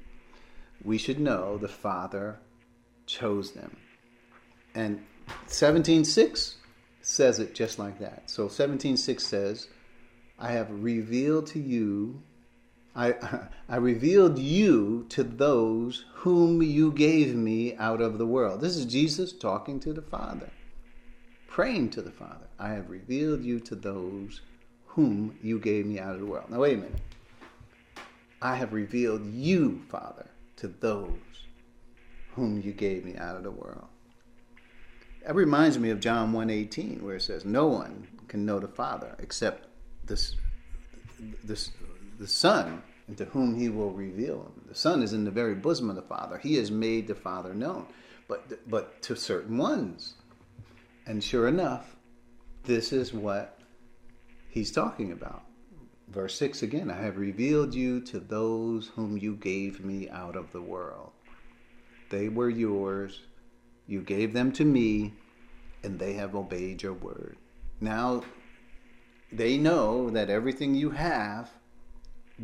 we 0.83 0.97
should 0.97 1.19
know 1.19 1.59
the 1.59 1.69
Father 1.69 2.39
chose 3.07 3.53
them. 3.53 3.77
And 4.75 5.05
17:6 5.49 6.57
says 7.01 7.39
it 7.39 7.55
just 7.55 7.79
like 7.79 7.99
that. 7.99 8.31
So 8.31 8.49
17:6 8.49 9.27
says, 9.27 9.69
"I 10.39 10.53
have 10.53 10.71
revealed 10.71 11.47
to 11.49 11.59
you 11.59 12.23
I, 12.97 13.15
I 13.69 13.77
revealed 13.77 14.39
you 14.39 15.07
to 15.09 15.25
those 15.25 16.05
whom 16.15 16.63
you 16.63 16.93
gave 16.93 17.35
me 17.35 17.75
out 17.77 18.01
of 18.01 18.19
the 18.19 18.27
world." 18.27 18.61
This 18.61 18.77
is 18.77 18.87
Jesus 18.87 19.33
talking 19.33 19.81
to 19.81 19.93
the 19.93 20.03
Father 20.03 20.51
praying 21.55 21.89
to 21.89 22.03
the 22.03 22.11
Father, 22.11 22.49
I 22.59 22.71
have 22.71 22.91
revealed 22.91 23.45
you 23.45 23.61
to 23.61 23.77
those 23.77 24.41
whom 24.87 25.39
you 25.41 25.61
gave 25.61 25.87
me 25.87 26.01
out 26.01 26.15
of 26.15 26.19
the 26.19 26.27
world. 26.27 26.51
Now, 26.51 26.59
wait 26.59 26.75
a 26.75 26.79
minute. 26.79 27.01
I 28.43 28.57
have 28.57 28.73
revealed 28.73 29.25
you, 29.25 29.81
Father, 29.89 30.27
to 30.57 30.67
those 30.67 31.47
whom 32.35 32.61
you 32.61 32.73
gave 32.73 33.05
me 33.05 33.15
out 33.15 33.37
of 33.37 33.45
the 33.45 33.53
world. 33.53 33.87
That 35.25 35.37
reminds 35.37 35.79
me 35.79 35.91
of 35.91 36.01
John 36.01 36.33
1.18, 36.33 37.01
where 37.03 37.15
it 37.15 37.23
says, 37.23 37.45
No 37.45 37.69
one 37.69 38.09
can 38.27 38.45
know 38.45 38.59
the 38.59 38.67
Father 38.67 39.15
except 39.21 39.69
this, 40.05 40.35
this, 41.45 41.71
the 42.19 42.27
Son, 42.27 42.83
into 43.07 43.27
whom 43.27 43.57
he 43.57 43.69
will 43.69 43.93
reveal 43.93 44.43
him. 44.43 44.65
The 44.67 44.75
Son 44.75 45.05
is 45.05 45.13
in 45.13 45.23
the 45.23 45.31
very 45.31 45.55
bosom 45.55 45.89
of 45.89 45.95
the 45.95 46.03
Father. 46.03 46.37
He 46.37 46.57
has 46.57 46.73
made 46.73 47.07
the 47.07 47.15
Father 47.15 47.55
known. 47.55 47.87
But, 48.27 48.69
but 48.69 49.03
to 49.03 49.15
certain 49.15 49.57
ones, 49.57 50.15
and 51.07 51.23
sure 51.23 51.49
enough, 51.49 51.97
this 52.65 52.93
is 52.93 53.13
what 53.13 53.59
he's 54.49 54.73
talking 54.73 55.13
about. 55.13 55.43
Verse 56.09 56.37
6 56.37 56.63
again 56.63 56.91
I 56.91 57.03
have 57.03 57.17
revealed 57.17 57.75
you 57.75 58.01
to 58.03 58.21
those 58.21 58.89
whom 58.89 59.19
you 59.19 59.37
gave 59.37 59.85
me 59.85 60.09
out 60.09 60.37
of 60.37 60.53
the 60.53 60.63
world. 60.63 61.13
They 62.11 62.29
were 62.29 62.51
yours, 62.51 63.21
you 63.87 64.01
gave 64.01 64.33
them 64.33 64.53
to 64.53 64.65
me, 64.65 65.15
and 65.83 65.99
they 65.99 66.15
have 66.15 66.35
obeyed 66.35 66.83
your 66.83 66.93
word. 66.93 67.37
Now, 67.81 68.23
they 69.33 69.59
know 69.59 70.11
that 70.11 70.31
everything 70.31 70.75
you 70.75 70.91
have 70.91 71.51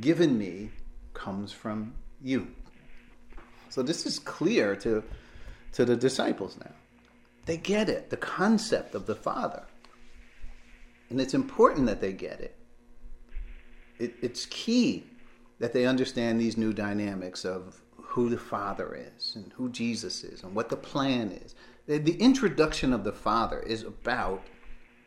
given 0.00 0.36
me 0.36 0.70
comes 1.14 1.52
from 1.52 1.94
you. 2.20 2.48
So 3.68 3.82
this 3.82 4.06
is 4.06 4.18
clear 4.18 4.74
to, 4.76 5.04
to 5.72 5.84
the 5.84 5.96
disciples 5.96 6.58
now. 6.58 6.72
They 7.50 7.56
get 7.56 7.88
it, 7.88 8.10
the 8.10 8.16
concept 8.16 8.94
of 8.94 9.06
the 9.06 9.16
Father. 9.16 9.64
And 11.08 11.20
it's 11.20 11.34
important 11.34 11.86
that 11.86 12.00
they 12.00 12.12
get 12.12 12.38
it. 12.38 12.56
it 13.98 14.14
it's 14.22 14.46
key 14.46 15.02
that 15.58 15.72
they 15.72 15.84
understand 15.84 16.40
these 16.40 16.56
new 16.56 16.72
dynamics 16.72 17.44
of 17.44 17.80
who 17.96 18.28
the 18.28 18.38
Father 18.38 18.94
is 18.94 19.32
and 19.34 19.52
who 19.54 19.68
Jesus 19.68 20.22
is 20.22 20.44
and 20.44 20.54
what 20.54 20.68
the 20.68 20.76
plan 20.76 21.32
is. 21.32 21.56
The, 21.88 21.98
the 21.98 22.16
introduction 22.18 22.92
of 22.92 23.02
the 23.02 23.10
Father 23.10 23.58
is 23.58 23.82
about 23.82 24.46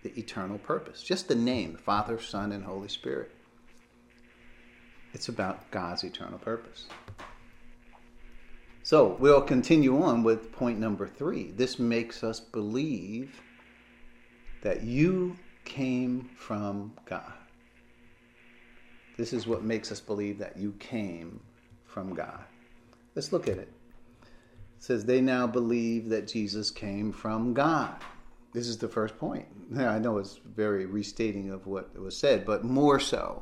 the 0.04 0.12
eternal 0.20 0.58
purpose. 0.58 1.02
Just 1.02 1.30
the 1.30 1.36
name, 1.36 1.78
Father, 1.78 2.20
Son, 2.20 2.52
and 2.52 2.66
Holy 2.66 2.90
Spirit. 2.90 3.32
It's 5.14 5.30
about 5.30 5.72
God's 5.72 6.04
eternal 6.04 6.40
purpose. 6.40 6.88
So 8.94 9.18
we'll 9.18 9.42
continue 9.42 10.04
on 10.04 10.22
with 10.22 10.52
point 10.52 10.78
number 10.78 11.08
three. 11.08 11.50
This 11.50 11.80
makes 11.80 12.24
us 12.24 12.40
believe 12.40 13.42
that 14.62 14.84
you 14.84 15.36
came 15.66 16.30
from 16.38 16.94
God. 17.06 17.34
This 19.18 19.34
is 19.34 19.48
what 19.48 19.64
makes 19.64 19.92
us 19.92 20.00
believe 20.00 20.38
that 20.38 20.58
you 20.58 20.74
came 20.74 21.40
from 21.88 22.14
God. 22.14 22.42
Let's 23.16 23.34
look 23.34 23.48
at 23.48 23.58
it. 23.58 23.74
It 24.22 24.28
says, 24.78 25.06
They 25.06 25.22
now 25.22 25.48
believe 25.48 26.10
that 26.10 26.28
Jesus 26.28 26.70
came 26.70 27.12
from 27.12 27.56
God. 27.56 27.96
This 28.54 28.68
is 28.68 28.78
the 28.78 28.88
first 28.88 29.18
point. 29.18 29.48
I 29.76 29.98
know 29.98 30.20
it's 30.20 30.40
very 30.46 30.86
restating 30.86 31.50
of 31.50 31.66
what 31.66 32.00
was 32.00 32.16
said, 32.16 32.46
but 32.46 32.64
more 32.64 33.00
so, 33.00 33.42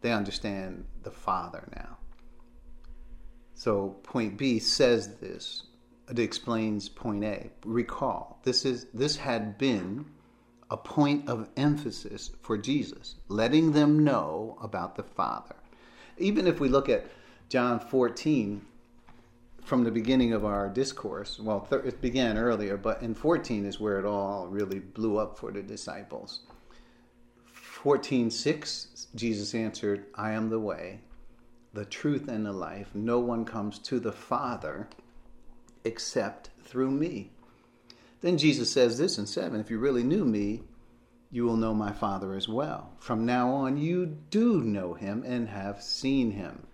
they 0.00 0.10
understand 0.10 0.84
the 1.04 1.12
Father 1.12 1.68
now. 1.76 1.98
So 3.54 3.96
point 4.02 4.36
B 4.36 4.58
says 4.58 5.16
this. 5.16 5.64
It 6.10 6.18
explains 6.18 6.88
point 6.88 7.24
A. 7.24 7.50
Recall, 7.64 8.38
this 8.42 8.64
is 8.64 8.86
this 8.92 9.16
had 9.16 9.56
been 9.56 10.04
a 10.70 10.76
point 10.76 11.28
of 11.28 11.48
emphasis 11.56 12.30
for 12.42 12.58
Jesus, 12.58 13.16
letting 13.28 13.72
them 13.72 14.04
know 14.04 14.58
about 14.60 14.96
the 14.96 15.02
Father. 15.02 15.54
Even 16.18 16.46
if 16.46 16.60
we 16.60 16.68
look 16.68 16.88
at 16.88 17.06
John 17.48 17.80
14, 17.80 18.60
from 19.64 19.84
the 19.84 19.90
beginning 19.90 20.32
of 20.32 20.44
our 20.44 20.68
discourse, 20.68 21.38
well, 21.40 21.66
it 21.70 22.00
began 22.00 22.36
earlier, 22.36 22.76
but 22.76 23.02
in 23.02 23.14
14 23.14 23.64
is 23.64 23.80
where 23.80 23.98
it 23.98 24.04
all 24.04 24.46
really 24.46 24.78
blew 24.78 25.16
up 25.16 25.38
for 25.38 25.50
the 25.50 25.62
disciples. 25.62 26.40
14:6 27.52 29.06
Jesus 29.14 29.54
answered, 29.54 30.06
"I 30.14 30.32
am 30.32 30.50
the 30.50 30.60
way, 30.60 31.00
the 31.74 31.84
truth 31.84 32.28
and 32.28 32.46
the 32.46 32.52
life. 32.52 32.94
No 32.94 33.18
one 33.18 33.44
comes 33.44 33.78
to 33.80 34.00
the 34.00 34.12
Father 34.12 34.88
except 35.84 36.50
through 36.62 36.90
me." 36.90 37.32
Then 38.20 38.38
Jesus 38.38 38.72
says 38.72 38.96
this 38.96 39.18
in 39.18 39.26
7, 39.26 39.60
"If 39.60 39.70
you 39.70 39.78
really 39.78 40.02
knew 40.02 40.24
me, 40.24 40.62
you 41.30 41.44
will 41.44 41.56
know 41.56 41.74
my 41.74 41.92
Father 41.92 42.32
as 42.34 42.48
well. 42.48 42.92
From 42.98 43.26
now 43.26 43.50
on 43.50 43.76
you 43.76 44.06
do 44.06 44.62
know 44.62 44.94
him 44.94 45.22
and 45.26 45.48
have 45.48 45.82
seen 45.82 46.30
him." 46.30 46.66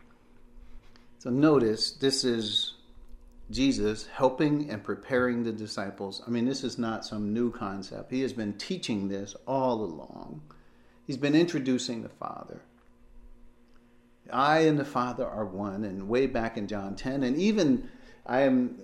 So 1.18 1.30
notice 1.30 1.90
this 1.90 2.24
is 2.24 2.74
Jesus 3.51 4.07
helping 4.07 4.70
and 4.70 4.84
preparing 4.84 5.42
the 5.42 5.53
disciples. 5.53 6.22
I 6.26 6.30
mean, 6.30 6.44
this 6.44 6.62
is 6.62 6.78
not 6.78 7.05
some 7.05 7.32
new 7.32 7.51
concept. 7.51 8.12
He 8.12 8.20
has 8.20 8.32
been 8.32 8.53
teaching 8.53 9.09
this 9.09 9.34
all 9.46 9.82
along. 9.82 10.42
He's 11.05 11.16
been 11.16 11.34
introducing 11.34 12.03
the 12.03 12.09
Father. 12.09 12.62
I 14.33 14.61
and 14.61 14.78
the 14.78 14.85
Father 14.85 15.26
are 15.26 15.45
one, 15.45 15.85
and 15.85 16.09
way 16.09 16.26
back 16.26 16.57
in 16.57 16.66
John 16.66 16.95
10, 16.95 17.22
and 17.22 17.37
even 17.37 17.89
I 18.26 18.41
am 18.41 18.83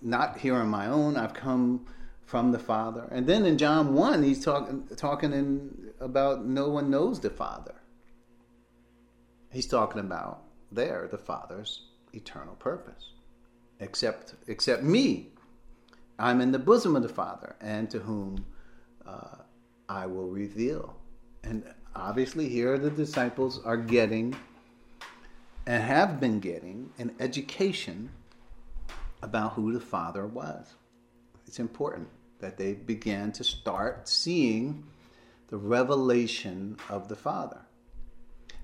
not 0.00 0.38
here 0.38 0.54
on 0.54 0.68
my 0.68 0.86
own, 0.86 1.16
I've 1.16 1.34
come 1.34 1.86
from 2.24 2.52
the 2.52 2.58
Father. 2.58 3.08
And 3.10 3.26
then 3.26 3.46
in 3.46 3.58
John 3.58 3.94
1, 3.94 4.22
he's 4.22 4.44
talking 4.44 4.86
talking 4.96 5.32
in, 5.32 5.92
about 6.00 6.44
no 6.44 6.68
one 6.68 6.90
knows 6.90 7.20
the 7.20 7.30
Father. 7.30 7.74
He's 9.50 9.66
talking 9.66 10.00
about 10.00 10.42
there 10.70 11.08
the 11.10 11.18
Father's 11.18 11.86
eternal 12.12 12.54
purpose. 12.56 13.12
Except 13.80 14.34
except 14.46 14.82
me. 14.82 15.28
I'm 16.18 16.40
in 16.40 16.50
the 16.50 16.58
bosom 16.58 16.96
of 16.96 17.02
the 17.02 17.08
Father, 17.08 17.54
and 17.60 17.88
to 17.90 18.00
whom 18.00 18.44
uh, 19.06 19.36
I 19.88 20.06
will 20.06 20.26
reveal 20.28 20.98
and 21.42 21.64
obviously, 21.94 22.48
here 22.48 22.78
the 22.78 22.90
disciples 22.90 23.62
are 23.64 23.76
getting 23.76 24.36
and 25.68 25.82
have 25.82 26.18
been 26.18 26.40
getting 26.40 26.90
an 26.98 27.14
education 27.20 28.08
about 29.22 29.52
who 29.52 29.70
the 29.70 29.80
Father 29.80 30.26
was. 30.26 30.66
It's 31.46 31.58
important 31.58 32.08
that 32.40 32.56
they 32.56 32.72
began 32.72 33.32
to 33.32 33.44
start 33.44 34.08
seeing 34.08 34.84
the 35.48 35.58
revelation 35.58 36.78
of 36.88 37.08
the 37.08 37.16
Father. 37.16 37.60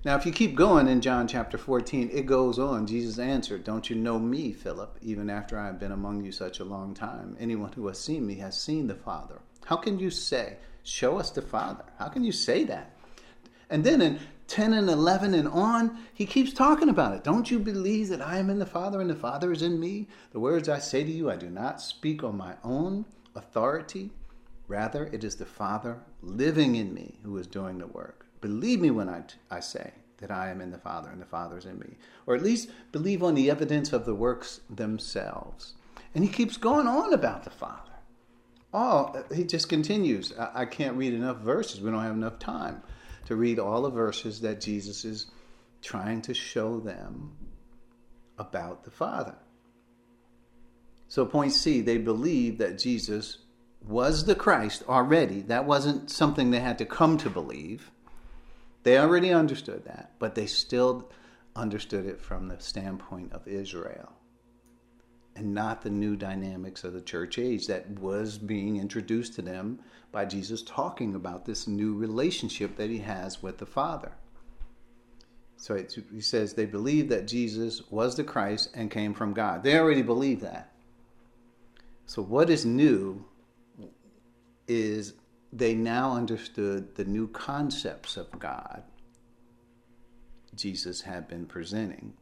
Now, 0.03 0.15
if 0.15 0.25
you 0.25 0.31
keep 0.31 0.55
going 0.55 0.87
in 0.87 0.99
John 0.99 1.27
chapter 1.27 1.59
14, 1.59 2.09
it 2.11 2.25
goes 2.25 2.57
on. 2.57 2.87
Jesus 2.87 3.19
answered, 3.19 3.63
Don't 3.63 3.87
you 3.87 3.95
know 3.95 4.17
me, 4.17 4.51
Philip, 4.51 4.97
even 5.03 5.29
after 5.29 5.59
I 5.59 5.67
have 5.67 5.79
been 5.79 5.91
among 5.91 6.25
you 6.25 6.31
such 6.31 6.59
a 6.59 6.65
long 6.65 6.95
time? 6.95 7.37
Anyone 7.39 7.73
who 7.73 7.85
has 7.85 7.99
seen 7.99 8.25
me 8.25 8.35
has 8.35 8.59
seen 8.59 8.87
the 8.87 8.95
Father. 8.95 9.41
How 9.65 9.75
can 9.75 9.99
you 9.99 10.09
say, 10.09 10.57
Show 10.81 11.19
us 11.19 11.29
the 11.29 11.43
Father. 11.43 11.85
How 11.99 12.07
can 12.07 12.23
you 12.23 12.31
say 12.31 12.63
that? 12.63 12.95
And 13.69 13.83
then 13.83 14.01
in 14.01 14.19
10 14.47 14.73
and 14.73 14.89
11 14.89 15.33
and 15.33 15.47
on, 15.47 15.97
he 16.13 16.25
keeps 16.25 16.53
talking 16.53 16.89
about 16.89 17.13
it. 17.13 17.23
Don't 17.23 17.49
you 17.49 17.59
believe 17.59 18.09
that 18.09 18.21
I 18.21 18.37
am 18.37 18.49
in 18.49 18.59
the 18.59 18.65
Father 18.65 19.01
and 19.01 19.09
the 19.09 19.15
Father 19.15 19.51
is 19.51 19.61
in 19.61 19.79
me? 19.79 20.07
The 20.31 20.39
words 20.39 20.69
I 20.69 20.79
say 20.79 21.03
to 21.03 21.11
you, 21.11 21.31
I 21.31 21.35
do 21.35 21.49
not 21.49 21.81
speak 21.81 22.23
on 22.23 22.37
my 22.37 22.55
own 22.63 23.05
authority. 23.35 24.11
Rather, 24.67 25.09
it 25.11 25.23
is 25.23 25.35
the 25.35 25.45
Father 25.45 25.99
living 26.21 26.75
in 26.75 26.93
me 26.93 27.15
who 27.23 27.37
is 27.37 27.47
doing 27.47 27.79
the 27.79 27.87
work. 27.87 28.25
Believe 28.41 28.81
me 28.81 28.91
when 28.91 29.09
I, 29.09 29.23
I 29.49 29.59
say 29.59 29.93
that 30.17 30.31
I 30.31 30.49
am 30.49 30.61
in 30.61 30.71
the 30.71 30.77
Father 30.77 31.09
and 31.09 31.21
the 31.21 31.25
Father 31.25 31.57
is 31.57 31.65
in 31.65 31.79
me. 31.79 31.97
Or 32.27 32.35
at 32.35 32.43
least 32.43 32.69
believe 32.91 33.23
on 33.23 33.35
the 33.35 33.49
evidence 33.49 33.93
of 33.93 34.05
the 34.05 34.15
works 34.15 34.61
themselves. 34.69 35.73
And 36.13 36.23
he 36.23 36.29
keeps 36.29 36.57
going 36.57 36.87
on 36.87 37.13
about 37.13 37.43
the 37.43 37.49
Father. 37.49 37.81
Oh, 38.73 39.23
he 39.33 39.43
just 39.43 39.69
continues. 39.69 40.33
I 40.37 40.65
can't 40.65 40.97
read 40.97 41.13
enough 41.13 41.37
verses. 41.37 41.81
We 41.81 41.89
don't 41.91 42.01
have 42.03 42.15
enough 42.15 42.39
time 42.39 42.83
to 43.25 43.35
read 43.35 43.59
all 43.59 43.83
the 43.83 43.89
verses 43.89 44.41
that 44.41 44.61
Jesus 44.61 45.05
is 45.05 45.27
trying 45.81 46.21
to 46.23 46.33
show 46.33 46.79
them 46.79 47.35
about 48.37 48.83
the 48.83 48.91
Father. 48.91 49.35
So, 51.07 51.25
point 51.25 51.53
C, 51.53 51.81
they 51.81 51.97
believed 51.97 52.59
that 52.59 52.79
Jesus 52.79 53.39
was 53.81 54.25
the 54.25 54.35
Christ 54.35 54.83
already. 54.89 55.41
That 55.41 55.65
wasn't 55.65 56.09
something 56.09 56.49
they 56.49 56.59
had 56.59 56.79
to 56.79 56.85
come 56.85 57.17
to 57.19 57.29
believe. 57.29 57.91
They 58.83 58.97
already 58.97 59.31
understood 59.31 59.85
that, 59.85 60.13
but 60.19 60.35
they 60.35 60.47
still 60.47 61.11
understood 61.55 62.05
it 62.05 62.19
from 62.19 62.47
the 62.47 62.59
standpoint 62.59 63.31
of 63.33 63.47
Israel 63.47 64.13
and 65.35 65.53
not 65.53 65.81
the 65.81 65.89
new 65.89 66.15
dynamics 66.15 66.83
of 66.83 66.93
the 66.93 67.01
church 67.01 67.37
age 67.37 67.67
that 67.67 67.89
was 67.99 68.37
being 68.37 68.77
introduced 68.77 69.33
to 69.35 69.41
them 69.41 69.79
by 70.11 70.25
Jesus 70.25 70.61
talking 70.63 71.15
about 71.15 71.45
this 71.45 71.67
new 71.67 71.93
relationship 71.93 72.77
that 72.77 72.89
he 72.89 72.99
has 72.99 73.43
with 73.43 73.57
the 73.57 73.65
Father. 73.65 74.13
So 75.57 75.75
he 76.11 76.21
says 76.21 76.53
they 76.53 76.65
believed 76.65 77.09
that 77.09 77.27
Jesus 77.27 77.81
was 77.89 78.15
the 78.15 78.23
Christ 78.23 78.69
and 78.73 78.91
came 78.91 79.13
from 79.13 79.33
God. 79.33 79.63
They 79.63 79.77
already 79.77 80.01
believe 80.01 80.41
that. 80.41 80.71
So 82.05 82.21
what 82.21 82.49
is 82.49 82.65
new 82.65 83.25
is 84.67 85.13
they 85.51 85.73
now 85.73 86.13
understood 86.13 86.95
the 86.95 87.05
new 87.05 87.27
concepts 87.27 88.17
of 88.17 88.39
God 88.39 88.83
Jesus 90.55 91.01
had 91.01 91.27
been 91.27 91.45
presenting 91.45 92.13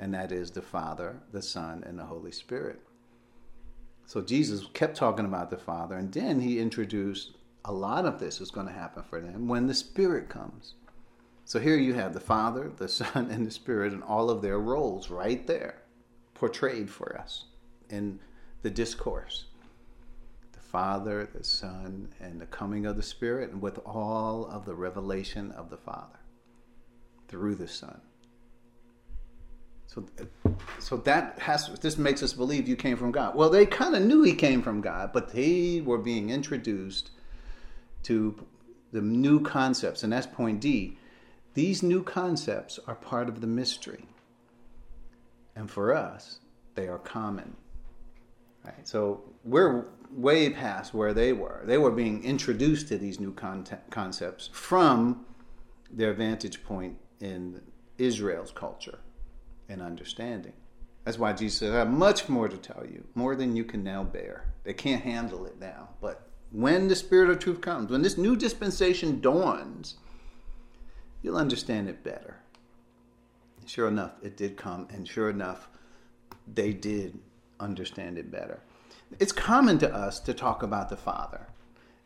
and 0.00 0.14
that 0.14 0.32
is 0.32 0.50
the 0.50 0.62
Father, 0.62 1.20
the 1.30 1.42
Son, 1.42 1.84
and 1.86 1.98
the 1.98 2.06
Holy 2.06 2.32
Spirit. 2.32 2.80
So 4.06 4.22
Jesus 4.22 4.66
kept 4.72 4.96
talking 4.96 5.26
about 5.26 5.50
the 5.50 5.58
Father, 5.58 5.94
and 5.94 6.10
then 6.10 6.40
he 6.40 6.58
introduced 6.58 7.36
a 7.66 7.72
lot 7.72 8.06
of 8.06 8.18
this 8.18 8.40
is 8.40 8.50
going 8.50 8.66
to 8.66 8.72
happen 8.72 9.02
for 9.02 9.20
them 9.20 9.46
when 9.46 9.66
the 9.66 9.74
Spirit 9.74 10.30
comes. 10.30 10.74
So 11.44 11.60
here 11.60 11.76
you 11.76 11.92
have 11.94 12.14
the 12.14 12.20
Father, 12.20 12.72
the 12.74 12.88
Son, 12.88 13.28
and 13.30 13.46
the 13.46 13.50
Spirit, 13.50 13.92
and 13.92 14.02
all 14.02 14.30
of 14.30 14.40
their 14.40 14.58
roles 14.58 15.10
right 15.10 15.46
there 15.46 15.82
portrayed 16.32 16.88
for 16.88 17.18
us 17.18 17.44
in 17.90 18.20
the 18.62 18.70
discourse. 18.70 19.44
The 20.52 20.60
Father, 20.60 21.28
the 21.30 21.44
Son, 21.44 22.08
and 22.18 22.40
the 22.40 22.46
coming 22.46 22.86
of 22.86 22.96
the 22.96 23.02
Spirit, 23.02 23.50
and 23.50 23.60
with 23.60 23.78
all 23.84 24.46
of 24.46 24.64
the 24.64 24.74
revelation 24.74 25.52
of 25.52 25.68
the 25.68 25.76
Father 25.76 26.20
through 27.28 27.56
the 27.56 27.68
Son. 27.68 28.00
So, 29.92 30.06
so 30.78 30.96
that 30.98 31.40
has 31.40 31.68
this 31.80 31.98
makes 31.98 32.22
us 32.22 32.32
believe 32.32 32.68
you 32.68 32.76
came 32.76 32.96
from 32.96 33.10
God. 33.10 33.34
Well, 33.34 33.50
they 33.50 33.66
kind 33.66 33.96
of 33.96 34.02
knew 34.02 34.22
he 34.22 34.34
came 34.34 34.62
from 34.62 34.80
God, 34.80 35.10
but 35.12 35.32
they 35.32 35.82
were 35.84 35.98
being 35.98 36.30
introduced 36.30 37.10
to 38.04 38.46
the 38.92 39.00
new 39.00 39.40
concepts, 39.40 40.04
and 40.04 40.12
that's 40.12 40.28
point 40.28 40.60
D. 40.60 40.96
These 41.54 41.82
new 41.82 42.04
concepts 42.04 42.78
are 42.86 42.94
part 42.94 43.28
of 43.28 43.40
the 43.40 43.48
mystery. 43.48 44.04
And 45.56 45.68
for 45.68 45.92
us, 45.92 46.38
they 46.76 46.86
are 46.86 46.98
common. 46.98 47.56
Right? 48.64 48.86
So 48.86 49.24
we're 49.42 49.86
way 50.12 50.50
past 50.50 50.94
where 50.94 51.12
they 51.12 51.32
were. 51.32 51.62
They 51.64 51.78
were 51.78 51.90
being 51.90 52.22
introduced 52.22 52.86
to 52.88 52.98
these 52.98 53.18
new 53.18 53.34
concepts 53.34 54.50
from 54.52 55.24
their 55.90 56.12
vantage 56.12 56.62
point 56.62 56.96
in 57.18 57.60
Israel's 57.98 58.52
culture 58.52 59.00
and 59.70 59.80
understanding. 59.80 60.52
That's 61.04 61.18
why 61.18 61.32
Jesus 61.32 61.58
said, 61.58 61.72
I 61.72 61.78
have 61.78 61.90
much 61.90 62.28
more 62.28 62.48
to 62.48 62.56
tell 62.56 62.84
you, 62.84 63.04
more 63.14 63.34
than 63.34 63.56
you 63.56 63.64
can 63.64 63.82
now 63.82 64.04
bear. 64.04 64.44
They 64.64 64.74
can't 64.74 65.02
handle 65.02 65.46
it 65.46 65.58
now. 65.58 65.88
But 66.00 66.28
when 66.50 66.88
the 66.88 66.96
Spirit 66.96 67.30
of 67.30 67.38
truth 67.38 67.60
comes, 67.60 67.90
when 67.90 68.02
this 68.02 68.18
new 68.18 68.36
dispensation 68.36 69.20
dawns, 69.20 69.96
you'll 71.22 71.38
understand 71.38 71.88
it 71.88 72.04
better. 72.04 72.36
Sure 73.66 73.88
enough, 73.88 74.12
it 74.22 74.36
did 74.36 74.56
come, 74.56 74.88
and 74.90 75.08
sure 75.08 75.30
enough, 75.30 75.68
they 76.52 76.72
did 76.72 77.18
understand 77.60 78.18
it 78.18 78.30
better. 78.30 78.60
It's 79.18 79.32
common 79.32 79.78
to 79.78 79.94
us 79.94 80.20
to 80.20 80.34
talk 80.34 80.62
about 80.62 80.88
the 80.88 80.96
Father 80.96 81.46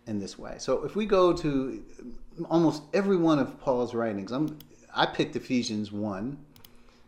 in 0.07 0.19
this 0.19 0.39
way. 0.39 0.57
So 0.59 0.85
if 0.85 0.95
we 0.95 1.07
go 1.07 1.33
to 1.33 1.85
almost 2.51 2.83
every 2.93 3.17
one 3.17 3.39
of 3.39 3.59
Paul's 3.61 3.95
writings, 3.95 4.31
I'm, 4.31 4.59
I 4.95 5.07
picked 5.07 5.37
Ephesians 5.37 5.91
1, 5.91 6.39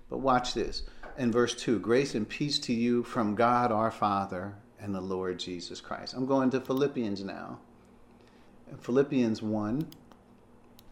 but 0.09 0.19
watch 0.19 0.55
this. 0.55 0.83
In 1.19 1.33
verse 1.33 1.55
2, 1.55 1.79
grace 1.79 2.15
and 2.15 2.29
peace 2.29 2.59
to 2.61 2.73
you 2.73 3.03
from 3.03 3.35
God 3.35 3.73
our 3.73 3.91
Father 3.91 4.55
and 4.79 4.95
the 4.95 5.01
Lord 5.01 5.39
Jesus 5.39 5.81
Christ. 5.81 6.15
I'm 6.15 6.27
going 6.27 6.51
to 6.51 6.61
Philippians 6.61 7.25
now. 7.25 7.59
In 8.71 8.77
Philippians 8.77 9.43
1, 9.43 9.87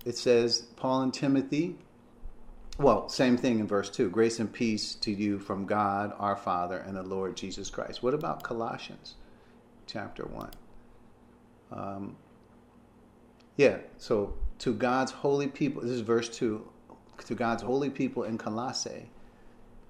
it 0.04 0.16
says, 0.16 0.66
Paul 0.76 1.02
and 1.02 1.14
Timothy, 1.14 1.76
well, 2.78 3.08
same 3.08 3.36
thing 3.36 3.60
in 3.60 3.68
verse 3.68 3.88
2 3.90 4.10
grace 4.10 4.40
and 4.40 4.52
peace 4.52 4.94
to 4.96 5.12
you 5.12 5.38
from 5.38 5.64
God 5.64 6.12
our 6.18 6.36
Father 6.36 6.78
and 6.78 6.96
the 6.96 7.02
Lord 7.02 7.36
Jesus 7.36 7.70
Christ. 7.70 8.02
What 8.02 8.14
about 8.14 8.42
Colossians 8.42 9.14
chapter 9.86 10.24
1? 10.24 10.50
Um, 11.72 12.16
yeah, 13.56 13.78
so 13.96 14.34
to 14.60 14.74
God's 14.74 15.12
holy 15.12 15.46
people, 15.46 15.82
this 15.82 15.92
is 15.92 16.00
verse 16.00 16.28
2 16.36 16.66
to 17.24 17.34
God's 17.34 17.62
holy 17.62 17.90
people 17.90 18.24
in 18.24 18.38
Colossae, 18.38 19.10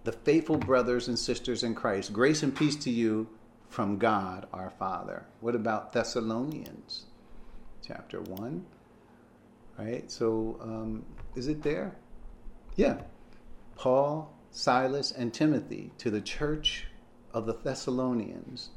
the 0.05 0.13
faithful 0.13 0.57
brothers 0.59 1.09
and 1.09 1.19
sisters 1.19 1.63
in 1.63 1.75
Christ, 1.75 2.13
grace 2.13 2.43
and 2.43 2.55
peace 2.55 2.77
to 2.77 2.91
you 2.91 3.29
from 3.69 3.99
God 3.99 4.47
our 4.53 4.71
Father. 4.71 5.25
What 5.41 5.55
about 5.55 5.93
Thessalonians 5.93 7.07
chapter 7.87 8.21
1? 8.21 8.65
Right? 9.79 10.11
So, 10.11 10.59
um, 10.61 11.05
is 11.35 11.49
it 11.49 11.63
there? 11.63 11.97
Yeah. 12.77 13.03
Paul, 13.77 14.33
Silas, 14.51 15.11
and 15.11 15.35
Timothy 15.35 15.91
to 15.99 16.11
the 16.11 16.21
church 16.21 16.87
of 17.33 17.47
the 17.47 17.55
Thessalonians 17.55 18.71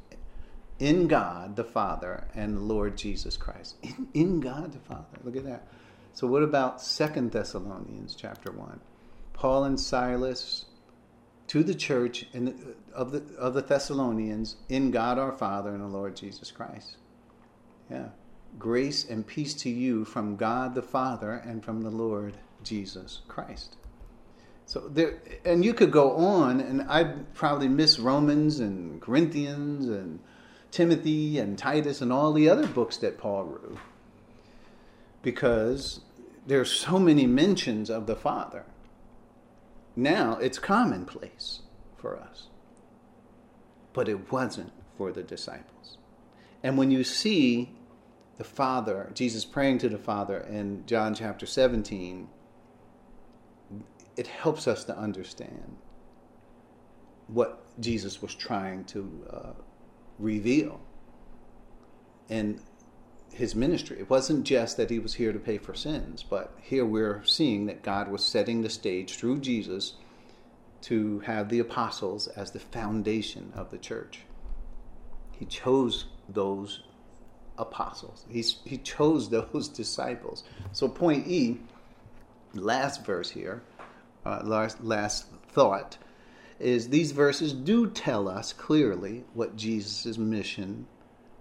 in 0.80 1.08
God 1.08 1.56
the 1.56 1.64
Father 1.64 2.28
and 2.34 2.58
the 2.58 2.62
Lord 2.62 2.98
Jesus 2.98 3.38
Christ. 3.38 3.76
In, 3.84 4.08
in 4.14 4.40
God 4.40 4.74
the 4.74 4.80
Father. 4.80 5.20
Look 5.24 5.36
at 5.36 5.46
that. 5.46 5.68
So 6.18 6.26
what 6.26 6.42
about 6.42 6.82
Second 6.82 7.32
Thessalonians 7.32 8.16
chapter 8.16 8.52
1? 8.52 8.80
Paul 9.34 9.66
and 9.66 9.80
Silas 9.80 10.66
to 11.46 11.62
the 11.62 11.76
church 11.76 12.26
in, 12.34 12.74
of, 12.92 13.12
the, 13.12 13.22
of 13.38 13.54
the 13.54 13.62
Thessalonians 13.62 14.56
in 14.68 14.90
God 14.90 15.20
our 15.20 15.32
Father 15.32 15.70
and 15.70 15.80
the 15.80 15.86
Lord 15.86 16.16
Jesus 16.16 16.50
Christ. 16.50 16.98
Yeah. 17.92 18.08
Grace 18.58 19.08
and 19.08 19.28
peace 19.28 19.54
to 19.62 19.70
you 19.70 20.06
from 20.06 20.38
God 20.38 20.74
the 20.74 20.82
Father 20.82 21.34
and 21.34 21.64
from 21.64 21.84
the 21.84 21.92
Lord 21.92 22.36
Jesus 22.64 23.22
Christ. 23.28 23.78
So 24.66 24.88
there, 24.90 25.22
and 25.46 25.64
you 25.64 25.76
could 25.76 25.92
go 25.92 26.14
on, 26.14 26.60
and 26.62 26.82
I'd 26.90 27.32
probably 27.36 27.68
miss 27.68 28.00
Romans 28.00 28.60
and 28.60 29.00
Corinthians 29.00 29.88
and 29.88 30.20
Timothy 30.72 31.38
and 31.38 31.60
Titus 31.60 32.02
and 32.02 32.12
all 32.12 32.34
the 32.34 32.50
other 32.50 32.66
books 32.66 32.98
that 32.98 33.20
Paul 33.20 33.44
wrote, 33.44 33.78
because 35.22 36.02
there's 36.48 36.72
so 36.72 36.98
many 36.98 37.28
mentions 37.28 37.90
of 37.90 38.08
the 38.08 38.16
Father. 38.16 38.66
Now 39.96 40.38
it's 40.38 40.58
commonplace 40.58 41.62
for 41.98 42.18
us, 42.18 42.48
but 43.94 44.10
it 44.10 44.32
wasn't 44.32 44.72
for 44.98 45.12
the 45.12 45.24
disciples. 45.24 45.98
And 46.64 46.78
when 46.78 46.90
you 46.90 47.04
see 47.04 47.76
the 48.38 48.44
Father, 48.44 49.12
Jesus 49.14 49.46
praying 49.46 49.78
to 49.80 49.90
the 49.90 49.98
Father 49.98 50.40
in 50.40 50.86
John 50.86 51.14
chapter 51.14 51.46
17 51.46 52.30
it 54.18 54.28
helps 54.28 54.68
us 54.68 54.84
to 54.86 54.98
understand 54.98 55.78
what 57.28 57.64
Jesus 57.80 58.22
was 58.22 58.34
trying 58.34 58.84
to 58.86 59.28
uh, 59.32 59.54
reveal 60.18 60.82
in 62.30 62.60
his 63.34 63.56
ministry. 63.56 64.00
It 64.00 64.10
wasn't 64.10 64.46
just 64.46 64.78
that 64.78 64.90
he 64.90 65.00
was 65.00 65.16
here 65.16 65.32
to 65.32 65.40
pay 65.40 65.58
for 65.58 65.74
sins, 65.74 66.24
but 66.28 66.56
here 66.62 66.86
we're 66.86 67.24
seeing 67.24 67.68
that 67.68 67.84
God 67.84 68.10
was 68.10 68.24
setting 68.24 68.62
the 68.62 68.70
stage 68.70 69.16
through 69.16 69.40
Jesus 69.40 69.94
to 70.82 71.20
have 71.20 71.50
the 71.50 71.60
apostles 71.60 72.28
as 72.28 72.52
the 72.52 72.60
foundation 72.60 73.52
of 73.56 73.72
the 73.72 73.78
church. 73.78 74.22
He 75.32 75.46
chose 75.46 76.06
those 76.30 76.82
apostles. 77.58 78.26
He's, 78.30 78.58
he 78.66 78.78
chose 78.78 79.30
those 79.30 79.68
disciples. 79.68 80.44
So 80.72 80.88
point 80.88 81.28
E, 81.28 81.60
last 82.54 83.06
verse 83.06 83.30
here, 83.30 83.64
uh, 84.26 84.42
last, 84.44 84.84
last 84.84 85.28
thought 85.50 85.98
is 86.60 86.90
these 86.90 87.12
verses 87.12 87.54
do 87.54 87.88
tell 87.88 88.28
us 88.28 88.52
clearly 88.52 89.24
what 89.34 89.56
Jesus' 89.56 90.18
mission 90.18 90.88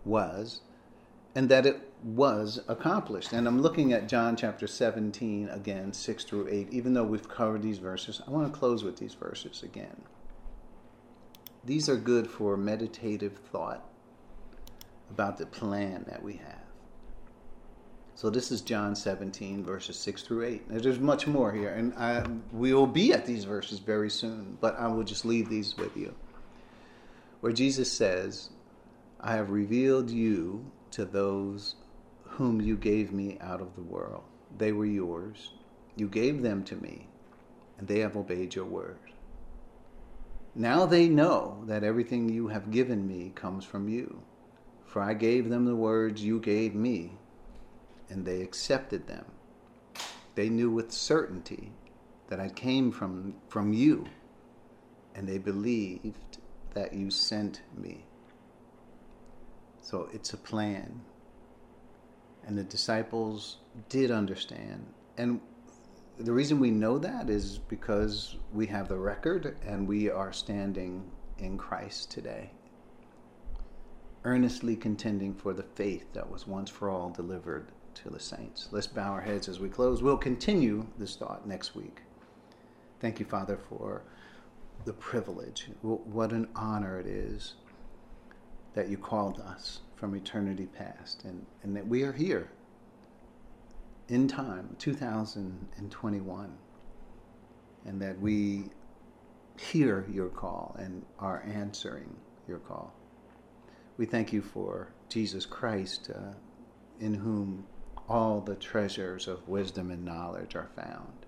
was 0.04 0.60
and 1.36 1.50
that 1.50 1.66
it 1.66 1.92
was 2.02 2.62
accomplished. 2.66 3.34
And 3.34 3.46
I'm 3.46 3.60
looking 3.60 3.92
at 3.92 4.08
John 4.08 4.36
chapter 4.36 4.66
17 4.66 5.50
again, 5.50 5.92
6 5.92 6.24
through 6.24 6.48
8. 6.48 6.68
Even 6.72 6.94
though 6.94 7.04
we've 7.04 7.28
covered 7.28 7.62
these 7.62 7.76
verses, 7.78 8.22
I 8.26 8.30
want 8.30 8.50
to 8.50 8.58
close 8.58 8.82
with 8.82 8.96
these 8.96 9.12
verses 9.12 9.62
again. 9.62 10.02
These 11.62 11.90
are 11.90 11.96
good 11.96 12.26
for 12.26 12.56
meditative 12.56 13.36
thought 13.52 13.86
about 15.10 15.36
the 15.36 15.44
plan 15.44 16.06
that 16.08 16.22
we 16.22 16.36
have. 16.36 16.64
So 18.14 18.30
this 18.30 18.50
is 18.50 18.62
John 18.62 18.96
17, 18.96 19.62
verses 19.62 19.98
6 19.98 20.22
through 20.22 20.46
8. 20.46 20.70
Now, 20.70 20.78
there's 20.78 20.98
much 20.98 21.26
more 21.26 21.52
here, 21.52 21.74
and 21.74 21.92
I, 21.98 22.24
we 22.50 22.72
will 22.72 22.86
be 22.86 23.12
at 23.12 23.26
these 23.26 23.44
verses 23.44 23.78
very 23.78 24.08
soon, 24.08 24.56
but 24.58 24.78
I 24.78 24.88
will 24.88 25.04
just 25.04 25.26
leave 25.26 25.50
these 25.50 25.76
with 25.76 25.98
you. 25.98 26.14
Where 27.40 27.52
Jesus 27.52 27.92
says, 27.92 28.48
I 29.20 29.32
have 29.32 29.50
revealed 29.50 30.08
you 30.08 30.72
to 30.96 31.04
those 31.04 31.76
whom 32.24 32.60
you 32.60 32.76
gave 32.76 33.12
me 33.12 33.38
out 33.40 33.60
of 33.60 33.74
the 33.76 33.82
world. 33.82 34.24
They 34.58 34.72
were 34.72 34.86
yours. 34.86 35.52
You 35.94 36.08
gave 36.08 36.42
them 36.42 36.64
to 36.64 36.76
me, 36.76 37.06
and 37.78 37.86
they 37.86 38.00
have 38.00 38.16
obeyed 38.16 38.54
your 38.54 38.64
word. 38.64 38.98
Now 40.54 40.86
they 40.86 41.06
know 41.08 41.62
that 41.66 41.84
everything 41.84 42.30
you 42.30 42.48
have 42.48 42.70
given 42.70 43.06
me 43.06 43.30
comes 43.34 43.62
from 43.64 43.88
you. 43.88 44.22
For 44.86 45.02
I 45.02 45.12
gave 45.12 45.50
them 45.50 45.66
the 45.66 45.76
words 45.76 46.24
you 46.24 46.40
gave 46.40 46.74
me 46.74 47.12
and 48.08 48.24
they 48.24 48.40
accepted 48.40 49.06
them. 49.06 49.26
They 50.34 50.48
knew 50.48 50.70
with 50.70 50.92
certainty 50.92 51.72
that 52.28 52.40
I 52.40 52.48
came 52.48 52.90
from, 52.90 53.34
from 53.48 53.74
you, 53.74 54.06
and 55.14 55.28
they 55.28 55.38
believed 55.38 56.38
that 56.72 56.94
you 56.94 57.10
sent 57.10 57.60
me. 57.76 58.05
So 59.86 60.08
it's 60.12 60.32
a 60.32 60.36
plan. 60.36 61.00
And 62.44 62.58
the 62.58 62.64
disciples 62.64 63.58
did 63.88 64.10
understand. 64.10 64.84
And 65.16 65.40
the 66.18 66.32
reason 66.32 66.58
we 66.58 66.72
know 66.72 66.98
that 66.98 67.30
is 67.30 67.58
because 67.58 68.34
we 68.52 68.66
have 68.66 68.88
the 68.88 68.96
record 68.96 69.56
and 69.64 69.86
we 69.86 70.10
are 70.10 70.32
standing 70.32 71.08
in 71.38 71.56
Christ 71.56 72.10
today, 72.10 72.50
earnestly 74.24 74.74
contending 74.74 75.32
for 75.32 75.54
the 75.54 75.62
faith 75.62 76.12
that 76.14 76.28
was 76.28 76.48
once 76.48 76.68
for 76.68 76.90
all 76.90 77.10
delivered 77.10 77.70
to 77.94 78.10
the 78.10 78.18
saints. 78.18 78.68
Let's 78.72 78.88
bow 78.88 79.12
our 79.12 79.20
heads 79.20 79.48
as 79.48 79.60
we 79.60 79.68
close. 79.68 80.02
We'll 80.02 80.16
continue 80.16 80.84
this 80.98 81.14
thought 81.14 81.46
next 81.46 81.76
week. 81.76 82.00
Thank 82.98 83.20
you, 83.20 83.24
Father, 83.24 83.56
for 83.68 84.02
the 84.84 84.94
privilege. 84.94 85.68
What 85.80 86.32
an 86.32 86.48
honor 86.56 86.98
it 86.98 87.06
is 87.06 87.54
that 88.76 88.88
you 88.90 88.98
called 88.98 89.40
us 89.40 89.80
from 89.96 90.14
eternity 90.14 90.66
past 90.66 91.24
and, 91.24 91.44
and 91.62 91.74
that 91.74 91.88
we 91.88 92.02
are 92.02 92.12
here 92.12 92.50
in 94.08 94.28
time, 94.28 94.76
2021, 94.78 96.58
and 97.86 98.02
that 98.02 98.20
we 98.20 98.64
hear 99.58 100.06
your 100.12 100.28
call 100.28 100.76
and 100.78 101.02
are 101.18 101.42
answering 101.46 102.14
your 102.46 102.58
call. 102.58 102.92
We 103.96 104.04
thank 104.04 104.30
you 104.30 104.42
for 104.42 104.92
Jesus 105.08 105.46
Christ, 105.46 106.10
uh, 106.14 106.34
in 107.00 107.14
whom 107.14 107.66
all 108.10 108.42
the 108.42 108.56
treasures 108.56 109.26
of 109.26 109.48
wisdom 109.48 109.90
and 109.90 110.04
knowledge 110.04 110.54
are 110.54 110.68
found. 110.76 111.24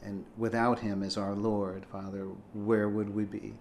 And 0.00 0.24
without 0.36 0.78
him 0.78 1.02
as 1.02 1.16
our 1.16 1.34
Lord, 1.34 1.84
Father, 1.90 2.28
where 2.54 2.88
would 2.88 3.12
we 3.12 3.24
be? 3.24 3.54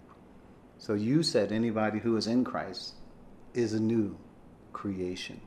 So 0.79 0.93
you 0.93 1.23
said 1.23 1.51
anybody 1.51 1.99
who 1.99 2.15
is 2.17 2.27
in 2.27 2.43
Christ 2.43 2.93
is 3.53 3.73
a 3.73 3.79
new 3.79 4.17
creation. 4.73 5.41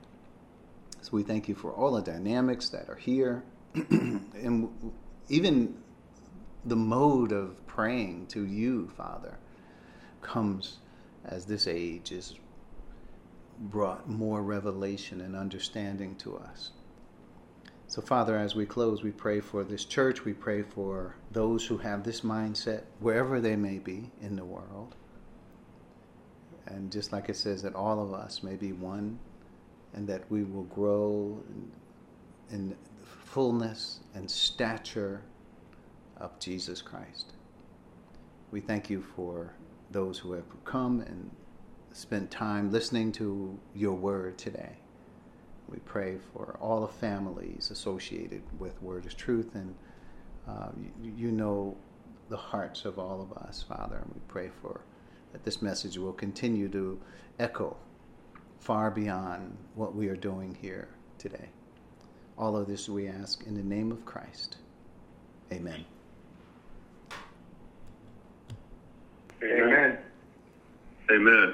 So 1.01 1.11
we 1.13 1.23
thank 1.23 1.47
you 1.47 1.55
for 1.55 1.71
all 1.71 1.93
the 1.93 2.01
dynamics 2.01 2.69
that 2.69 2.89
are 2.89 2.95
here 2.95 3.43
and 3.73 4.69
even 5.29 5.77
the 6.65 6.75
mode 6.75 7.31
of 7.31 7.65
praying 7.65 8.27
to 8.27 8.45
you, 8.45 8.89
Father, 8.97 9.37
comes 10.21 10.77
as 11.25 11.45
this 11.45 11.67
age 11.67 12.11
is 12.11 12.35
brought 13.57 14.09
more 14.09 14.41
revelation 14.41 15.21
and 15.21 15.35
understanding 15.35 16.15
to 16.15 16.37
us. 16.37 16.71
So, 17.87 18.01
Father, 18.01 18.37
as 18.37 18.55
we 18.55 18.65
close, 18.65 19.03
we 19.03 19.11
pray 19.11 19.39
for 19.41 19.63
this 19.63 19.85
church. 19.85 20.23
We 20.23 20.33
pray 20.33 20.61
for 20.61 21.15
those 21.31 21.65
who 21.65 21.77
have 21.79 22.03
this 22.03 22.21
mindset, 22.21 22.83
wherever 22.99 23.41
they 23.41 23.55
may 23.55 23.79
be 23.79 24.11
in 24.21 24.35
the 24.35 24.45
world. 24.45 24.95
And 26.71 26.91
just 26.91 27.11
like 27.11 27.29
it 27.29 27.35
says, 27.35 27.61
that 27.63 27.75
all 27.75 28.01
of 28.01 28.13
us 28.13 28.43
may 28.43 28.55
be 28.55 28.71
one, 28.71 29.19
and 29.93 30.07
that 30.07 30.23
we 30.29 30.43
will 30.43 30.63
grow 30.63 31.37
in, 31.49 31.71
in 32.55 32.75
fullness 33.25 33.99
and 34.15 34.29
stature 34.29 35.21
of 36.17 36.37
Jesus 36.39 36.81
Christ. 36.81 37.33
We 38.51 38.61
thank 38.61 38.89
you 38.89 39.01
for 39.15 39.53
those 39.91 40.17
who 40.17 40.33
have 40.33 40.45
come 40.63 41.01
and 41.01 41.29
spent 41.93 42.31
time 42.31 42.71
listening 42.71 43.11
to 43.13 43.57
your 43.75 43.93
word 43.93 44.37
today. 44.37 44.77
We 45.69 45.77
pray 45.79 46.17
for 46.33 46.57
all 46.61 46.81
the 46.81 46.87
families 46.87 47.69
associated 47.71 48.41
with 48.59 48.81
Word 48.81 49.05
is 49.05 49.13
Truth, 49.13 49.55
and 49.55 49.73
uh, 50.47 50.69
you, 51.01 51.13
you, 51.15 51.31
know 51.31 51.77
the 52.29 52.37
hearts 52.37 52.83
of 52.83 52.99
all 52.99 53.21
of 53.21 53.37
us, 53.43 53.63
Father. 53.67 53.97
And 53.97 54.11
we 54.13 54.21
pray 54.27 54.49
for 54.61 54.81
that 55.31 55.43
this 55.43 55.61
message 55.61 55.97
will 55.97 56.13
continue 56.13 56.67
to 56.69 56.99
echo 57.39 57.75
far 58.59 58.91
beyond 58.91 59.57
what 59.75 59.95
we 59.95 60.07
are 60.07 60.15
doing 60.15 60.55
here 60.61 60.87
today. 61.17 61.49
All 62.37 62.55
of 62.55 62.67
this 62.67 62.87
we 62.87 63.07
ask 63.07 63.45
in 63.45 63.55
the 63.55 63.63
name 63.63 63.91
of 63.91 64.05
Christ. 64.05 64.57
Amen. 65.51 65.85
Amen. 69.43 69.97
Amen. 71.09 71.53